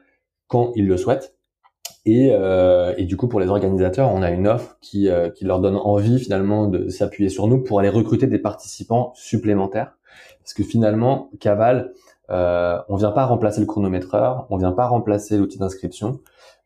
quand 0.46 0.72
il 0.76 0.86
le 0.86 0.96
souhaite. 0.96 1.37
Et, 2.04 2.30
euh, 2.32 2.94
et, 2.96 3.04
du 3.04 3.16
coup, 3.16 3.28
pour 3.28 3.40
les 3.40 3.48
organisateurs, 3.48 4.10
on 4.12 4.22
a 4.22 4.30
une 4.30 4.48
offre 4.48 4.78
qui, 4.80 5.08
euh, 5.08 5.30
qui 5.30 5.44
leur 5.44 5.60
donne 5.60 5.76
envie 5.76 6.18
finalement 6.18 6.66
de 6.66 6.88
s'appuyer 6.88 7.28
sur 7.28 7.46
nous 7.46 7.62
pour 7.62 7.80
aller 7.80 7.88
recruter 7.88 8.26
des 8.26 8.38
participants 8.38 9.12
supplémentaires. 9.14 9.96
Parce 10.40 10.54
que 10.54 10.62
finalement, 10.62 11.30
Caval, 11.40 11.92
euh, 12.30 12.78
on 12.88 12.96
vient 12.96 13.10
pas 13.10 13.24
remplacer 13.26 13.60
le 13.60 13.66
chronométreur, 13.66 14.46
on 14.50 14.56
vient 14.56 14.72
pas 14.72 14.86
remplacer 14.86 15.36
l'outil 15.36 15.58
d'inscription. 15.58 16.20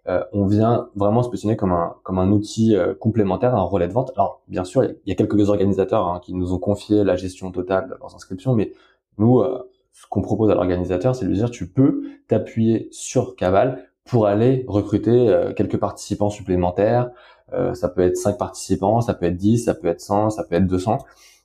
Euh, 0.08 0.24
on 0.32 0.46
vient 0.46 0.88
vraiment 0.96 1.22
se 1.22 1.28
positionner 1.28 1.56
comme 1.56 1.70
un 1.70 1.94
comme 2.02 2.18
un 2.18 2.32
outil 2.32 2.74
euh, 2.74 2.92
complémentaire, 2.94 3.54
un 3.54 3.62
relais 3.62 3.86
de 3.86 3.92
vente. 3.92 4.10
Alors 4.16 4.42
bien 4.48 4.64
sûr, 4.64 4.82
il 4.82 4.96
y 5.06 5.12
a 5.12 5.14
quelques 5.14 5.48
organisateurs 5.48 6.08
hein, 6.08 6.20
qui 6.24 6.34
nous 6.34 6.52
ont 6.52 6.58
confié 6.58 7.04
la 7.04 7.14
gestion 7.14 7.52
totale 7.52 7.88
de 7.88 7.94
leurs 8.00 8.14
inscriptions, 8.14 8.54
mais 8.54 8.72
nous, 9.18 9.38
euh, 9.38 9.70
ce 9.92 10.06
qu'on 10.08 10.22
propose 10.22 10.50
à 10.50 10.54
l'organisateur, 10.54 11.14
c'est 11.14 11.24
de 11.24 11.30
lui 11.30 11.36
dire 11.36 11.50
tu 11.50 11.68
peux 11.68 12.02
t'appuyer 12.26 12.88
sur 12.90 13.36
Caval 13.36 13.91
pour 14.04 14.26
aller 14.26 14.64
recruter 14.66 15.28
euh, 15.28 15.52
quelques 15.52 15.78
participants 15.78 16.30
supplémentaires. 16.30 17.10
Euh, 17.52 17.74
ça 17.74 17.88
peut 17.88 18.02
être 18.02 18.16
5 18.16 18.38
participants, 18.38 19.00
ça 19.00 19.14
peut 19.14 19.26
être 19.26 19.36
10, 19.36 19.64
ça 19.64 19.74
peut 19.74 19.88
être 19.88 20.00
100, 20.00 20.30
ça 20.30 20.44
peut 20.44 20.56
être 20.56 20.66
200. 20.66 20.98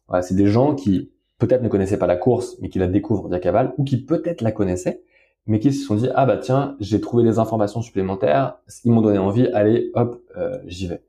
Voilà, 0.07 0.21
c'est 0.21 0.35
des 0.35 0.47
gens 0.47 0.75
qui 0.75 1.11
peut-être 1.37 1.61
ne 1.61 1.69
connaissaient 1.69 1.97
pas 1.97 2.07
la 2.07 2.15
course, 2.15 2.57
mais 2.61 2.69
qui 2.69 2.79
la 2.79 2.87
découvrent 2.87 3.27
via 3.29 3.39
Caval, 3.39 3.73
ou 3.77 3.83
qui 3.83 3.97
peut-être 4.03 4.41
la 4.41 4.51
connaissaient, 4.51 5.03
mais 5.45 5.59
qui 5.59 5.73
se 5.73 5.85
sont 5.85 5.95
dit 5.95 6.09
ah 6.15 6.25
bah 6.25 6.37
tiens 6.37 6.75
j'ai 6.79 7.01
trouvé 7.01 7.23
des 7.23 7.39
informations 7.39 7.81
supplémentaires, 7.81 8.57
ils 8.83 8.91
m'ont 8.91 9.01
donné 9.01 9.17
envie, 9.17 9.47
allez 9.47 9.91
hop 9.93 10.21
euh, 10.37 10.57
j'y 10.65 10.87
vais. 10.87 11.03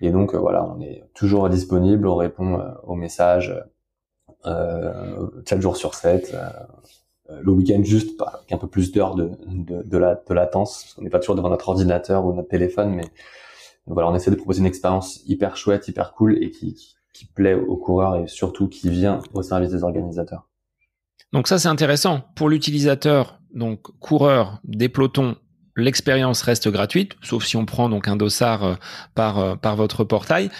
Et 0.00 0.10
donc 0.10 0.34
euh, 0.34 0.38
voilà 0.38 0.64
on 0.64 0.80
est 0.80 1.04
toujours 1.14 1.48
disponible, 1.48 2.06
on 2.06 2.16
répond 2.16 2.60
aux 2.84 2.94
messages 2.96 3.54
euh, 4.46 5.28
7 5.46 5.60
jours 5.60 5.76
sur 5.76 5.94
7, 5.94 6.36
le 7.28 7.52
week-end 7.52 7.82
juste 7.82 8.20
avec 8.20 8.52
un 8.52 8.58
peu 8.58 8.66
plus 8.66 8.92
d'heures 8.92 9.14
de, 9.14 9.30
de, 9.46 9.82
de, 9.82 9.98
la, 9.98 10.14
de 10.14 10.34
latence, 10.34 10.82
parce 10.82 10.94
qu'on 10.94 11.02
n'est 11.02 11.10
pas 11.10 11.18
toujours 11.18 11.36
devant 11.36 11.50
notre 11.50 11.68
ordinateur 11.68 12.24
ou 12.26 12.32
notre 12.32 12.48
téléphone, 12.48 12.90
mais 12.90 13.04
voilà 13.86 14.10
on 14.10 14.14
essaie 14.14 14.30
de 14.30 14.36
proposer 14.36 14.60
une 14.60 14.66
expérience 14.66 15.20
hyper 15.26 15.56
chouette, 15.56 15.88
hyper 15.88 16.12
cool 16.14 16.42
et 16.42 16.50
qui, 16.50 16.94
qui 17.12 17.26
plaît 17.26 17.54
aux 17.54 17.76
coureurs 17.76 18.16
et 18.16 18.26
surtout 18.26 18.68
qui 18.68 18.90
vient 18.90 19.20
au 19.34 19.42
service 19.42 19.70
des 19.70 19.82
organisateurs. 19.82 20.48
Donc 21.32 21.48
ça 21.48 21.58
c'est 21.58 21.68
intéressant 21.68 22.22
pour 22.36 22.48
l'utilisateur, 22.48 23.40
donc 23.54 23.82
coureur 23.98 24.60
des. 24.64 24.90
L'expérience 25.74 26.42
reste 26.42 26.68
gratuite, 26.68 27.12
sauf 27.22 27.44
si 27.46 27.56
on 27.56 27.64
prend 27.64 27.88
donc 27.88 28.06
un 28.06 28.16
dossard 28.16 28.62
euh, 28.62 28.74
par 29.14 29.38
euh, 29.38 29.56
par 29.56 29.74
votre 29.74 30.04
portail. 30.04 30.50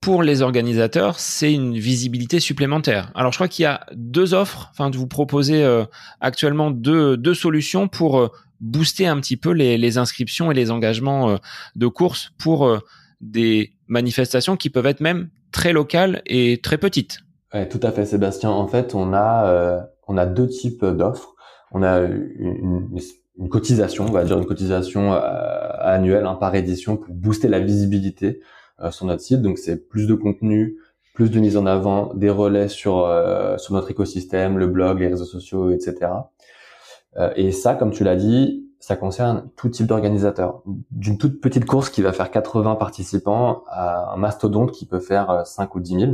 Pour 0.00 0.22
les 0.22 0.40
organisateurs, 0.40 1.18
c'est 1.18 1.52
une 1.52 1.76
visibilité 1.76 2.40
supplémentaire. 2.40 3.12
Alors 3.14 3.32
je 3.32 3.36
crois 3.36 3.48
qu'il 3.48 3.64
y 3.64 3.66
a 3.66 3.84
deux 3.94 4.32
offres, 4.32 4.70
enfin 4.72 4.90
vous 4.90 5.06
proposez 5.06 5.62
euh, 5.62 5.84
actuellement 6.20 6.70
deux 6.70 7.16
deux 7.16 7.34
solutions 7.34 7.86
pour 7.86 8.30
booster 8.60 9.06
un 9.06 9.20
petit 9.20 9.36
peu 9.36 9.50
les, 9.50 9.76
les 9.76 9.98
inscriptions 9.98 10.50
et 10.50 10.54
les 10.54 10.70
engagements 10.70 11.38
de 11.76 11.86
course 11.86 12.32
pour 12.38 12.78
des 13.20 13.72
manifestations 13.88 14.56
qui 14.56 14.70
peuvent 14.70 14.86
être 14.86 15.00
même 15.00 15.28
très 15.52 15.72
locales 15.72 16.22
et 16.26 16.60
très 16.62 16.78
petites. 16.78 17.20
Ouais, 17.52 17.68
tout 17.68 17.80
à 17.82 17.90
fait, 17.90 18.06
Sébastien. 18.06 18.50
En 18.50 18.66
fait, 18.68 18.94
on 18.94 19.12
a 19.12 19.86
on 20.10 20.16
a 20.16 20.26
deux 20.26 20.48
types 20.48 20.84
d'offres. 20.84 21.34
On 21.70 21.82
a 21.82 22.00
une, 22.00 22.88
une, 23.38 23.48
cotisation, 23.48 24.06
on 24.06 24.12
va 24.12 24.24
dire 24.24 24.36
une 24.36 24.44
cotisation 24.44 25.14
euh, 25.14 25.18
annuelle 25.78 26.26
hein, 26.26 26.34
par 26.34 26.54
édition 26.56 26.96
pour 26.96 27.14
booster 27.14 27.48
la 27.48 27.60
visibilité 27.60 28.40
euh, 28.40 28.59
sur 28.90 29.06
notre 29.06 29.22
site. 29.22 29.42
Donc 29.42 29.58
c'est 29.58 29.88
plus 29.88 30.06
de 30.06 30.14
contenu, 30.14 30.76
plus 31.14 31.30
de 31.30 31.38
mise 31.40 31.56
en 31.56 31.66
avant, 31.66 32.14
des 32.14 32.30
relais 32.30 32.68
sur 32.68 33.04
euh, 33.04 33.58
sur 33.58 33.74
notre 33.74 33.90
écosystème, 33.90 34.58
le 34.58 34.66
blog, 34.66 35.00
les 35.00 35.08
réseaux 35.08 35.24
sociaux, 35.24 35.70
etc. 35.70 36.12
et 37.36 37.50
ça, 37.52 37.74
comme 37.74 37.90
tu 37.90 38.04
l'as 38.04 38.16
dit, 38.16 38.66
ça 38.78 38.96
concerne 38.96 39.50
tout 39.56 39.68
type 39.68 39.86
d'organisateur. 39.86 40.62
D'une 40.90 41.18
toute 41.18 41.40
petite 41.40 41.66
course 41.66 41.90
qui 41.90 42.00
va 42.02 42.12
faire 42.12 42.30
80 42.30 42.76
participants 42.76 43.64
à 43.68 44.12
un 44.14 44.16
mastodonte 44.16 44.72
qui 44.72 44.86
peut 44.86 45.00
faire 45.00 45.46
5 45.46 45.74
ou 45.74 45.80
10 45.80 46.00
000. 46.00 46.12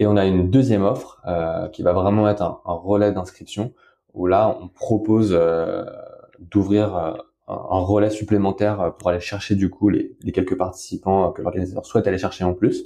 Et 0.00 0.06
on 0.06 0.16
a 0.16 0.24
une 0.24 0.50
deuxième 0.50 0.82
offre 0.82 1.20
euh, 1.26 1.68
qui 1.68 1.82
va 1.82 1.92
vraiment 1.92 2.28
être 2.28 2.42
un, 2.42 2.58
relais 2.64 3.12
d'inscription 3.12 3.72
où 4.14 4.26
là 4.26 4.56
on 4.60 4.68
propose 4.68 5.30
euh, 5.32 5.84
d'ouvrir 6.38 6.96
euh, 6.96 7.12
un, 7.50 7.78
relais 7.80 8.10
supplémentaire 8.10 8.94
pour 8.98 9.10
aller 9.10 9.20
chercher 9.20 9.54
du 9.54 9.70
coup 9.70 9.88
les, 9.88 10.16
quelques 10.32 10.56
participants 10.56 11.32
que 11.32 11.42
l'organisateur 11.42 11.84
souhaite 11.84 12.06
aller 12.06 12.18
chercher 12.18 12.44
en 12.44 12.54
plus. 12.54 12.84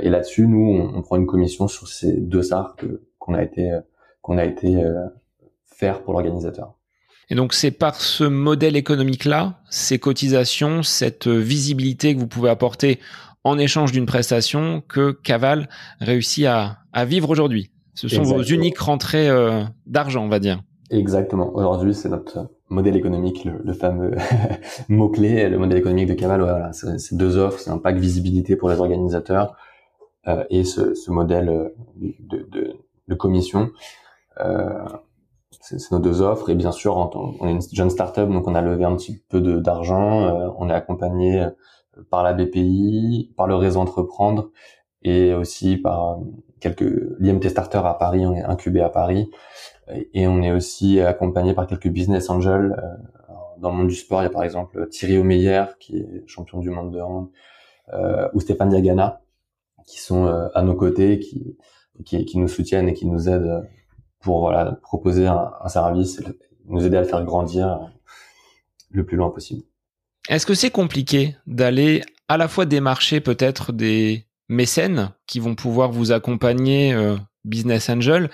et 0.00 0.08
là-dessus, 0.08 0.46
nous 0.46 0.90
on, 0.94 1.02
prend 1.02 1.16
une 1.16 1.26
commission 1.26 1.68
sur 1.68 1.88
ces 1.88 2.12
deux 2.12 2.42
SAR 2.42 2.76
qu'on 3.18 3.34
a 3.34 3.42
été 3.42 3.78
qu'on 4.22 4.38
a 4.38 4.44
été 4.44 4.82
faire 5.64 6.02
pour 6.02 6.14
l'organisateur. 6.14 6.74
Et 7.30 7.34
donc 7.34 7.52
c'est 7.52 7.70
par 7.70 7.96
ce 8.00 8.24
modèle 8.24 8.76
économique-là, 8.76 9.60
ces 9.70 9.98
cotisations, 9.98 10.82
cette 10.82 11.28
visibilité 11.28 12.14
que 12.14 12.20
vous 12.20 12.28
pouvez 12.28 12.50
apporter 12.50 13.00
en 13.44 13.58
échange 13.58 13.92
d'une 13.92 14.06
prestation 14.06 14.82
que 14.88 15.12
Caval 15.12 15.68
réussit 16.00 16.46
à, 16.46 16.78
à 16.92 17.04
vivre 17.04 17.28
aujourd'hui. 17.28 17.70
Ce 17.94 18.08
sont 18.08 18.22
vos 18.22 18.42
uniques 18.42 18.78
rentrées 18.78 19.28
euh, 19.28 19.62
d'argent, 19.86 20.24
on 20.24 20.28
va 20.28 20.40
dire. 20.40 20.62
Exactement. 20.90 21.54
Aujourd'hui, 21.54 21.94
c'est 21.94 22.08
notre 22.08 22.48
modèle 22.68 22.96
économique, 22.96 23.44
le, 23.44 23.72
fameux 23.72 24.12
mot-clé, 24.88 25.48
le 25.48 25.58
modèle 25.58 25.78
économique 25.78 26.08
de 26.08 26.14
Caval. 26.14 26.40
Voilà, 26.40 26.72
c'est 26.72 27.16
deux 27.16 27.36
offres, 27.36 27.60
c'est 27.60 27.70
un 27.70 27.78
pack 27.78 27.96
visibilité 27.96 28.56
pour 28.56 28.68
les 28.68 28.80
organisateurs 28.80 29.56
euh, 30.28 30.44
et 30.50 30.64
ce, 30.64 31.10
modèle 31.10 31.48
euh, 31.48 31.68
de, 33.08 33.14
commission. 33.14 33.70
Euh, 34.40 34.84
c'est 35.60 35.90
nos 35.92 35.98
deux 35.98 36.20
offres 36.20 36.50
et 36.50 36.54
bien 36.54 36.72
sûr, 36.72 36.96
on 36.96 37.46
est 37.46 37.52
une 37.52 37.62
jeune 37.72 37.90
startup, 37.90 38.28
donc 38.28 38.46
on 38.48 38.54
a 38.54 38.60
levé 38.60 38.84
un 38.84 38.96
petit 38.96 39.22
peu 39.28 39.40
d'argent, 39.40 40.52
on 40.58 40.68
est 40.68 40.74
accompagné 40.74 41.46
par 42.10 42.22
la 42.22 42.34
BPI, 42.34 43.32
par 43.36 43.46
le 43.46 43.54
réseau 43.54 43.80
Entreprendre 43.80 44.50
et 45.02 45.32
aussi 45.32 45.78
par 45.78 46.18
quelques 46.60 46.84
l'IMT 47.18 47.48
Starter 47.48 47.80
à 47.84 47.94
Paris, 47.94 48.26
on 48.26 48.34
est 48.34 48.42
incubé 48.42 48.82
à 48.82 48.90
Paris 48.90 49.30
et 49.88 50.26
on 50.26 50.42
est 50.42 50.52
aussi 50.52 51.00
accompagné 51.00 51.54
par 51.54 51.66
quelques 51.66 51.88
business 51.88 52.30
angels. 52.30 52.76
Euh, 52.78 53.30
dans 53.58 53.70
le 53.70 53.76
monde 53.76 53.88
du 53.88 53.94
sport, 53.94 54.20
il 54.20 54.24
y 54.24 54.26
a 54.26 54.30
par 54.30 54.42
exemple 54.42 54.88
Thierry 54.88 55.18
Omeyer 55.18 55.64
qui 55.78 55.98
est 55.98 56.26
champion 56.26 56.58
du 56.58 56.70
monde 56.70 56.92
de 56.92 57.00
hand 57.00 57.30
euh, 57.92 58.28
ou 58.34 58.40
Stéphane 58.40 58.70
Diagana 58.70 59.22
qui 59.86 60.00
sont 60.00 60.24
à 60.54 60.62
nos 60.62 60.74
côtés, 60.74 61.18
qui, 61.18 62.38
nous 62.38 62.48
soutiennent 62.48 62.88
et 62.88 62.94
qui 62.94 63.04
nous 63.04 63.28
aident 63.28 63.68
pour 64.18 64.50
proposer 64.80 65.26
un, 65.26 65.68
service, 65.68 66.22
nous 66.64 66.86
aider 66.86 66.96
à 66.96 67.02
le 67.02 67.06
faire 67.06 67.22
grandir 67.22 67.92
le 68.90 69.04
plus 69.04 69.18
loin 69.18 69.28
possible. 69.28 69.62
Est-ce 70.28 70.46
que 70.46 70.54
c'est 70.54 70.70
compliqué 70.70 71.36
d'aller 71.46 72.02
à 72.28 72.38
la 72.38 72.48
fois 72.48 72.64
démarcher 72.64 73.20
peut-être 73.20 73.72
des 73.72 74.26
mécènes 74.48 75.10
qui 75.26 75.40
vont 75.40 75.54
pouvoir 75.54 75.90
vous 75.90 76.12
accompagner, 76.12 76.94
euh, 76.94 77.16
business 77.44 77.90
angel, 77.90 78.30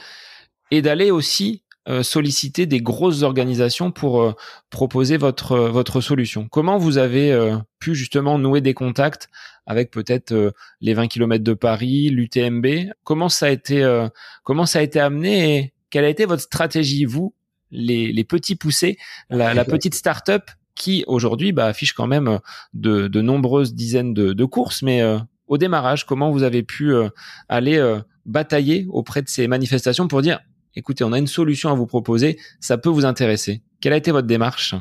et 0.70 0.82
d'aller 0.82 1.10
aussi 1.10 1.62
euh, 1.88 2.02
solliciter 2.02 2.66
des 2.66 2.80
grosses 2.80 3.22
organisations 3.22 3.90
pour 3.90 4.22
euh, 4.22 4.32
proposer 4.70 5.16
votre 5.16 5.56
votre 5.56 6.00
solution. 6.00 6.48
Comment 6.48 6.78
vous 6.78 6.98
avez 6.98 7.56
pu 7.78 7.94
justement 7.94 8.38
nouer 8.38 8.60
des 8.60 8.74
contacts 8.74 9.28
avec 9.66 9.90
peut-être 9.90 10.52
les 10.80 10.94
20 10.94 11.08
km 11.08 11.44
de 11.44 11.54
Paris, 11.54 12.10
l'UTMB 12.10 12.66
Comment 13.04 13.28
ça 13.28 13.46
a 13.46 13.50
été 13.50 14.06
comment 14.42 14.66
ça 14.66 14.80
a 14.80 14.82
été 14.82 15.00
amené 15.00 15.56
et 15.56 15.72
quelle 15.90 16.04
a 16.04 16.08
été 16.08 16.24
votre 16.24 16.42
stratégie 16.42 17.04
vous 17.04 17.34
les, 17.70 18.12
les 18.12 18.24
petits 18.24 18.56
poussés, 18.56 18.98
la, 19.28 19.54
la 19.54 19.64
petite 19.64 19.94
start-up 19.94 20.50
qui 20.74 21.04
aujourd'hui 21.06 21.52
bah, 21.52 21.66
affiche 21.66 21.92
quand 21.92 22.06
même 22.06 22.28
euh, 22.28 22.38
de, 22.72 23.08
de 23.08 23.20
nombreuses 23.20 23.74
dizaines 23.74 24.14
de, 24.14 24.32
de 24.32 24.44
courses. 24.44 24.82
Mais 24.82 25.02
euh, 25.02 25.18
au 25.46 25.58
démarrage, 25.58 26.06
comment 26.06 26.30
vous 26.30 26.42
avez 26.42 26.62
pu 26.62 26.92
euh, 26.92 27.08
aller 27.48 27.78
batailler 28.24 28.86
auprès 28.88 29.22
de 29.22 29.28
ces 29.28 29.48
manifestations 29.48 30.08
pour 30.08 30.22
dire, 30.22 30.40
écoutez, 30.76 31.04
on 31.04 31.12
a 31.12 31.18
une 31.18 31.26
solution 31.26 31.70
à 31.70 31.74
vous 31.74 31.86
proposer, 31.86 32.38
ça 32.60 32.78
peut 32.78 32.88
vous 32.88 33.04
intéresser. 33.04 33.62
Quelle 33.80 33.92
a 33.92 33.96
été 33.96 34.10
votre 34.10 34.26
démarche? 34.26 34.74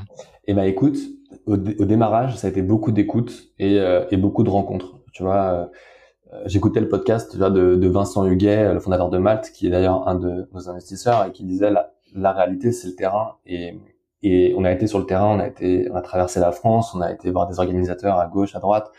Eh 0.46 0.54
ben, 0.54 0.64
écoute, 0.64 0.98
au, 1.46 1.58
démarrage, 1.58 2.36
ça 2.38 2.48
a 2.48 2.50
été 2.50 2.62
beaucoup 2.62 2.92
d'écoute 2.92 3.52
et, 3.60 3.80
et, 4.12 4.18
beaucoup 4.18 4.44
de 4.44 4.50
rencontres. 4.50 5.00
Tu 5.14 5.24
vois, 5.24 5.72
j'écoutais 6.46 6.80
le 6.80 6.90
podcast 6.90 7.38
de, 7.38 7.88
Vincent 7.88 8.26
Huguet, 8.26 8.74
le 8.74 8.80
fondateur 8.80 9.10
de 9.10 9.18
Malte, 9.18 9.52
qui 9.52 9.68
est 9.68 9.70
d'ailleurs 9.70 10.08
un 10.08 10.16
de 10.16 10.50
nos 10.54 10.70
investisseurs 10.70 11.26
et 11.26 11.32
qui 11.32 11.44
disait 11.44 11.72
la, 11.72 12.32
réalité, 12.32 12.72
c'est 12.72 12.88
le 12.88 12.96
terrain 12.96 13.36
et 13.46 13.80
et 14.22 14.54
on 14.58 14.66
a 14.66 14.72
été 14.72 14.88
sur 14.88 15.00
le 15.00 15.06
terrain, 15.06 15.28
on 15.28 15.40
a 15.40 15.48
été, 15.48 15.90
on 15.92 15.96
a 15.96 16.02
traversé 16.02 16.40
la 16.40 16.52
France, 16.52 16.94
on 16.94 17.02
a 17.02 17.12
été 17.12 17.32
voir 17.32 17.48
des 17.48 17.60
organisateurs 17.60 18.20
à 18.20 18.28
gauche, 18.28 18.56
à 18.56 18.60
droite 18.60 18.92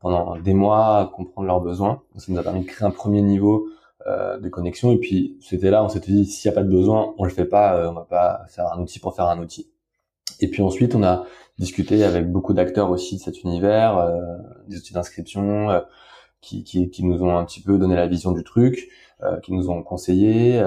pendant 0.00 0.36
des 0.36 0.54
mois, 0.54 1.10
comprendre 1.14 1.46
leurs 1.46 1.60
besoins. 1.60 2.02
Ça 2.16 2.32
nous 2.32 2.38
a 2.38 2.42
permis 2.42 2.62
de 2.62 2.66
créer 2.66 2.86
un 2.86 2.90
premier 2.90 3.22
niveau 3.22 3.68
euh, 4.06 4.38
de 4.38 4.48
connexion. 4.48 4.92
Et 4.92 4.98
puis 4.98 5.36
c'était 5.40 5.70
là, 5.70 5.84
on 5.84 5.88
s'était 5.88 6.12
dit 6.12 6.24
s'il 6.26 6.50
n'y 6.50 6.54
a 6.54 6.60
pas 6.60 6.64
de 6.64 6.70
besoin, 6.70 7.14
on 7.18 7.24
le 7.24 7.30
fait 7.30 7.44
pas, 7.44 7.76
euh, 7.76 7.90
on 7.90 7.94
va 7.94 8.04
pas 8.04 8.44
faire 8.48 8.72
un 8.72 8.80
outil 8.80 8.98
pour 8.98 9.14
faire 9.14 9.26
un 9.26 9.38
outil. 9.38 9.70
Et 10.40 10.48
puis 10.48 10.62
ensuite, 10.62 10.94
on 10.94 11.02
a 11.02 11.24
discuté 11.58 12.04
avec 12.04 12.30
beaucoup 12.30 12.52
d'acteurs 12.52 12.90
aussi 12.90 13.16
de 13.16 13.20
cet 13.20 13.42
univers, 13.42 13.96
euh, 13.98 14.36
des 14.68 14.76
outils 14.78 14.92
d'inscription, 14.92 15.70
euh, 15.70 15.80
qui, 16.40 16.64
qui, 16.64 16.90
qui, 16.90 17.04
nous 17.04 17.22
ont 17.22 17.36
un 17.36 17.44
petit 17.44 17.62
peu 17.62 17.78
donné 17.78 17.96
la 17.96 18.06
vision 18.06 18.32
du 18.32 18.44
truc, 18.44 18.88
euh, 19.22 19.38
qui 19.40 19.52
nous 19.52 19.70
ont 19.70 19.82
conseillé. 19.82 20.62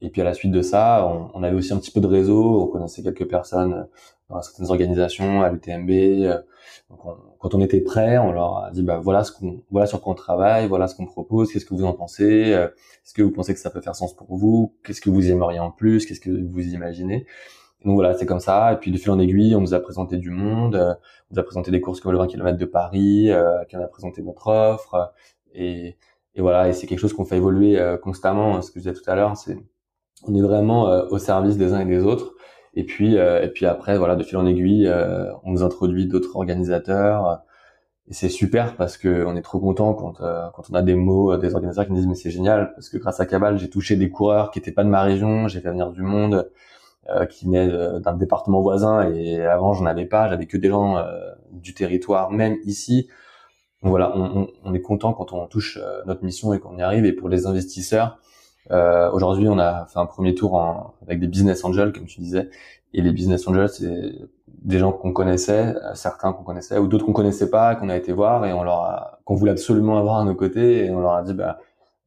Et 0.00 0.10
puis 0.10 0.20
à 0.20 0.24
la 0.24 0.34
suite 0.34 0.52
de 0.52 0.62
ça, 0.62 1.06
on, 1.06 1.30
on, 1.34 1.42
avait 1.42 1.56
aussi 1.56 1.72
un 1.72 1.78
petit 1.78 1.90
peu 1.90 2.00
de 2.00 2.06
réseau, 2.06 2.62
on 2.62 2.66
connaissait 2.68 3.02
quelques 3.02 3.28
personnes 3.28 3.86
dans 4.30 4.40
certaines 4.42 4.70
organisations, 4.70 5.42
à 5.42 5.50
l'UTMB. 5.50 5.90
Euh, 6.90 7.12
quand 7.38 7.54
on 7.54 7.60
était 7.60 7.80
prêt, 7.80 8.18
on 8.18 8.32
leur 8.32 8.58
a 8.58 8.70
dit 8.70 8.82
bah 8.82 8.98
voilà 8.98 9.24
ce 9.24 9.32
qu'on, 9.32 9.62
voilà 9.70 9.86
sur 9.86 10.00
quoi 10.00 10.12
on 10.12 10.16
travaille, 10.16 10.68
voilà 10.68 10.88
ce 10.88 10.94
qu'on 10.94 11.06
propose, 11.06 11.52
qu'est-ce 11.52 11.64
que 11.64 11.74
vous 11.74 11.84
en 11.84 11.92
pensez, 11.92 12.52
euh, 12.52 12.66
est-ce 12.66 13.14
que 13.14 13.22
vous 13.22 13.30
pensez 13.30 13.54
que 13.54 13.60
ça 13.60 13.70
peut 13.70 13.80
faire 13.80 13.96
sens 13.96 14.14
pour 14.14 14.36
vous, 14.36 14.74
qu'est-ce 14.84 15.00
que 15.00 15.10
vous 15.10 15.30
aimeriez 15.30 15.58
en 15.58 15.70
plus, 15.70 16.06
qu'est-ce 16.06 16.20
que 16.20 16.30
vous 16.30 16.62
imaginez. 16.62 17.26
donc 17.84 17.94
voilà, 17.94 18.14
c'est 18.14 18.26
comme 18.26 18.40
ça. 18.40 18.72
Et 18.72 18.76
puis 18.76 18.90
de 18.92 18.98
fil 18.98 19.10
en 19.10 19.18
aiguille, 19.18 19.54
on 19.56 19.60
nous 19.60 19.74
a 19.74 19.80
présenté 19.80 20.16
du 20.18 20.30
monde, 20.30 20.76
euh, 20.76 20.94
on 21.30 21.34
nous 21.34 21.40
a 21.40 21.42
présenté 21.44 21.70
des 21.70 21.80
courses 21.80 22.00
comme 22.00 22.12
le 22.12 22.18
20 22.18 22.28
km 22.28 22.58
de 22.58 22.64
Paris, 22.64 23.30
euh, 23.30 23.64
qui 23.64 23.76
en 23.76 23.82
a 23.82 23.88
présenté 23.88 24.22
notre 24.22 24.48
offre. 24.48 25.12
Et, 25.54 25.96
et 26.34 26.40
voilà, 26.40 26.68
et 26.68 26.72
c'est 26.72 26.86
quelque 26.86 26.98
chose 27.00 27.12
qu'on 27.12 27.24
fait 27.24 27.36
évoluer 27.36 27.78
constamment. 28.02 28.60
Ce 28.62 28.70
que 28.70 28.80
je 28.80 28.88
disais 28.88 29.00
tout 29.00 29.08
à 29.08 29.14
l'heure, 29.14 29.36
c'est 29.36 29.56
on 30.26 30.34
est 30.34 30.40
vraiment 30.40 30.88
euh, 30.88 31.06
au 31.10 31.18
service 31.18 31.56
des 31.56 31.72
uns 31.72 31.80
et 31.80 31.84
des 31.84 32.02
autres. 32.02 32.34
Et 32.74 32.84
puis, 32.84 33.18
euh, 33.18 33.42
et 33.42 33.48
puis 33.48 33.66
après, 33.66 33.98
voilà, 33.98 34.16
de 34.16 34.22
fil 34.22 34.36
en 34.36 34.46
aiguille, 34.46 34.86
euh, 34.86 35.32
on 35.44 35.52
nous 35.52 35.62
introduit 35.62 36.06
d'autres 36.06 36.36
organisateurs. 36.36 37.42
c'est 38.10 38.28
super 38.28 38.76
parce 38.76 38.98
que 38.98 39.24
on 39.26 39.36
est 39.36 39.42
trop 39.42 39.60
content 39.60 39.94
quand 39.94 40.18
quand 40.54 40.64
on 40.70 40.74
a 40.74 40.82
des 40.82 40.94
mots 40.94 41.36
des 41.38 41.54
organisateurs 41.54 41.86
qui 41.86 41.92
nous 41.92 41.98
disent 41.98 42.08
mais 42.08 42.14
c'est 42.14 42.30
génial 42.30 42.72
parce 42.74 42.90
que 42.90 42.98
grâce 42.98 43.20
à 43.20 43.26
Cabal 43.26 43.58
j'ai 43.58 43.70
touché 43.70 43.96
des 43.96 44.10
coureurs 44.10 44.50
qui 44.50 44.58
étaient 44.58 44.72
pas 44.72 44.84
de 44.84 44.90
ma 44.90 45.02
région 45.02 45.48
j'ai 45.48 45.60
fait 45.60 45.70
venir 45.70 45.90
du 45.90 46.02
monde 46.02 46.50
qui 47.30 47.46
venaient 47.46 47.68
d'un 48.00 48.14
département 48.14 48.60
voisin 48.60 49.10
et 49.10 49.40
avant 49.46 49.72
j'en 49.72 49.86
avais 49.86 50.04
pas 50.06 50.28
j'avais 50.28 50.46
que 50.46 50.58
des 50.58 50.68
gens 50.68 51.02
du 51.52 51.72
territoire 51.72 52.30
même 52.30 52.58
ici 52.64 53.08
donc 53.84 53.90
voilà, 53.90 54.16
on, 54.16 54.48
on, 54.64 54.72
est 54.72 54.80
content 54.80 55.12
quand 55.12 55.34
on 55.34 55.46
touche 55.46 55.78
euh, 55.80 56.00
notre 56.06 56.24
mission 56.24 56.54
et 56.54 56.58
qu'on 56.58 56.78
y 56.78 56.82
arrive. 56.82 57.04
Et 57.04 57.12
pour 57.12 57.28
les 57.28 57.46
investisseurs, 57.46 58.18
euh, 58.70 59.10
aujourd'hui, 59.10 59.48
on 59.48 59.58
a 59.58 59.86
fait 59.86 59.98
un 59.98 60.06
premier 60.06 60.34
tour 60.34 60.54
en, 60.54 60.94
avec 61.02 61.20
des 61.20 61.26
business 61.26 61.64
angels, 61.64 61.92
comme 61.92 62.06
tu 62.06 62.20
disais. 62.20 62.50
Et 62.92 63.02
les 63.02 63.12
business 63.12 63.46
angels, 63.46 63.68
c'est 63.68 64.12
des 64.48 64.78
gens 64.78 64.92
qu'on 64.92 65.12
connaissait, 65.12 65.74
euh, 65.76 65.94
certains 65.94 66.32
qu'on 66.32 66.44
connaissait, 66.44 66.78
ou 66.78 66.86
d'autres 66.86 67.04
qu'on 67.04 67.12
connaissait 67.12 67.50
pas, 67.50 67.74
qu'on 67.74 67.88
a 67.88 67.96
été 67.96 68.12
voir 68.12 68.46
et 68.46 68.52
on 68.52 68.62
leur 68.62 68.78
a, 68.78 69.18
qu'on 69.24 69.34
voulait 69.34 69.52
absolument 69.52 69.98
avoir 69.98 70.16
à 70.18 70.24
nos 70.24 70.34
côtés. 70.34 70.86
Et 70.86 70.90
on 70.90 71.00
leur 71.00 71.14
a 71.14 71.22
dit, 71.22 71.34
bah, 71.34 71.58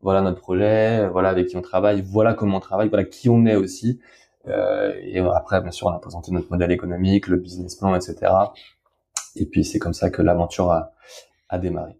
voilà 0.02 0.22
notre 0.22 0.40
projet, 0.40 1.08
voilà 1.10 1.30
avec 1.30 1.48
qui 1.48 1.58
on 1.58 1.62
travaille, 1.62 2.02
voilà 2.02 2.34
comment 2.34 2.58
on 2.58 2.62
travaille, 2.62 2.90
voilà 2.90 3.04
qui 3.04 3.30
on 3.30 3.46
est 3.46 3.56
aussi. 3.56 4.00
Euh, 4.48 4.94
et 5.02 5.20
après, 5.20 5.62
bien 5.62 5.72
sûr, 5.72 5.88
on 5.88 5.92
a 5.92 6.00
présenté 6.00 6.32
notre 6.32 6.50
modèle 6.50 6.72
économique, 6.72 7.28
le 7.28 7.38
business 7.38 7.76
plan, 7.76 7.94
etc. 7.96 8.32
Et 9.36 9.46
puis 9.46 9.64
c'est 9.64 9.80
comme 9.80 9.94
ça 9.94 10.10
que 10.10 10.22
l'aventure 10.22 10.72
a, 10.72 10.94
à 11.50 11.60
démarrer. 11.60 12.00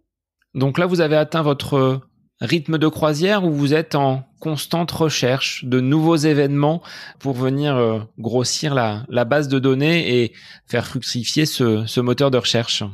Donc 0.54 0.78
là, 0.78 0.86
vous 0.86 1.00
avez 1.00 1.16
atteint 1.16 1.42
votre 1.42 2.07
rythme 2.40 2.78
de 2.78 2.88
croisière 2.88 3.44
ou 3.44 3.50
vous 3.50 3.74
êtes 3.74 3.94
en 3.94 4.22
constante 4.40 4.90
recherche 4.92 5.64
de 5.64 5.80
nouveaux 5.80 6.16
événements 6.16 6.80
pour 7.18 7.32
venir 7.32 7.76
euh, 7.76 7.98
grossir 8.18 8.74
la, 8.74 9.24
base 9.24 9.48
de 9.48 9.58
données 9.58 10.22
et 10.22 10.32
faire 10.66 10.86
fructifier 10.86 11.46
ce, 11.46 12.00
moteur 12.00 12.30
de 12.30 12.38
recherche? 12.38 12.84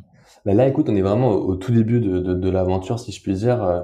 Ben 0.46 0.56
là, 0.56 0.66
écoute, 0.66 0.86
on 0.90 0.96
est 0.96 1.02
vraiment 1.02 1.30
au, 1.30 1.54
tout 1.56 1.72
début 1.72 2.00
de, 2.00 2.50
l'aventure, 2.50 2.98
si 2.98 3.12
je 3.12 3.22
puis 3.22 3.34
dire. 3.34 3.64
Euh, 3.64 3.80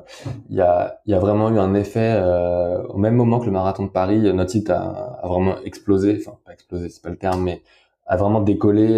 il 0.50 0.56
y, 0.56 0.61
a, 0.61 1.00
y, 1.06 1.14
a, 1.14 1.18
vraiment 1.18 1.50
eu 1.50 1.58
un 1.58 1.74
effet 1.74 2.16
euh, 2.16 2.82
au 2.88 2.98
même 2.98 3.14
moment 3.14 3.40
que 3.40 3.46
le 3.46 3.52
marathon 3.52 3.84
de 3.84 3.90
Paris. 3.90 4.20
Notre 4.34 4.50
site 4.50 4.68
a, 4.68 5.18
a 5.22 5.26
vraiment 5.26 5.56
explosé, 5.64 6.18
enfin 6.20 6.36
pas 6.44 6.52
explosé, 6.52 6.90
c'est 6.90 7.02
pas 7.02 7.08
le 7.08 7.16
terme, 7.16 7.42
mais 7.42 7.62
a 8.06 8.16
vraiment 8.16 8.40
décollé. 8.40 8.96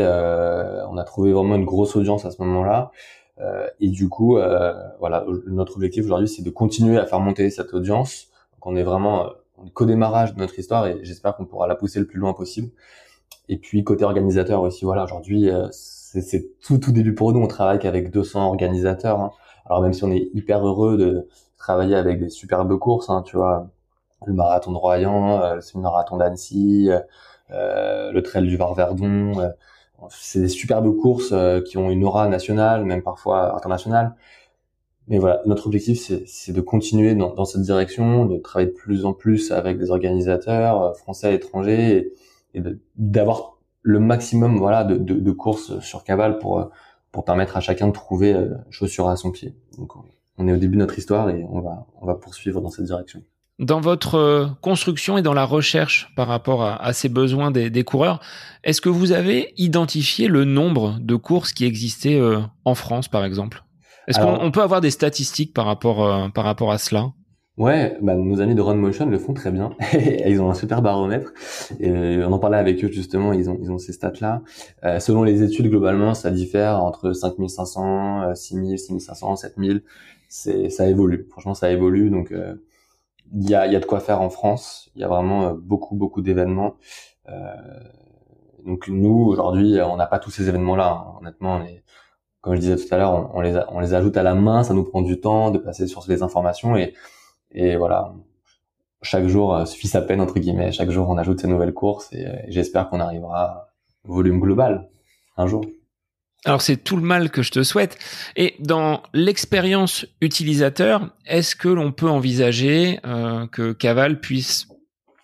on 0.90 0.96
a 0.96 1.04
trouvé 1.04 1.32
vraiment 1.32 1.54
une 1.54 1.64
grosse 1.64 1.94
audience 1.94 2.24
à 2.24 2.30
ce 2.30 2.42
moment-là. 2.42 2.90
Euh, 3.42 3.66
et 3.80 3.88
du 3.88 4.08
coup, 4.08 4.38
euh, 4.38 4.72
voilà, 5.00 5.24
notre 5.46 5.76
objectif 5.76 6.04
aujourd'hui, 6.04 6.28
c'est 6.28 6.42
de 6.42 6.50
continuer 6.50 6.98
à 6.98 7.06
faire 7.06 7.20
monter 7.20 7.50
cette 7.50 7.74
audience. 7.74 8.28
Donc, 8.54 8.66
on 8.66 8.76
est 8.76 8.82
vraiment 8.82 9.30
qu'au 9.74 9.86
démarrage 9.86 10.34
de 10.34 10.38
notre 10.38 10.58
histoire 10.58 10.86
et 10.86 10.98
j'espère 11.02 11.36
qu'on 11.36 11.44
pourra 11.44 11.66
la 11.66 11.74
pousser 11.74 12.00
le 12.00 12.06
plus 12.06 12.18
loin 12.18 12.32
possible. 12.34 12.70
Et 13.48 13.58
puis 13.58 13.84
côté 13.84 14.04
organisateur 14.04 14.62
aussi, 14.62 14.84
voilà, 14.84 15.04
aujourd'hui 15.04 15.50
euh, 15.50 15.68
c'est 15.70 16.58
tout 16.60 16.78
tout 16.78 16.92
début 16.92 17.14
pour 17.14 17.32
nous. 17.32 17.40
On 17.40 17.46
travaille 17.46 17.78
qu'avec 17.78 18.10
200 18.10 18.46
organisateurs. 18.46 19.20
Hein. 19.20 19.30
Alors 19.66 19.82
même 19.82 19.92
si 19.92 20.04
on 20.04 20.10
est 20.10 20.30
hyper 20.34 20.66
heureux 20.66 20.96
de 20.96 21.28
travailler 21.58 21.96
avec 21.96 22.20
des 22.20 22.28
superbes 22.28 22.76
courses, 22.78 23.10
hein, 23.10 23.22
tu 23.24 23.36
vois, 23.36 23.68
le 24.26 24.32
marathon 24.32 24.72
de 24.72 24.76
Royan, 24.76 25.54
le 25.54 25.60
semi-marathon 25.60 26.16
d'Annecy, 26.16 26.90
euh, 27.50 28.12
le 28.12 28.22
trail 28.22 28.46
du 28.46 28.56
Var-Verdon, 28.56 29.52
c'est 30.10 30.40
des 30.40 30.48
superbes 30.48 30.96
courses 30.96 31.32
euh, 31.32 31.60
qui 31.60 31.78
ont 31.78 31.90
une 31.90 32.04
aura 32.04 32.28
nationale, 32.28 32.84
même 32.84 33.02
parfois 33.02 33.56
internationale. 33.56 34.14
Mais 35.08 35.18
voilà, 35.18 35.42
notre 35.46 35.66
objectif, 35.66 35.98
c'est 36.26 36.52
de 36.52 36.60
continuer 36.60 37.14
dans, 37.14 37.34
dans, 37.34 37.44
cette 37.44 37.62
direction, 37.62 38.24
de 38.26 38.38
travailler 38.38 38.70
de 38.70 38.74
plus 38.74 39.04
en 39.04 39.12
plus 39.12 39.50
avec 39.50 39.78
des 39.78 39.90
organisateurs 39.90 40.82
euh, 40.82 40.92
français 40.94 41.32
et 41.32 41.34
étrangers, 41.36 42.12
et, 42.54 42.62
d'avoir 42.96 43.58
le 43.82 43.98
maximum 43.98 44.58
voilà 44.58 44.84
de, 44.84 44.96
de, 44.96 45.14
de, 45.14 45.30
courses 45.32 45.80
sur 45.80 46.04
Caval 46.04 46.38
pour 46.38 46.60
euh, 46.60 46.64
pour 47.10 47.24
permettre 47.24 47.56
à 47.56 47.60
chacun 47.60 47.88
de 47.88 47.92
trouver 47.92 48.34
chaussure 48.70 49.08
à 49.08 49.16
son 49.16 49.32
pied. 49.32 49.54
Donc 49.76 49.92
on 50.38 50.48
est 50.48 50.52
au 50.52 50.56
début 50.56 50.76
de 50.76 50.80
notre 50.80 50.98
histoire 50.98 51.28
et 51.30 51.44
on 51.50 51.60
va 51.60 51.86
on 52.00 52.06
va 52.06 52.14
poursuivre 52.14 52.60
dans 52.60 52.70
cette 52.70 52.86
direction. 52.86 53.22
Dans 53.62 53.80
votre 53.80 54.16
euh, 54.16 54.46
construction 54.60 55.18
et 55.18 55.22
dans 55.22 55.34
la 55.34 55.44
recherche 55.44 56.12
par 56.16 56.26
rapport 56.26 56.64
à, 56.64 56.92
ces 56.92 57.08
besoins 57.08 57.52
des, 57.52 57.84
coureurs, 57.84 58.20
est-ce 58.64 58.80
que 58.80 58.88
vous 58.88 59.12
avez 59.12 59.54
identifié 59.56 60.26
le 60.26 60.44
nombre 60.44 60.98
de 61.00 61.14
courses 61.14 61.52
qui 61.52 61.64
existaient 61.64 62.18
euh, 62.18 62.40
en 62.64 62.74
France, 62.74 63.06
par 63.06 63.24
exemple? 63.24 63.62
Est-ce 64.08 64.18
qu'on 64.18 64.50
peut 64.50 64.62
avoir 64.62 64.80
des 64.80 64.90
statistiques 64.90 65.54
par 65.54 65.64
rapport, 65.64 66.04
euh, 66.04 66.28
par 66.28 66.42
rapport 66.42 66.72
à 66.72 66.78
cela? 66.78 67.12
Ouais, 67.56 67.96
bah, 68.02 68.16
nos 68.16 68.40
amis 68.40 68.56
de 68.56 68.60
Run 68.60 68.74
Motion 68.74 69.06
le 69.06 69.18
font 69.20 69.32
très 69.32 69.52
bien. 69.52 69.70
ils 70.26 70.40
ont 70.40 70.50
un 70.50 70.54
super 70.54 70.82
baromètre. 70.82 71.32
Et 71.78 71.92
on 72.24 72.32
en 72.32 72.40
parlait 72.40 72.58
avec 72.58 72.82
eux 72.82 72.90
justement. 72.90 73.32
Ils 73.32 73.48
ont 73.48 73.58
ils 73.62 73.70
ont 73.70 73.78
ces 73.78 73.92
stats 73.92 74.14
là. 74.20 74.42
selon 74.98 75.22
les 75.22 75.44
études 75.44 75.68
globalement, 75.68 76.14
ça 76.14 76.32
diffère 76.32 76.82
entre 76.82 77.12
5500, 77.12 78.34
6000, 78.34 78.78
6500, 78.78 79.36
7000. 79.36 79.84
C'est 80.28 80.68
ça 80.68 80.88
évolue. 80.88 81.28
Franchement, 81.30 81.54
ça 81.54 81.70
évolue. 81.70 82.10
Donc 82.10 82.32
il 83.34 83.48
y 83.48 83.54
a, 83.54 83.66
y 83.66 83.76
a 83.76 83.80
de 83.80 83.84
quoi 83.84 84.00
faire 84.00 84.20
en 84.20 84.30
France. 84.30 84.90
Il 84.94 85.00
y 85.00 85.04
a 85.04 85.08
vraiment 85.08 85.48
euh, 85.48 85.54
beaucoup, 85.54 85.96
beaucoup 85.96 86.22
d'événements. 86.22 86.76
Euh, 87.28 87.54
donc 88.66 88.88
nous, 88.88 89.26
aujourd'hui, 89.28 89.80
on 89.82 89.96
n'a 89.96 90.06
pas 90.06 90.18
tous 90.18 90.30
ces 90.30 90.48
événements-là. 90.48 90.90
Hein. 90.90 91.18
Honnêtement, 91.20 91.56
on 91.56 91.66
comme 92.40 92.56
je 92.56 92.60
disais 92.60 92.76
tout 92.76 92.92
à 92.92 92.98
l'heure, 92.98 93.30
on, 93.34 93.40
les 93.40 93.56
on 93.68 93.78
les 93.78 93.94
ajoute 93.94 94.16
à 94.16 94.24
la 94.24 94.34
main. 94.34 94.64
Ça 94.64 94.74
nous 94.74 94.84
prend 94.84 95.02
du 95.02 95.20
temps 95.20 95.50
de 95.50 95.58
passer 95.58 95.86
sur 95.86 96.04
les 96.08 96.22
informations 96.22 96.76
et, 96.76 96.94
et 97.52 97.76
voilà. 97.76 98.14
Chaque 99.02 99.26
jour 99.26 99.54
euh, 99.54 99.64
suffit 99.64 99.88
sa 99.88 100.02
peine 100.02 100.20
entre 100.20 100.38
guillemets. 100.38 100.72
Chaque 100.72 100.90
jour, 100.90 101.08
on 101.08 101.18
ajoute 101.18 101.40
ces 101.40 101.48
nouvelles 101.48 101.74
courses 101.74 102.12
et, 102.12 102.22
et 102.22 102.52
j'espère 102.52 102.88
qu'on 102.88 103.00
arrivera 103.00 103.68
au 104.04 104.14
volume 104.14 104.40
global 104.40 104.90
un 105.36 105.46
jour. 105.46 105.64
Alors 106.44 106.60
c'est 106.60 106.76
tout 106.76 106.96
le 106.96 107.02
mal 107.02 107.30
que 107.30 107.42
je 107.42 107.50
te 107.50 107.62
souhaite. 107.62 107.98
Et 108.36 108.56
dans 108.58 109.02
l'expérience 109.14 110.06
utilisateur, 110.20 111.14
est-ce 111.24 111.54
que 111.54 111.68
l'on 111.68 111.92
peut 111.92 112.08
envisager 112.08 112.98
euh, 113.06 113.46
que 113.46 113.72
Caval 113.72 114.20
puisse 114.20 114.66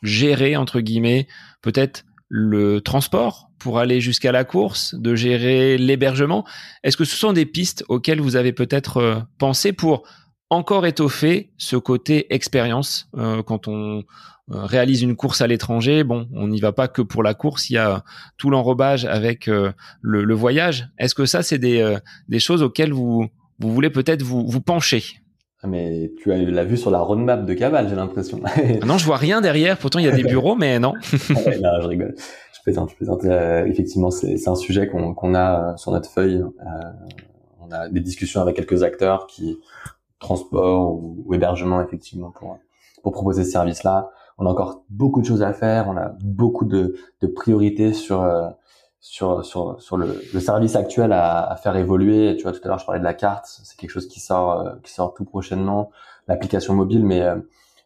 gérer 0.03 0.57
entre 0.57 0.81
guillemets 0.81 1.27
peut-être 1.61 2.05
le 2.29 2.81
transport 2.81 3.51
pour 3.59 3.81
aller 3.81 4.01
jusqu'à 4.01 4.31
la 4.31 4.45
course, 4.45 4.95
de 4.95 5.16
gérer 5.16 5.77
l'hébergement? 5.77 6.47
Est-ce 6.85 6.97
que 6.97 7.05
ce 7.05 7.16
sont 7.16 7.33
des 7.33 7.47
pistes 7.47 7.85
auxquelles 7.89 8.21
vous 8.21 8.37
avez 8.37 8.53
peut-être 8.53 8.99
euh, 8.99 9.16
pensé 9.39 9.73
pour 9.73 10.05
encore 10.51 10.87
étoffer 10.87 11.53
ce 11.59 11.77
côté 11.77 12.33
expérience 12.33 13.09
euh, 13.16 13.43
quand 13.43 13.66
on 13.66 14.05
réalise 14.51 15.03
une 15.03 15.16
course 15.16 15.40
à 15.40 15.46
l'étranger, 15.46 16.05
bon, 16.05 16.28
on 16.34 16.49
n'y 16.49 16.61
va 16.61 16.72
pas 16.72 16.88
que 16.88 17.03
pour 17.03 17.22
la 17.22 17.34
course, 17.34 17.70
il 17.70 17.74
y 17.74 17.78
a 17.78 18.03
tout 18.36 18.51
l'enrobage 18.51 19.05
avec 19.05 19.49
euh, 19.49 19.72
le, 20.01 20.34
voyage. 20.34 20.88
Est-ce 20.99 21.14
que 21.14 21.26
ça, 21.26 21.42
c'est 21.42 21.59
des, 21.59 21.80
euh, 21.80 21.99
des 22.28 22.38
choses 22.38 22.62
auxquelles 22.62 22.92
vous, 22.92 23.26
vous 23.59 23.72
voulez 23.72 23.90
peut-être 23.90 24.22
vous, 24.22 24.46
vous 24.46 24.61
pencher? 24.61 25.03
Ah, 25.62 25.66
mais 25.66 26.12
tu 26.18 26.32
as 26.32 26.36
la 26.36 26.64
vue 26.64 26.76
sur 26.76 26.90
la 26.90 27.01
roadmap 27.01 27.44
de 27.44 27.53
Caval, 27.55 27.88
j'ai 27.88 27.96
l'impression. 27.96 28.40
Ah 28.44 28.86
non, 28.86 28.96
je 28.96 29.05
vois 29.05 29.16
rien 29.16 29.40
derrière. 29.40 29.76
Pourtant, 29.76 29.99
il 29.99 30.05
y 30.05 30.09
a 30.09 30.12
des 30.12 30.22
bureaux, 30.24 30.55
mais 30.55 30.78
non. 30.78 30.94
non, 31.30 31.80
je 31.82 31.86
rigole. 31.86 32.14
Je 32.16 32.62
plaisante, 32.62 32.90
je 32.90 32.96
plaisante. 32.96 33.24
effectivement, 33.66 34.11
c'est 34.11 34.49
un 34.49 34.55
sujet 34.55 34.88
qu'on 34.88 35.34
a 35.34 35.76
sur 35.76 35.90
notre 35.90 36.09
feuille. 36.11 36.42
on 37.61 37.72
a 37.72 37.88
des 37.88 38.01
discussions 38.01 38.40
avec 38.40 38.57
quelques 38.57 38.82
acteurs 38.82 39.26
qui 39.26 39.59
transport 40.20 40.92
ou, 40.92 41.24
ou 41.26 41.34
hébergement, 41.34 41.82
effectivement, 41.82 42.30
pour 42.30 42.59
pour 43.03 43.12
proposer 43.12 43.44
ce 43.44 43.51
service-là 43.51 44.11
on 44.39 44.47
a 44.47 44.51
encore 44.51 44.84
beaucoup 44.89 45.20
de 45.20 45.26
choses 45.26 45.43
à 45.43 45.53
faire, 45.53 45.89
on 45.89 45.97
a 45.97 46.12
beaucoup 46.22 46.64
de, 46.64 46.97
de 47.20 47.26
priorités 47.26 47.93
sur 47.93 48.22
euh, 48.22 48.49
sur 49.01 49.45
sur 49.45 49.80
sur 49.80 49.97
le, 49.97 50.20
le 50.32 50.41
service 50.41 50.76
actuel 50.76 51.12
à, 51.12 51.43
à, 51.51 51.57
faire 51.57 51.76
évoluer. 51.76 52.36
Tu 52.36 52.45
vois, 52.45 52.53
tout 52.53 52.61
à 52.64 52.68
l'heure 52.68 52.78
je 52.78 52.86
parlais 52.86 53.01
de 53.01 53.05
la 53.05 53.14
carte, 53.14 53.47
c'est 53.47 53.76
quelque 53.76 53.91
chose 53.91 54.09
qui 54.09 54.20
sort 54.20 54.61
euh, 54.61 54.74
qui 54.84 54.93
sort 54.93 55.14
tout 55.14 55.24
prochainement, 55.24 55.91
l'application 56.28 56.74
mobile. 56.74 57.05
Mais 57.05 57.22
euh, 57.22 57.36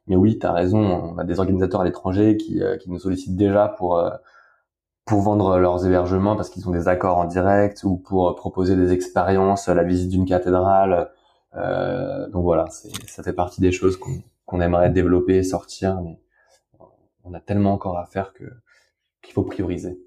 mais 0.07 0.17
oui, 0.17 0.39
tu 0.39 0.47
as 0.47 0.53
raison, 0.53 0.79
on 0.79 1.19
a 1.19 1.25
des 1.25 1.39
organisateurs 1.41 1.81
à 1.81 1.85
l'étranger 1.85 2.37
qui 2.37 2.61
qui 2.81 2.91
nous 2.91 2.99
sollicitent 2.99 3.37
déjà 3.37 3.69
pour 3.69 4.03
pour 5.05 5.21
vendre 5.23 5.59
leurs 5.59 5.87
hébergements 5.87 6.37
parce 6.37 6.51
qu'ils 6.51 6.69
ont 6.69 6.73
des 6.73 6.89
accords 6.89 7.19
en 7.19 7.25
direct 7.25 7.85
ou 7.85 7.97
pour 7.97 8.35
proposer 8.37 8.77
des 8.77 8.93
expériences, 8.93 9.69
la 9.69 9.85
visite 9.85 10.11
d'une 10.11 10.27
cathédrale. 10.27 11.11
donc 11.55 12.43
voilà, 12.43 12.67
ça 13.07 13.23
fait 13.23 13.33
partie 13.33 13.61
des 13.61 13.73
choses 13.73 13.97
qu'on 13.97 14.23
qu'on 14.45 14.61
aimerait 14.61 14.91
développer, 14.91 15.43
sortir. 15.45 16.01
On 17.25 17.35
a 17.35 17.41
tellement 17.41 17.73
encore 17.73 17.99
à 17.99 18.07
faire 18.07 18.33
que 18.33 18.45
qu'il 19.23 19.33
faut 19.33 19.45
prioriser. 19.45 19.99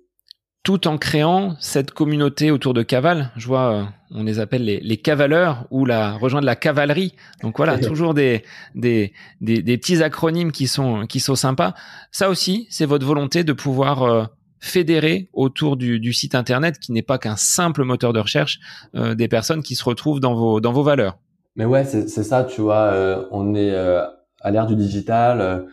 Tout 0.64 0.88
en 0.88 0.98
créant 0.98 1.56
cette 1.60 1.92
communauté 1.92 2.50
autour 2.50 2.74
de 2.74 2.82
Caval, 2.82 3.32
je 3.36 3.46
vois, 3.46 3.74
euh, 3.74 3.84
on 4.12 4.24
les 4.24 4.40
appelle 4.40 4.66
les, 4.66 4.80
les 4.80 4.98
cavaleurs 4.98 5.68
ou 5.70 5.86
la 5.86 6.14
rejoindre 6.18 6.46
la 6.46 6.56
cavalerie. 6.56 7.14
Donc 7.44 7.58
voilà, 7.58 7.78
toujours 7.80 8.14
des, 8.14 8.44
des, 8.74 9.14
des, 9.42 9.62
des, 9.62 9.78
petits 9.78 10.02
acronymes 10.02 10.52
qui 10.52 10.68
sont 10.68 11.06
qui 11.06 11.20
sont 11.20 11.36
sympas. 11.36 11.76
Ça 12.12 12.30
aussi, 12.30 12.68
c'est 12.72 12.88
votre 12.88 13.06
volonté 13.06 13.44
de 13.44 13.54
pouvoir 13.54 14.04
euh, 14.04 14.26
fédérer 14.60 15.30
autour 15.34 15.78
du, 15.78 16.00
du, 16.00 16.14
site 16.14 16.34
internet 16.34 16.80
qui 16.80 16.92
n'est 16.92 17.04
pas 17.04 17.20
qu'un 17.20 17.36
simple 17.36 17.84
moteur 17.84 18.12
de 18.12 18.20
recherche 18.20 18.60
euh, 18.96 19.14
des 19.14 19.28
personnes 19.28 19.62
qui 19.62 19.76
se 19.76 19.84
retrouvent 19.84 20.20
dans 20.20 20.34
vos 20.34 20.60
dans 20.60 20.74
vos 20.74 20.84
valeurs. 20.84 21.20
Mais 21.56 21.66
ouais, 21.66 21.86
c'est 21.86 22.08
ça, 22.08 22.44
tu 22.44 22.62
vois, 22.62 23.28
on 23.32 23.56
est 23.56 23.74
à 23.74 24.52
l'ère 24.52 24.66
du 24.66 24.76
digital 24.76 25.68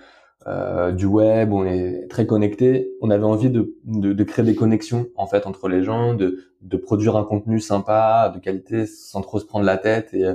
du 0.93 1.07
web, 1.07 1.53
on 1.53 1.65
est 1.65 2.09
très 2.09 2.27
connecté. 2.27 2.91
On 3.01 3.11
avait 3.11 3.25
envie 3.25 3.51
de, 3.51 3.77
de, 3.85 4.13
de, 4.13 4.25
créer 4.25 4.45
des 4.45 4.55
connexions 4.55 5.07
en 5.17 5.27
fait 5.27 5.47
entre 5.47 5.69
les 5.69 5.83
gens, 5.85 6.15
de, 6.15 6.39
de 6.63 6.77
produire 6.77 7.17
un 7.17 7.25
contenu 7.25 7.61
sympa, 7.61 8.33
de 8.35 8.41
qualité, 8.41 8.87
sans 8.87 9.21
trop 9.21 9.39
se 9.39 9.45
prendre 9.45 9.65
la 9.65 9.79
tête 9.79 10.13
et, 10.15 10.29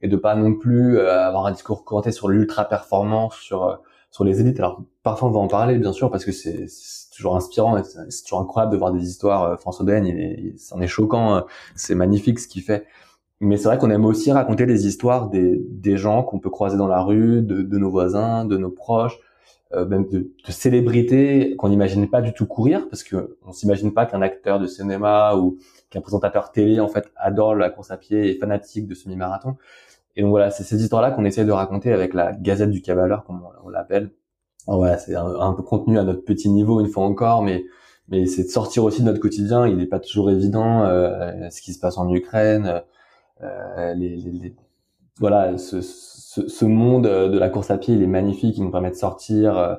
et 0.00 0.08
de 0.08 0.16
pas 0.16 0.34
non 0.34 0.54
plus 0.54 0.98
avoir 1.00 1.46
un 1.46 1.52
discours 1.52 1.84
couranté 1.84 2.12
sur 2.12 2.28
l'ultra 2.28 2.64
performance, 2.64 3.36
sur 3.36 3.80
sur 4.12 4.24
les 4.24 4.40
élites. 4.40 4.58
Alors 4.60 4.82
parfois 5.02 5.28
on 5.28 5.32
va 5.32 5.40
en 5.40 5.48
parler 5.48 5.78
bien 5.78 5.92
sûr 5.92 6.10
parce 6.10 6.24
que 6.24 6.32
c'est 6.32 6.66
toujours 7.16 7.34
inspirant, 7.34 7.82
c'est 7.82 8.22
toujours 8.22 8.40
incroyable 8.40 8.72
de 8.72 8.78
voir 8.78 8.92
des 8.92 9.08
histoires. 9.08 9.58
François 9.60 9.84
Oden, 9.84 10.06
il 10.06 10.54
c'en 10.58 10.80
est 10.80 10.86
choquant, 10.86 11.44
c'est 11.74 11.94
magnifique 11.94 12.38
ce 12.38 12.46
qu'il 12.46 12.62
fait. 12.62 12.86
Mais 13.40 13.56
c'est 13.56 13.64
vrai 13.64 13.78
qu'on 13.78 13.90
aime 13.90 14.04
aussi 14.04 14.30
raconter 14.30 14.66
des 14.66 14.86
histoires 14.86 15.28
des, 15.28 15.60
des 15.68 15.96
gens 15.96 16.22
qu'on 16.22 16.38
peut 16.38 16.50
croiser 16.50 16.76
dans 16.76 16.86
la 16.86 17.02
rue, 17.02 17.42
de, 17.42 17.62
de 17.62 17.78
nos 17.78 17.90
voisins, 17.90 18.44
de 18.44 18.56
nos 18.56 18.70
proches, 18.70 19.18
euh, 19.74 19.86
même 19.86 20.06
de, 20.08 20.18
de 20.18 20.52
célébrités 20.52 21.56
qu'on 21.56 21.68
n'imagine 21.68 22.08
pas 22.08 22.20
du 22.20 22.32
tout 22.32 22.46
courir, 22.46 22.88
parce 22.88 23.02
que 23.02 23.38
on 23.46 23.52
s'imagine 23.52 23.92
pas 23.92 24.06
qu'un 24.06 24.22
acteur 24.22 24.60
de 24.60 24.66
cinéma 24.66 25.36
ou 25.36 25.58
qu'un 25.90 26.00
présentateur 26.00 26.52
télé 26.52 26.80
en 26.80 26.88
fait 26.88 27.10
adore 27.16 27.54
la 27.54 27.70
course 27.70 27.90
à 27.90 27.96
pied 27.96 28.30
et 28.30 28.38
fanatique 28.38 28.86
de 28.86 28.94
semi-marathon. 28.94 29.56
Et 30.16 30.22
donc 30.22 30.30
voilà, 30.30 30.50
c'est 30.50 30.64
ces 30.64 30.82
histoires-là 30.82 31.10
qu'on 31.10 31.24
essaie 31.24 31.44
de 31.44 31.52
raconter 31.52 31.92
avec 31.92 32.12
la 32.14 32.32
Gazette 32.32 32.70
du 32.70 32.82
Cavaleur, 32.82 33.24
comme 33.24 33.42
on, 33.64 33.68
l'appelle. 33.68 34.10
Voilà, 34.66 34.98
c'est 34.98 35.14
un, 35.16 35.52
peu 35.54 35.62
contenu 35.62 35.98
à 35.98 36.04
notre 36.04 36.22
petit 36.22 36.50
niveau 36.50 36.80
une 36.80 36.88
fois 36.88 37.04
encore, 37.04 37.42
mais 37.42 37.64
mais 38.08 38.26
c'est 38.26 38.44
de 38.44 38.48
sortir 38.48 38.84
aussi 38.84 39.00
de 39.00 39.06
notre 39.06 39.20
quotidien. 39.20 39.66
Il 39.66 39.76
n'est 39.76 39.86
pas 39.86 40.00
toujours 40.00 40.30
évident 40.30 40.84
euh, 40.84 41.48
ce 41.50 41.62
qui 41.62 41.72
se 41.72 41.80
passe 41.80 41.98
en 41.98 42.12
Ukraine 42.12 42.82
euh, 43.42 43.94
les, 43.94 44.16
les, 44.16 44.54
voilà, 45.18 45.58
ce, 45.58 45.80
ce, 45.80 46.21
ce, 46.40 46.64
monde 46.64 47.04
de 47.04 47.38
la 47.38 47.48
course 47.48 47.70
à 47.70 47.78
pied, 47.78 47.94
il 47.94 48.02
est 48.02 48.06
magnifique. 48.06 48.56
Il 48.56 48.64
nous 48.64 48.70
permet 48.70 48.90
de 48.90 48.96
sortir, 48.96 49.56
euh, 49.56 49.74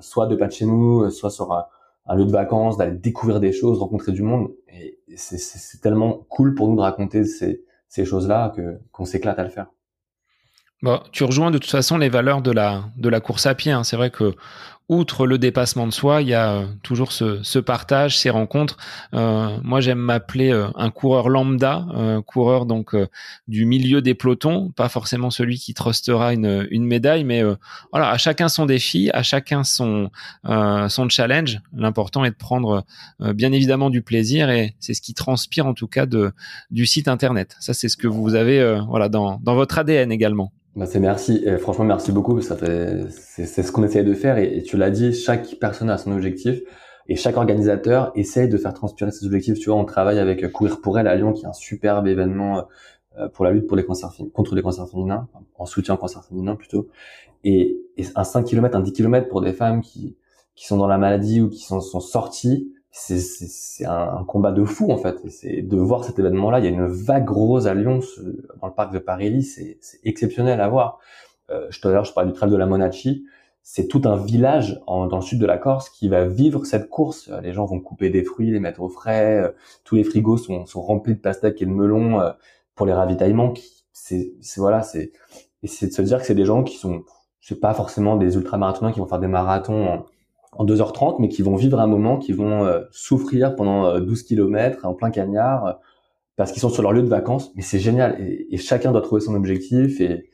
soit 0.00 0.26
de 0.26 0.36
pas 0.36 0.46
de 0.46 0.52
chez 0.52 0.66
nous, 0.66 1.08
soit 1.10 1.30
sur 1.30 1.52
un, 1.52 2.14
lieu 2.14 2.24
de 2.24 2.32
vacances, 2.32 2.76
d'aller 2.76 2.96
découvrir 2.96 3.40
des 3.40 3.52
choses, 3.52 3.78
rencontrer 3.78 4.12
du 4.12 4.22
monde. 4.22 4.48
Et 4.68 4.98
c'est 5.16 5.80
tellement 5.80 6.26
cool 6.28 6.54
pour 6.54 6.68
nous 6.68 6.76
de 6.76 6.82
raconter 6.82 7.24
ces, 7.24 7.64
ces 7.88 8.04
choses-là 8.04 8.52
que 8.54 8.78
qu'on 8.92 9.04
s'éclate 9.04 9.38
à 9.38 9.44
le 9.44 9.48
faire. 9.48 9.66
Bon, 10.82 11.00
tu 11.10 11.24
rejoins 11.24 11.50
de 11.50 11.58
toute 11.58 11.70
façon 11.70 11.96
les 11.96 12.10
valeurs 12.10 12.42
de 12.42 12.52
la 12.52 12.84
de 12.98 13.08
la 13.08 13.20
course 13.20 13.46
à 13.46 13.54
pied. 13.54 13.72
Hein. 13.72 13.82
C'est 13.82 13.96
vrai 13.96 14.10
que 14.10 14.34
outre 14.88 15.26
le 15.26 15.36
dépassement 15.38 15.86
de 15.86 15.92
soi, 15.92 16.22
il 16.22 16.28
y 16.28 16.34
a 16.34 16.52
euh, 16.52 16.66
toujours 16.82 17.10
ce, 17.10 17.42
ce, 17.42 17.58
partage, 17.58 18.16
ces 18.18 18.30
rencontres. 18.30 18.76
Euh, 19.14 19.58
moi, 19.62 19.80
j'aime 19.80 19.98
m'appeler 19.98 20.52
euh, 20.52 20.68
un 20.76 20.90
coureur 20.90 21.28
lambda, 21.28 21.86
euh, 21.94 22.22
coureur 22.22 22.66
donc 22.66 22.94
du 23.48 23.66
milieu 23.66 24.00
des 24.00 24.14
pelotons, 24.14 24.70
pas 24.76 24.88
forcément 24.88 25.30
celui 25.30 25.58
qui 25.58 25.74
trustera 25.74 26.32
une, 26.32 26.68
une 26.70 26.84
médaille, 26.84 27.24
mais 27.24 27.42
voilà, 27.92 28.10
à 28.10 28.18
chacun 28.18 28.48
son 28.48 28.66
défi, 28.66 29.10
à 29.12 29.22
chacun 29.22 29.64
son 29.64 30.10
son 30.44 31.08
challenge. 31.08 31.60
L'important 31.74 32.24
est 32.24 32.30
de 32.30 32.36
prendre 32.36 32.84
bien 33.20 33.52
évidemment 33.52 33.90
du 33.90 34.02
plaisir 34.02 34.50
et 34.50 34.74
c'est 34.80 34.94
ce 34.94 35.00
qui 35.00 35.14
transpire 35.14 35.66
en 35.66 35.74
tout 35.74 35.88
cas 35.88 36.06
de 36.06 36.32
du 36.70 36.86
site 36.86 37.08
internet. 37.08 37.56
Ça, 37.60 37.74
c'est 37.74 37.88
ce 37.88 37.96
que 37.96 38.06
vous 38.06 38.34
avez 38.34 38.80
voilà 38.88 39.08
dans 39.08 39.40
dans 39.42 39.54
votre 39.54 39.78
ADN 39.78 40.12
également. 40.12 40.52
Bah 40.76 40.84
c'est 40.84 41.00
merci. 41.00 41.42
Et 41.46 41.56
franchement, 41.56 41.86
merci 41.86 42.12
beaucoup. 42.12 42.42
Ça 42.42 42.54
fait, 42.54 43.06
c'est, 43.08 43.46
c'est 43.46 43.62
ce 43.62 43.72
qu'on 43.72 43.82
essaye 43.82 44.04
de 44.04 44.12
faire. 44.12 44.36
Et, 44.36 44.62
tu 44.62 44.75
l'as 44.76 44.90
dit, 44.90 45.12
chaque 45.12 45.56
personne 45.60 45.90
a 45.90 45.98
son 45.98 46.12
objectif 46.12 46.60
et 47.08 47.16
chaque 47.16 47.36
organisateur 47.36 48.12
essaye 48.14 48.48
de 48.48 48.56
faire 48.56 48.74
transpirer 48.74 49.10
ses 49.12 49.26
objectifs. 49.26 49.58
Tu 49.58 49.70
vois, 49.70 49.78
on 49.78 49.84
travaille 49.84 50.18
avec 50.18 50.50
Courir 50.52 50.80
pour 50.80 50.98
elle 50.98 51.06
à 51.06 51.14
Lyon, 51.14 51.32
qui 51.32 51.44
est 51.44 51.48
un 51.48 51.52
superbe 51.52 52.06
événement 52.06 52.66
euh, 53.18 53.28
pour 53.28 53.44
la 53.44 53.52
lutte 53.52 53.66
contre 53.66 54.54
les 54.54 54.62
cancers 54.62 54.88
féminins, 54.88 55.28
en 55.54 55.66
soutien 55.66 55.94
aux 55.94 55.98
cancers 55.98 56.24
féminins 56.24 56.56
plutôt. 56.56 56.88
Et, 57.44 57.80
un 58.14 58.24
5 58.24 58.44
km, 58.44 58.76
un 58.76 58.80
10 58.80 58.92
km 58.92 59.28
pour 59.28 59.40
des 59.40 59.54
femmes 59.54 59.80
qui, 59.80 60.16
qui 60.54 60.66
sont 60.66 60.76
dans 60.76 60.88
la 60.88 60.98
maladie 60.98 61.40
ou 61.40 61.48
qui 61.48 61.62
sont, 61.62 61.80
sorties, 61.80 62.72
c'est 62.90 63.86
un, 63.86 64.24
combat 64.26 64.52
de 64.52 64.64
fou 64.64 64.90
en 64.90 64.98
fait. 64.98 65.16
C'est 65.28 65.62
de 65.62 65.76
voir 65.76 66.04
cet 66.04 66.18
événement-là. 66.18 66.58
Il 66.58 66.64
y 66.64 66.68
a 66.68 66.70
une 66.70 66.86
vague 66.86 67.30
rose 67.30 67.66
à 67.66 67.74
Lyon 67.74 68.00
dans 68.60 68.66
le 68.66 68.74
parc 68.74 68.92
de 68.92 68.98
Paris. 68.98 69.42
C'est 69.42 69.78
exceptionnel 70.04 70.60
à 70.60 70.68
voir. 70.68 70.98
Euh, 71.50 71.66
je 71.70 71.80
te 71.80 71.88
je 72.04 72.12
parlais 72.12 72.30
du 72.30 72.36
trail 72.36 72.50
de 72.50 72.56
la 72.56 72.66
Monachi. 72.66 73.24
C'est 73.68 73.88
tout 73.88 74.02
un 74.04 74.16
village 74.16 74.80
en, 74.86 75.06
dans 75.06 75.16
le 75.16 75.22
sud 75.22 75.40
de 75.40 75.46
la 75.46 75.58
Corse 75.58 75.90
qui 75.90 76.08
va 76.08 76.24
vivre 76.24 76.64
cette 76.64 76.88
course. 76.88 77.30
Les 77.42 77.52
gens 77.52 77.64
vont 77.64 77.80
couper 77.80 78.10
des 78.10 78.22
fruits, 78.22 78.52
les 78.52 78.60
mettre 78.60 78.80
au 78.80 78.88
frais. 78.88 79.40
Euh, 79.40 79.48
tous 79.82 79.96
les 79.96 80.04
frigos 80.04 80.36
sont, 80.36 80.66
sont 80.66 80.82
remplis 80.82 81.14
de 81.14 81.20
pastèques 81.20 81.60
et 81.60 81.66
de 81.66 81.70
melons 81.70 82.20
euh, 82.20 82.30
pour 82.76 82.86
les 82.86 82.92
ravitaillements. 82.92 83.54
C'est 83.92 84.34
voilà, 84.58 84.82
c'est 84.82 85.10
et 85.62 85.66
c'est 85.66 85.88
de 85.88 85.92
se 85.92 86.02
dire 86.02 86.18
que 86.18 86.26
c'est 86.26 86.34
des 86.34 86.44
gens 86.44 86.62
qui 86.62 86.76
sont, 86.76 87.02
c'est 87.40 87.58
pas 87.58 87.74
forcément 87.74 88.14
des 88.16 88.36
ultramarathoniens 88.36 88.92
qui 88.92 89.00
vont 89.00 89.06
faire 89.06 89.18
des 89.18 89.26
marathons 89.26 89.88
en, 89.88 90.06
en 90.52 90.64
2h30, 90.64 91.16
mais 91.18 91.28
qui 91.28 91.42
vont 91.42 91.56
vivre 91.56 91.80
un 91.80 91.86
moment, 91.86 92.18
qui 92.18 92.32
vont 92.32 92.64
euh, 92.64 92.82
souffrir 92.90 93.56
pendant 93.56 93.98
12 93.98 94.20
euh, 94.20 94.24
km 94.26 94.84
en 94.84 94.94
plein 94.94 95.10
cagnard, 95.10 95.66
euh, 95.66 95.72
parce 96.36 96.52
qu'ils 96.52 96.60
sont 96.60 96.68
sur 96.68 96.82
leur 96.82 96.92
lieu 96.92 97.02
de 97.02 97.08
vacances. 97.08 97.52
Mais 97.56 97.62
c'est 97.62 97.78
génial. 97.78 98.16
Et, 98.20 98.56
chacun 98.58 98.92
doit 98.92 99.00
trouver 99.00 99.20
son 99.20 99.34
objectif. 99.34 100.00
Et, 100.00 100.28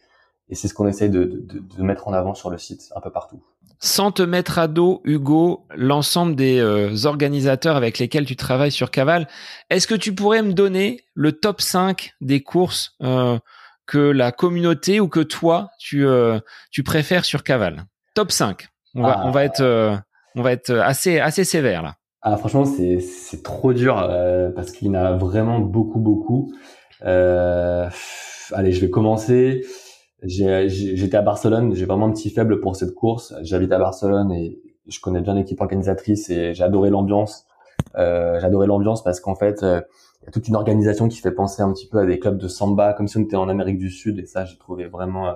et 0.52 0.54
c'est 0.54 0.68
ce 0.68 0.74
qu'on 0.74 0.86
essaye 0.86 1.10
de, 1.10 1.24
de, 1.24 1.58
de, 1.58 1.82
mettre 1.82 2.06
en 2.06 2.12
avant 2.12 2.34
sur 2.34 2.50
le 2.50 2.58
site, 2.58 2.90
un 2.94 3.00
peu 3.00 3.10
partout. 3.10 3.42
Sans 3.80 4.12
te 4.12 4.22
mettre 4.22 4.58
à 4.58 4.68
dos, 4.68 5.00
Hugo, 5.04 5.66
l'ensemble 5.74 6.36
des 6.36 6.62
organisateurs 7.04 7.74
avec 7.74 7.98
lesquels 7.98 8.26
tu 8.26 8.36
travailles 8.36 8.70
sur 8.70 8.92
Caval, 8.92 9.26
est-ce 9.70 9.88
que 9.88 9.96
tu 9.96 10.14
pourrais 10.14 10.42
me 10.42 10.52
donner 10.52 11.00
le 11.14 11.32
top 11.32 11.60
5 11.60 12.12
des 12.20 12.42
courses 12.42 12.96
que 13.00 13.98
la 13.98 14.30
communauté 14.30 15.00
ou 15.00 15.08
que 15.08 15.18
toi, 15.18 15.70
tu, 15.80 16.06
tu 16.70 16.84
préfères 16.84 17.24
sur 17.24 17.42
Caval 17.42 17.86
Top 18.14 18.30
5. 18.30 18.68
On 18.94 19.02
va, 19.02 19.26
on 19.26 19.30
va 19.32 19.44
être 19.44 20.02
on 20.34 20.42
va 20.42 20.52
être 20.52 20.70
assez 20.70 21.18
assez 21.18 21.44
sévère 21.44 21.82
là. 21.82 21.94
Ah 22.22 22.36
franchement 22.36 22.64
c'est 22.64 23.00
c'est 23.00 23.42
trop 23.42 23.72
dur 23.72 23.98
euh, 23.98 24.50
parce 24.50 24.70
qu'il 24.70 24.88
y 24.88 24.90
en 24.90 24.94
a 24.94 25.12
vraiment 25.12 25.58
beaucoup 25.58 25.98
beaucoup. 25.98 26.52
Euh, 27.04 27.88
allez 28.52 28.72
je 28.72 28.80
vais 28.80 28.90
commencer. 28.90 29.64
J'étais 30.24 31.16
à 31.16 31.22
Barcelone, 31.22 31.74
j'ai 31.74 31.84
vraiment 31.84 32.06
un 32.06 32.12
petit 32.12 32.30
faible 32.30 32.60
pour 32.60 32.76
cette 32.76 32.94
course. 32.94 33.34
J'habite 33.42 33.72
à 33.72 33.78
Barcelone 33.78 34.30
et 34.32 34.60
je 34.86 35.00
connais 35.00 35.20
bien 35.20 35.34
l'équipe 35.34 35.60
organisatrice 35.60 36.30
et 36.30 36.54
j'ai 36.54 36.62
adoré 36.62 36.90
l'ambiance. 36.90 37.46
Euh, 37.96 38.40
adoré 38.40 38.66
l'ambiance 38.66 39.02
parce 39.02 39.20
qu'en 39.20 39.34
fait 39.34 39.62
euh, 39.62 39.80
il 40.22 40.26
y 40.26 40.28
a 40.28 40.30
toute 40.30 40.46
une 40.46 40.54
organisation 40.54 41.08
qui 41.08 41.18
fait 41.18 41.32
penser 41.32 41.62
un 41.62 41.72
petit 41.72 41.88
peu 41.88 41.98
à 41.98 42.06
des 42.06 42.20
clubs 42.20 42.38
de 42.38 42.46
samba, 42.46 42.92
comme 42.92 43.08
si 43.08 43.16
on 43.18 43.22
était 43.22 43.36
en 43.36 43.48
Amérique 43.48 43.78
du 43.78 43.90
Sud, 43.90 44.20
et 44.20 44.26
ça, 44.26 44.44
j'ai 44.44 44.56
trouvé 44.56 44.86
vraiment, 44.86 45.28
euh, 45.28 45.32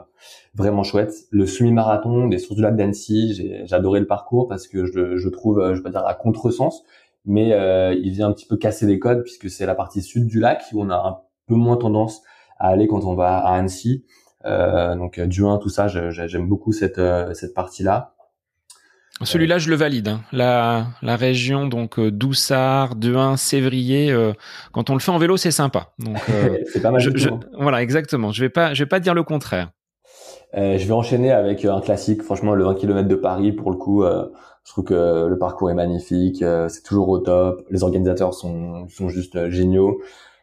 vraiment 0.54 0.84
chouette. 0.84 1.12
Le 1.32 1.44
semi-marathon 1.44 2.28
des 2.28 2.38
sources 2.38 2.54
du 2.54 2.62
lac 2.62 2.76
d'Annecy, 2.76 3.66
adoré 3.72 3.98
le 3.98 4.06
parcours 4.06 4.46
parce 4.46 4.68
que 4.68 4.86
je, 4.86 5.16
je 5.16 5.28
trouve, 5.28 5.58
euh, 5.58 5.74
je 5.74 5.82
vais 5.82 5.90
dire 5.90 6.06
à 6.06 6.14
contresens, 6.14 6.84
mais 7.24 7.48
il 7.98 8.10
vient 8.12 8.28
un 8.28 8.32
petit 8.32 8.46
peu 8.46 8.56
casser 8.56 8.86
les 8.86 9.00
codes 9.00 9.24
puisque 9.24 9.50
c'est 9.50 9.66
la 9.66 9.74
partie 9.74 10.00
sud 10.00 10.28
du 10.28 10.38
lac 10.38 10.62
où 10.72 10.80
on 10.80 10.90
a 10.90 10.94
un 10.94 11.16
peu 11.48 11.56
moins 11.56 11.76
tendance 11.76 12.22
à 12.60 12.68
aller 12.68 12.86
quand 12.86 13.04
on 13.04 13.14
va 13.14 13.38
à 13.38 13.56
Annecy. 13.56 14.04
Euh, 14.44 14.94
donc 14.94 15.20
Duin, 15.20 15.58
tout 15.58 15.70
ça, 15.70 15.88
j'aime 15.88 16.48
beaucoup 16.48 16.72
cette, 16.72 17.00
cette 17.34 17.54
partie-là. 17.54 18.16
Celui-là, 19.22 19.56
je 19.58 19.70
le 19.70 19.76
valide. 19.76 20.08
Hein. 20.08 20.20
La, 20.30 20.88
la 21.00 21.16
région 21.16 21.66
donc 21.66 21.98
euh, 21.98 22.10
Doussard, 22.10 22.96
Deun, 22.96 23.36
Sévrier. 23.38 24.12
Euh, 24.12 24.32
quand 24.72 24.90
on 24.90 24.92
le 24.92 25.00
fait 25.00 25.10
en 25.10 25.18
vélo, 25.18 25.38
c'est 25.38 25.50
sympa. 25.50 25.92
Donc 25.98 26.18
euh, 26.28 26.58
c'est 26.72 26.82
pas 26.82 26.90
mal. 26.90 27.00
Je, 27.00 27.28
voilà, 27.58 27.82
exactement. 27.82 28.30
Je 28.30 28.42
vais 28.42 28.50
pas, 28.50 28.74
je 28.74 28.82
vais 28.84 28.88
pas 28.88 29.00
dire 29.00 29.14
le 29.14 29.22
contraire. 29.22 29.70
Euh, 30.54 30.76
je 30.76 30.86
vais 30.86 30.92
enchaîner 30.92 31.32
avec 31.32 31.64
un 31.64 31.80
classique. 31.80 32.22
Franchement, 32.22 32.54
le 32.54 32.64
20 32.64 32.74
km 32.74 33.08
de 33.08 33.14
Paris, 33.14 33.52
pour 33.52 33.70
le 33.70 33.78
coup, 33.78 34.04
je 34.04 34.70
trouve 34.72 34.84
que 34.84 35.26
le 35.26 35.38
parcours 35.38 35.70
est 35.70 35.74
magnifique. 35.74 36.44
c'est 36.68 36.82
toujours 36.82 37.08
au 37.08 37.18
top. 37.18 37.66
Les 37.70 37.82
organisateurs 37.84 38.34
sont, 38.34 38.86
sont 38.88 39.08
juste 39.08 39.48
géniaux. 39.48 39.98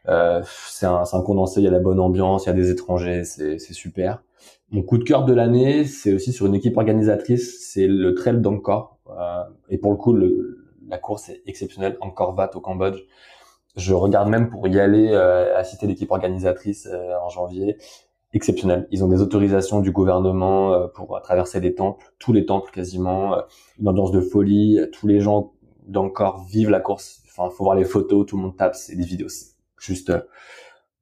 C'est 0.05 0.85
un, 0.85 1.03
un 1.11 1.21
condensé. 1.21 1.61
Il 1.61 1.63
y 1.63 1.67
a 1.67 1.71
la 1.71 1.79
bonne 1.79 1.99
ambiance. 1.99 2.45
Il 2.45 2.47
y 2.47 2.51
a 2.51 2.53
des 2.53 2.69
étrangers. 2.69 3.23
C'est 3.23 3.59
super. 3.59 4.23
Mon 4.71 4.81
coup 4.81 4.97
de 4.97 5.03
cœur 5.03 5.23
de 5.23 5.33
l'année, 5.33 5.85
c'est 5.85 6.13
aussi 6.13 6.33
sur 6.33 6.47
une 6.47 6.55
équipe 6.55 6.77
organisatrice, 6.77 7.71
c'est 7.71 7.85
le 7.85 8.15
Trail 8.15 8.41
d'Angkor. 8.41 8.97
Euh, 9.07 9.43
et 9.69 9.77
pour 9.77 9.91
le 9.91 9.97
coup, 9.97 10.13
le, 10.13 10.65
la 10.87 10.97
course 10.97 11.29
est 11.29 11.43
exceptionnelle, 11.45 11.95
Angkor 12.01 12.35
Wat 12.35 12.49
au 12.55 12.59
Cambodge. 12.59 13.01
Je 13.75 13.93
regarde 13.93 14.29
même 14.29 14.49
pour 14.49 14.67
y 14.67 14.79
aller 14.79 15.09
euh, 15.11 15.55
à 15.55 15.63
citer 15.63 15.85
l'équipe 15.85 16.09
organisatrice 16.09 16.87
euh, 16.91 17.13
en 17.23 17.29
janvier. 17.29 17.77
Exceptionnel. 18.33 18.87
Ils 18.89 19.03
ont 19.03 19.07
des 19.07 19.21
autorisations 19.21 19.79
du 19.79 19.91
gouvernement 19.91 20.73
euh, 20.73 20.87
pour 20.87 21.21
traverser 21.21 21.59
les 21.59 21.75
temples, 21.75 22.11
tous 22.17 22.33
les 22.33 22.47
temples 22.47 22.71
quasiment, 22.71 23.37
une 23.79 23.87
ambiance 23.87 24.11
de 24.11 24.21
folie. 24.21 24.79
Tous 24.91 25.05
les 25.05 25.19
gens 25.19 25.53
d'Angkor 25.85 26.45
vivent 26.49 26.71
la 26.71 26.79
course. 26.79 27.21
Enfin, 27.27 27.51
faut 27.51 27.63
voir 27.63 27.75
les 27.75 27.85
photos, 27.85 28.25
tout 28.25 28.37
le 28.37 28.43
monde 28.43 28.57
tape, 28.57 28.75
c'est 28.75 28.95
des 28.95 29.05
vidéos, 29.05 29.29
juste, 29.83 30.13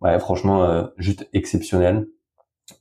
ouais, 0.01 0.19
franchement, 0.19 0.89
juste 0.97 1.27
exceptionnel. 1.33 2.07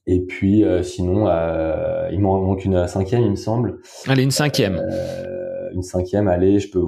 Et 0.07 0.21
puis 0.21 0.65
euh, 0.65 0.83
sinon, 0.83 1.29
euh, 1.29 2.09
il 2.13 2.21
m'en 2.21 2.41
manque 2.41 2.65
une 2.65 2.87
cinquième, 2.87 3.23
il 3.23 3.31
me 3.31 3.37
semble. 3.37 3.81
Allez, 4.07 4.23
une 4.23 4.31
cinquième. 4.31 4.77
Euh, 4.77 5.71
une 5.73 5.83
cinquième, 5.83 6.29
allez, 6.29 6.59
je 6.59 6.71
peux. 6.71 6.83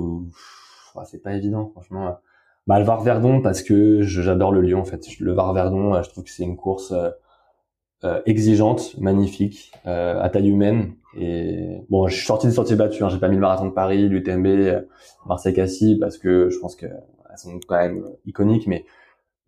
c'est 1.04 1.22
pas 1.22 1.34
évident, 1.34 1.70
franchement. 1.72 2.16
Bah, 2.66 2.78
le 2.78 2.84
Var 2.84 3.02
Verdon 3.02 3.40
parce 3.40 3.62
que 3.62 4.02
j'adore 4.02 4.52
le 4.52 4.60
lion 4.60 4.80
en 4.80 4.84
fait. 4.84 5.04
Le 5.18 5.32
Var 5.32 5.52
Verdon, 5.52 6.00
je 6.02 6.08
trouve 6.10 6.24
que 6.24 6.30
c'est 6.30 6.44
une 6.44 6.56
course 6.56 6.94
exigeante, 8.26 8.96
magnifique, 8.98 9.72
à 9.84 10.28
taille 10.32 10.48
humaine. 10.48 10.94
Et 11.16 11.82
bon, 11.90 12.06
je 12.08 12.16
suis 12.16 12.26
sorti 12.26 12.46
des 12.46 12.52
sorties 12.52 12.76
battues. 12.76 13.04
Hein. 13.04 13.08
J'ai 13.08 13.18
pas 13.18 13.28
mis 13.28 13.34
le 13.34 13.40
marathon 13.40 13.66
de 13.66 13.72
Paris, 13.72 14.08
l'UTMB, 14.08 14.84
Marseille-Cassis 15.26 15.98
parce 15.98 16.18
que 16.18 16.50
je 16.50 16.58
pense 16.58 16.76
qu'elles 16.76 17.02
sont 17.36 17.58
quand 17.66 17.76
même 17.76 18.04
iconiques, 18.26 18.66
mais 18.68 18.84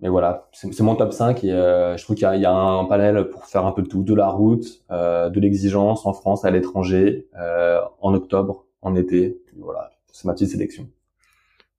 mais 0.04 0.10
voilà, 0.10 0.50
c'est 0.52 0.80
mon 0.80 0.96
top 0.96 1.14
5 1.14 1.44
et 1.44 1.50
euh, 1.50 1.96
je 1.96 2.04
trouve 2.04 2.14
qu'il 2.14 2.28
y, 2.28 2.44
a 2.44 2.52
un 2.52 2.84
panel 2.84 3.30
pour 3.30 3.46
faire 3.46 3.64
un 3.64 3.72
peu 3.72 3.80
de 3.80 3.88
tout, 3.88 4.02
de 4.02 4.14
la 4.14 4.28
route, 4.28 4.82
euh, 4.90 5.30
de 5.30 5.40
l'exigence 5.40 6.04
en 6.04 6.12
France, 6.12 6.44
à 6.44 6.50
l'étranger, 6.50 7.26
euh, 7.40 7.80
en 8.02 8.12
octobre, 8.12 8.66
en 8.82 8.94
été. 8.96 9.40
Voilà, 9.56 9.92
c'est 10.12 10.26
ma 10.26 10.34
petite 10.34 10.50
sélection. 10.50 10.90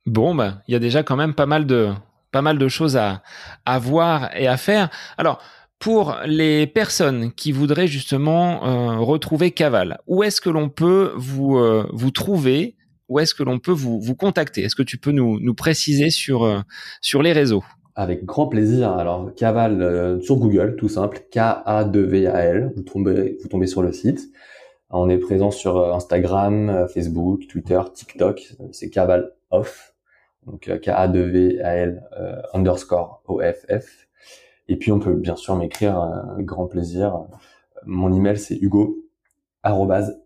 Bon, 0.07 0.33
ben, 0.33 0.59
il 0.67 0.71
y 0.71 0.75
a 0.75 0.79
déjà 0.79 1.03
quand 1.03 1.15
même 1.15 1.35
pas 1.35 1.45
mal 1.45 1.67
de 1.67 1.91
pas 2.31 2.41
mal 2.41 2.57
de 2.57 2.67
choses 2.67 2.97
à 2.97 3.21
à 3.63 3.77
voir 3.77 4.35
et 4.35 4.47
à 4.47 4.57
faire. 4.57 4.89
Alors, 5.19 5.39
pour 5.77 6.17
les 6.25 6.65
personnes 6.65 7.31
qui 7.31 7.51
voudraient 7.51 7.85
justement 7.85 9.05
retrouver 9.05 9.51
Caval, 9.51 9.99
où 10.07 10.23
est-ce 10.23 10.41
que 10.41 10.49
l'on 10.49 10.69
peut 10.69 11.13
vous 11.15 11.59
vous 11.93 12.11
trouver? 12.11 12.75
Où 13.07 13.19
est-ce 13.19 13.35
que 13.35 13.43
l'on 13.43 13.59
peut 13.59 13.71
vous 13.71 14.01
vous 14.01 14.15
contacter? 14.15 14.63
Est-ce 14.63 14.75
que 14.75 14.81
tu 14.81 14.97
peux 14.97 15.11
nous 15.11 15.39
nous 15.39 15.53
préciser 15.53 16.09
sur 16.09 16.63
sur 17.01 17.21
les 17.21 17.31
réseaux? 17.31 17.63
Avec 17.95 18.25
grand 18.25 18.47
plaisir. 18.47 18.91
Alors, 18.91 19.33
Caval 19.35 19.81
euh, 19.81 20.19
sur 20.19 20.35
Google, 20.35 20.75
tout 20.75 20.89
simple, 20.89 21.21
K-A-2-V-A-L. 21.31 22.73
Vous 22.75 22.83
tombez, 22.83 23.37
vous 23.41 23.47
tombez 23.47 23.67
sur 23.67 23.81
le 23.81 23.93
site. 23.93 24.29
On 24.89 25.09
est 25.09 25.17
présent 25.17 25.49
sur 25.49 25.77
euh, 25.77 25.93
Instagram, 25.93 26.69
euh, 26.69 26.87
Facebook, 26.87 27.47
Twitter, 27.47 27.79
TikTok. 27.93 28.55
C'est 28.71 28.89
Caval 28.89 29.31
Off. 29.49 29.93
Donc, 30.45 30.69
K-A-2-V-A-L 30.81 32.03
underscore 32.53 33.23
O-F-F. 33.25 34.07
Et 34.67 34.75
puis, 34.75 34.91
on 34.91 34.99
peut 34.99 35.15
bien 35.15 35.35
sûr 35.35 35.55
m'écrire 35.55 36.35
grand 36.39 36.67
plaisir. 36.67 37.25
Mon 37.85 38.13
email, 38.13 38.37
c'est 38.37 38.55
hugo 38.55 38.97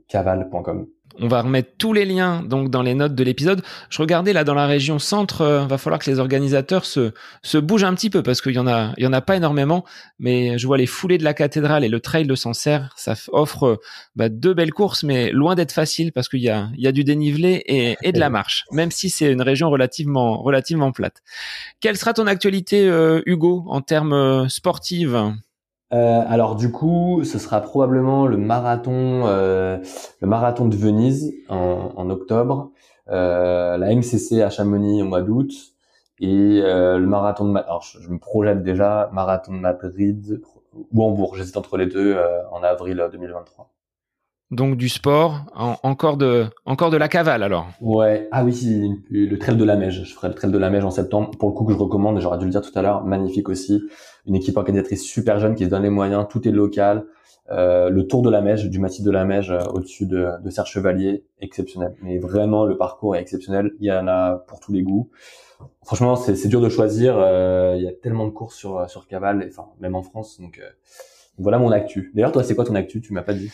caval.com. 0.09 0.88
On 1.20 1.28
va 1.28 1.41
remettre 1.41 1.72
tous 1.78 1.93
les 1.93 2.05
liens 2.05 2.43
donc 2.43 2.70
dans 2.70 2.82
les 2.82 2.93
notes 2.93 3.15
de 3.15 3.24
l'épisode. 3.24 3.61
Je 3.89 4.01
regardais 4.01 4.34
là 4.34 4.43
dans 4.43 4.53
la 4.53 4.67
région 4.67 4.99
centre, 4.99 5.41
euh, 5.41 5.65
va 5.65 5.78
falloir 5.78 5.99
que 5.99 6.09
les 6.09 6.20
organisateurs 6.20 6.86
se 6.86 7.57
bougent 7.57 7.84
un 7.84 7.93
petit 7.93 8.09
peu 8.09 8.24
parce 8.24 8.41
qu'il 8.41 8.53
y 8.53 8.59
en 8.59 8.67
a 8.67 9.22
pas 9.22 9.36
énormément, 9.36 9.86
mais 10.20 10.57
je 10.57 10.65
vois 10.65 10.78
les 10.78 10.86
foulées 10.86 11.17
de 11.17 11.24
la 11.24 11.34
cathédrale 11.34 11.84
et 11.84 11.89
le 11.89 11.99
trail 11.99 12.26
de 12.26 12.36
Sancerre, 12.36 12.93
ça 12.95 13.15
offre 13.32 13.80
bah, 14.15 14.30
deux 14.30 14.53
belles 14.53 14.74
courses, 14.74 15.03
mais 15.03 15.32
loin 15.32 15.55
d'être 15.55 15.72
facile 15.72 16.11
parce 16.11 16.30
qu'il 16.30 16.41
y 16.41 16.49
a 16.49 16.91
du 16.91 17.03
dénivelé 17.03 17.63
et, 17.65 17.97
et 18.01 18.11
de 18.11 18.20
la 18.20 18.30
marche, 18.30 18.65
même 18.72 18.91
si 18.91 19.09
c'est 19.09 19.32
une 19.32 19.41
région 19.41 19.70
relativement 19.70 20.41
relativement 20.41 20.91
plate. 20.91 21.22
Quelle 21.80 21.97
sera 21.97 22.13
ton 22.13 22.28
actualité, 22.28 22.88
euh, 22.88 23.22
Hugo, 23.26 23.65
en 23.67 23.82
termes 23.82 24.13
euh, 24.13 24.47
sportifs 24.47 25.15
euh, 25.92 26.24
alors 26.28 26.56
du 26.56 26.72
coup, 26.72 27.24
ce 27.24 27.40
sera 27.40 27.62
probablement 27.62 28.28
le 28.28 28.38
marathon, 28.38 29.24
euh, 29.26 29.78
le 30.22 30.28
marathon 30.28 30.68
de 30.68 30.76
Venise 30.76 31.34
en, 31.50 31.94
en 31.96 32.10
octobre, 32.10 32.72
euh, 33.10 33.78
la 33.78 33.96
MCC 33.96 34.42
à 34.42 34.50
Chamonix 34.50 35.02
au 35.02 35.06
mois 35.06 35.22
d'août 35.22 35.52
et 36.20 36.62
euh, 36.64 36.98
le 37.00 37.08
marathon 37.08 37.52
de 37.52 37.58
alors 37.58 37.82
je, 37.82 38.08
me 38.10 38.20
projette 38.20 38.62
déjà 38.62 39.10
marathon 39.14 39.54
de 39.54 39.60
Madrid 39.60 40.42
ou 40.92 41.04
Hambourg. 41.04 41.36
J'hésite 41.36 41.58
entre 41.58 41.78
les 41.78 41.88
deux 41.88 42.16
euh, 42.16 42.48
en 42.52 42.62
avril 42.62 43.04
2023 43.12 43.72
donc 44.52 44.78
du 44.78 44.90
sport, 44.90 45.46
encore 45.84 46.18
de 46.18 46.48
encore 46.66 46.90
de 46.90 46.98
la 46.98 47.08
cavale 47.08 47.44
alors. 47.44 47.68
Ouais, 47.82 48.28
ah 48.32 48.44
oui, 48.44 49.00
le 49.12 49.38
trail 49.38 49.58
de 49.58 49.64
la 49.64 49.76
Meige. 49.76 50.04
Je 50.06 50.14
ferai 50.16 50.30
le 50.30 50.34
trail 50.34 50.52
de 50.52 50.58
la 50.58 50.72
Meige 50.72 50.84
en 50.84 50.90
septembre. 50.90 51.30
Pour 51.38 51.50
le 51.50 51.54
coup 51.54 51.66
que 51.66 51.74
je 51.74 51.78
recommande, 51.78 52.20
j'aurais 52.20 52.40
dû 52.40 52.46
le 52.46 52.52
dire 52.52 52.62
tout 52.62 52.72
à 52.74 52.82
l'heure, 52.82 53.04
magnifique 53.04 53.48
aussi. 53.48 53.84
Une 54.30 54.36
équipe 54.36 54.58
organisatrice 54.58 55.04
super 55.04 55.40
jeune 55.40 55.56
qui 55.56 55.66
se 55.66 55.70
donne 55.70 55.84
les 55.84 55.90
moyens, 55.90 56.28
tout 56.30 56.48
est 56.48 56.52
local. 56.52 57.06
Euh, 57.52 57.90
le 57.90 58.06
Tour 58.06 58.22
de 58.22 58.30
la 58.30 58.42
Meige, 58.42 58.70
du 58.70 58.78
massif 58.78 59.04
de 59.04 59.10
la 59.10 59.26
Meige 59.26 59.50
euh, 59.50 59.64
au-dessus 59.74 60.06
de, 60.06 60.28
de 60.44 60.50
Serre 60.52 60.68
Chevalier, 60.68 61.24
exceptionnel. 61.42 61.96
Mais 62.04 62.20
vraiment, 62.20 62.66
le 62.66 62.78
parcours 62.78 63.16
est 63.16 63.22
exceptionnel. 63.22 63.72
Il 63.80 63.88
y 63.88 63.92
en 63.92 64.08
a 64.08 64.36
pour 64.48 64.60
tous 64.60 64.72
les 64.72 64.84
goûts. 64.84 65.10
Franchement, 65.84 66.16
c'est 66.16 66.48
dur 66.48 66.62
de 66.62 66.70
choisir. 66.70 67.16
Euh, 67.18 67.74
il 67.76 67.84
y 67.84 67.88
a 67.88 67.92
tellement 67.92 68.26
de 68.26 68.32
courses 68.32 68.56
sur 68.56 68.88
sur 68.90 69.08
cavale, 69.08 69.46
enfin 69.50 69.66
même 69.80 69.96
en 69.96 70.04
France. 70.04 70.40
Donc 70.40 70.62
voilà 71.38 71.58
mon 71.58 71.72
actu. 71.72 72.12
D'ailleurs, 72.14 72.32
toi, 72.32 72.44
c'est 72.44 72.56
quoi 72.56 72.66
ton 72.66 72.76
actu? 72.76 73.02
Tu 73.02 73.14
m'as 73.14 73.24
pas 73.24 73.34
dit. 73.34 73.52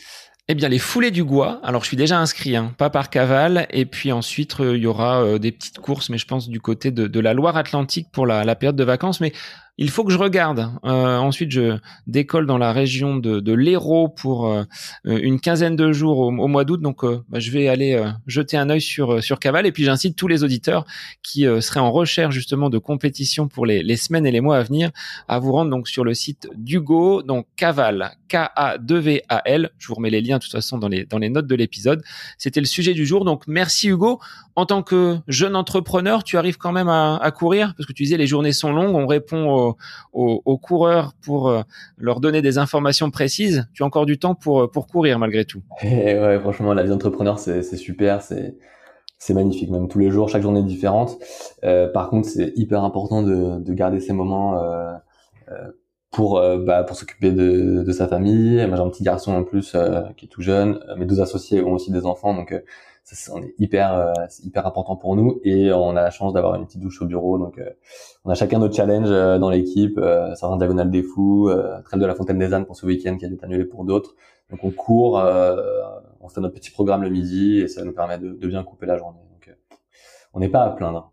Eh 0.48 0.54
bien, 0.54 0.70
les 0.70 0.78
foulées 0.78 1.10
du 1.10 1.24
Gois. 1.24 1.60
Alors, 1.64 1.82
je 1.82 1.88
suis 1.88 1.98
déjà 1.98 2.20
inscrit, 2.20 2.56
hein, 2.56 2.76
pas 2.78 2.92
par 2.92 3.10
cavale. 3.10 3.66
Et 3.72 3.86
puis 3.86 4.12
ensuite, 4.12 4.58
il 4.60 4.78
y 4.78 4.86
aura 4.86 5.40
des 5.40 5.52
petites 5.52 5.80
courses, 5.80 6.10
mais 6.10 6.20
je 6.20 6.28
pense 6.28 6.50
du 6.50 6.60
côté 6.60 6.92
de, 6.92 7.08
de 7.08 7.20
la 7.20 7.34
Loire-Atlantique 7.34 8.10
pour 8.12 8.28
la, 8.28 8.44
la, 8.44 8.56
période 8.56 8.76
de 8.76 8.84
vacances. 8.84 9.22
Mais 9.22 9.32
il 9.78 9.90
faut 9.90 10.06
que 10.06 10.12
je 10.12 10.18
regarde. 10.18 10.72
Euh, 10.86 11.18
ensuite, 11.18 11.52
je 11.52 11.78
décolle 12.08 12.46
dans 12.46 12.58
la 12.58 12.72
région 12.72 13.18
de, 13.18 13.42
de 13.42 13.54
l'Hérault 13.54 14.08
pour 14.08 14.48
euh, 14.48 14.64
une 15.04 15.40
quinzaine 15.40 15.76
de 15.76 15.92
jours 15.92 16.20
au, 16.20 16.32
mois 16.32 16.64
d'août. 16.64 16.82
Donc, 16.82 17.04
euh, 17.04 17.24
bah, 17.28 17.40
je 17.40 17.52
vais 17.52 17.68
aller 17.68 18.02
jeter 18.26 18.56
un 18.56 18.70
œil 18.70 18.80
sur 18.80 19.22
sur 19.22 19.40
Caval. 19.40 19.66
Et 19.66 19.72
puis, 19.74 19.84
j'incite 19.84 20.16
tous 20.16 20.28
les 20.28 20.44
auditeurs 20.44 20.86
qui 21.24 21.42
seraient 21.60 21.82
en 21.82 21.92
recherche 21.92 22.34
justement 22.34 22.70
de 22.70 22.78
compétition 22.78 23.48
pour 23.48 23.66
les, 23.66 23.84
les, 23.84 23.98
semaines 23.98 24.26
et 24.26 24.32
les 24.32 24.42
mois 24.42 24.58
à 24.58 24.64
venir 24.64 24.92
à 25.28 25.40
vous 25.40 25.52
rendre 25.52 25.72
donc 25.72 25.88
sur 25.88 26.04
le 26.04 26.14
site 26.14 26.48
d'Hugo, 26.56 27.22
donc 27.22 27.48
Caval, 27.56 28.12
K-A-2-V-A-L. 28.30 29.72
Je 29.78 29.88
vous 29.88 29.96
remets 29.96 30.10
les 30.10 30.22
liens 30.22 30.38
de 30.38 30.44
toute 30.44 30.52
façon 30.52 30.78
dans 30.78 30.88
les 30.88 31.06
dans 31.06 31.18
les 31.18 31.30
notes 31.30 31.48
de 31.48 31.56
l'épisode. 31.56 32.02
C'était 32.38 32.62
le 32.62 32.66
sujet 32.66 32.94
du 32.94 33.06
jour. 33.06 33.26
Donc, 33.26 33.44
merci 33.48 33.90
Hugo. 33.90 34.20
En 34.56 34.66
tant 34.66 34.84
que 34.84 35.18
jeune 35.28 35.56
entrepreneur, 35.56 36.24
tu 36.24 36.38
arrives 36.38 36.58
quand 36.58 36.72
même 36.72 36.88
à, 36.88 37.18
à 37.18 37.32
courir 37.32 37.74
parce 37.76 37.86
que 37.86 37.94
tu 37.94 38.04
disais 38.04 38.16
les 38.16 38.28
journées 38.28 38.54
sont 38.54 38.72
longues. 38.72 38.96
On 38.96 39.06
répond 39.06 39.50
au 39.50 39.65
aux, 40.14 40.58
coureurs 40.58 41.14
pour 41.22 41.50
euh, 41.50 41.62
leur 41.98 42.20
donner 42.20 42.42
des 42.42 42.58
informations 42.58 43.12
précises, 43.12 43.68
tu 43.74 43.84
as 43.84 43.86
encore 43.86 44.06
du 44.06 44.18
temps 44.18 44.36
pour, 44.36 44.64
euh, 44.64 44.68
pour 44.68 44.88
courir 44.88 45.20
malgré 45.20 45.46
tout. 45.46 45.62
Ouais, 45.84 46.40
franchement, 46.40 46.74
la 46.74 46.84
vie 46.84 46.90
d'entrepreneur, 46.90 47.40
c'est 47.40 47.64
super, 47.76 48.22
c'est 48.22 49.34
magnifique, 49.34 49.70
même 49.70 49.88
tous 49.88 50.00
les 50.00 50.10
jours, 50.10 50.30
chaque 50.30 50.42
journée 50.42 50.62
est 50.62 50.64
différente. 50.64 51.18
Euh, 51.64 51.88
par 51.88 52.10
contre, 52.10 52.28
c'est 52.28 52.54
hyper 52.56 52.84
important 52.84 53.22
de, 53.22 53.60
de 53.60 53.74
garder 53.74 54.00
ces 54.00 54.14
moments 54.14 54.60
pour 56.12 56.42
bah, 56.66 56.84
pour 56.84 56.96
s'occuper 56.96 57.32
de, 57.32 57.84
de 57.84 57.92
sa 57.92 58.08
famille. 58.08 58.66
Moi, 58.68 58.78
j'ai 58.78 58.84
un 58.84 58.90
petit 58.90 59.04
garçon 59.04 59.34
en 59.34 59.44
plus 59.44 59.76
qui 60.16 60.26
est 60.26 60.30
tout 60.30 60.42
jeune. 60.42 60.80
Mes 60.98 61.06
deux 61.06 61.22
associés 61.22 61.62
ont 61.62 61.74
aussi 61.74 61.92
des 61.92 62.06
enfants, 62.06 62.34
donc 62.34 62.54
ça, 63.06 63.34
on 63.36 63.42
hyper 63.60 63.94
euh, 63.94 64.14
hyper 64.44 64.66
important 64.66 64.96
pour 64.96 65.16
nous 65.16 65.40
et 65.44 65.72
on 65.72 65.92
a 65.92 66.02
la 66.02 66.10
chance 66.10 66.34
d'avoir 66.34 66.56
une 66.56 66.66
petite 66.66 66.82
douche 66.82 67.02
au 67.04 67.06
bureau 67.06 67.38
donc 67.38 67.60
euh, 67.60 67.70
on 68.24 68.32
a 68.32 68.34
chacun 68.34 68.58
notre 68.58 68.76
challenge 68.76 69.10
euh, 69.12 69.38
dans 69.38 69.52
l'équipe 69.52 69.98
euh, 70.00 70.34
certains 70.34 70.58
diagonales 70.58 70.90
des 70.90 71.04
fous 71.04 71.50
euh, 71.50 71.80
trail 71.84 72.00
de 72.00 72.06
la 72.06 72.16
fontaine 72.16 72.40
des 72.40 72.54
ânes 72.54 72.66
pour 72.66 72.76
ce 72.76 72.88
week-end 72.88 73.16
qui 73.18 73.26
a 73.26 73.30
être 73.30 73.44
annulé 73.44 73.66
pour 73.66 73.86
d'autres. 73.86 74.16
Donc 74.50 74.64
on 74.64 74.72
court 74.72 75.24
on 76.22 76.30
fait 76.30 76.42
notre 76.42 76.54
petit 76.54 76.72
programme 76.72 77.04
le 77.04 77.10
midi 77.10 77.60
et 77.60 77.68
ça 77.68 77.84
nous 77.84 77.94
permet 77.94 78.18
de, 78.18 78.30
de 78.30 78.48
bien 78.48 78.64
couper 78.64 78.86
la 78.86 78.98
journée. 78.98 79.20
Donc 79.32 79.56
on 80.34 80.40
n'est 80.40 80.50
pas 80.50 80.64
à 80.64 80.70
plaindre 80.72 81.12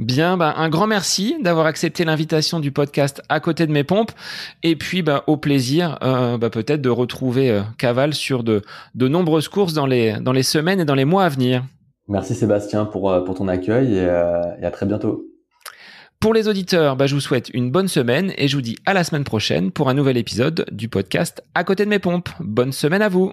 Bien, 0.00 0.36
bah, 0.36 0.54
un 0.56 0.68
grand 0.68 0.88
merci 0.88 1.36
d'avoir 1.40 1.66
accepté 1.66 2.04
l'invitation 2.04 2.58
du 2.58 2.72
podcast 2.72 3.22
à 3.28 3.38
côté 3.38 3.64
de 3.64 3.72
mes 3.72 3.84
pompes. 3.84 4.10
Et 4.64 4.74
puis, 4.74 5.02
bah, 5.02 5.22
au 5.28 5.36
plaisir, 5.36 5.98
euh, 6.02 6.36
bah, 6.36 6.50
peut-être 6.50 6.82
de 6.82 6.88
retrouver 6.88 7.50
euh, 7.50 7.62
Caval 7.78 8.12
sur 8.12 8.42
de, 8.42 8.62
de 8.96 9.06
nombreuses 9.06 9.46
courses 9.46 9.72
dans 9.72 9.86
les, 9.86 10.18
dans 10.20 10.32
les 10.32 10.42
semaines 10.42 10.80
et 10.80 10.84
dans 10.84 10.96
les 10.96 11.04
mois 11.04 11.24
à 11.24 11.28
venir. 11.28 11.62
Merci 12.08 12.34
Sébastien 12.34 12.86
pour, 12.86 13.10
euh, 13.10 13.20
pour 13.20 13.36
ton 13.36 13.46
accueil 13.46 13.94
et, 13.94 14.02
et 14.02 14.64
à 14.66 14.70
très 14.72 14.84
bientôt. 14.84 15.26
Pour 16.18 16.34
les 16.34 16.48
auditeurs, 16.48 16.96
bah, 16.96 17.06
je 17.06 17.14
vous 17.14 17.20
souhaite 17.20 17.50
une 17.54 17.70
bonne 17.70 17.88
semaine 17.88 18.32
et 18.36 18.48
je 18.48 18.56
vous 18.56 18.62
dis 18.62 18.76
à 18.86 18.94
la 18.94 19.04
semaine 19.04 19.24
prochaine 19.24 19.70
pour 19.70 19.88
un 19.88 19.94
nouvel 19.94 20.16
épisode 20.16 20.66
du 20.72 20.88
podcast 20.88 21.44
à 21.54 21.62
côté 21.62 21.84
de 21.84 21.90
mes 21.90 22.00
pompes. 22.00 22.30
Bonne 22.40 22.72
semaine 22.72 23.02
à 23.02 23.08
vous. 23.08 23.32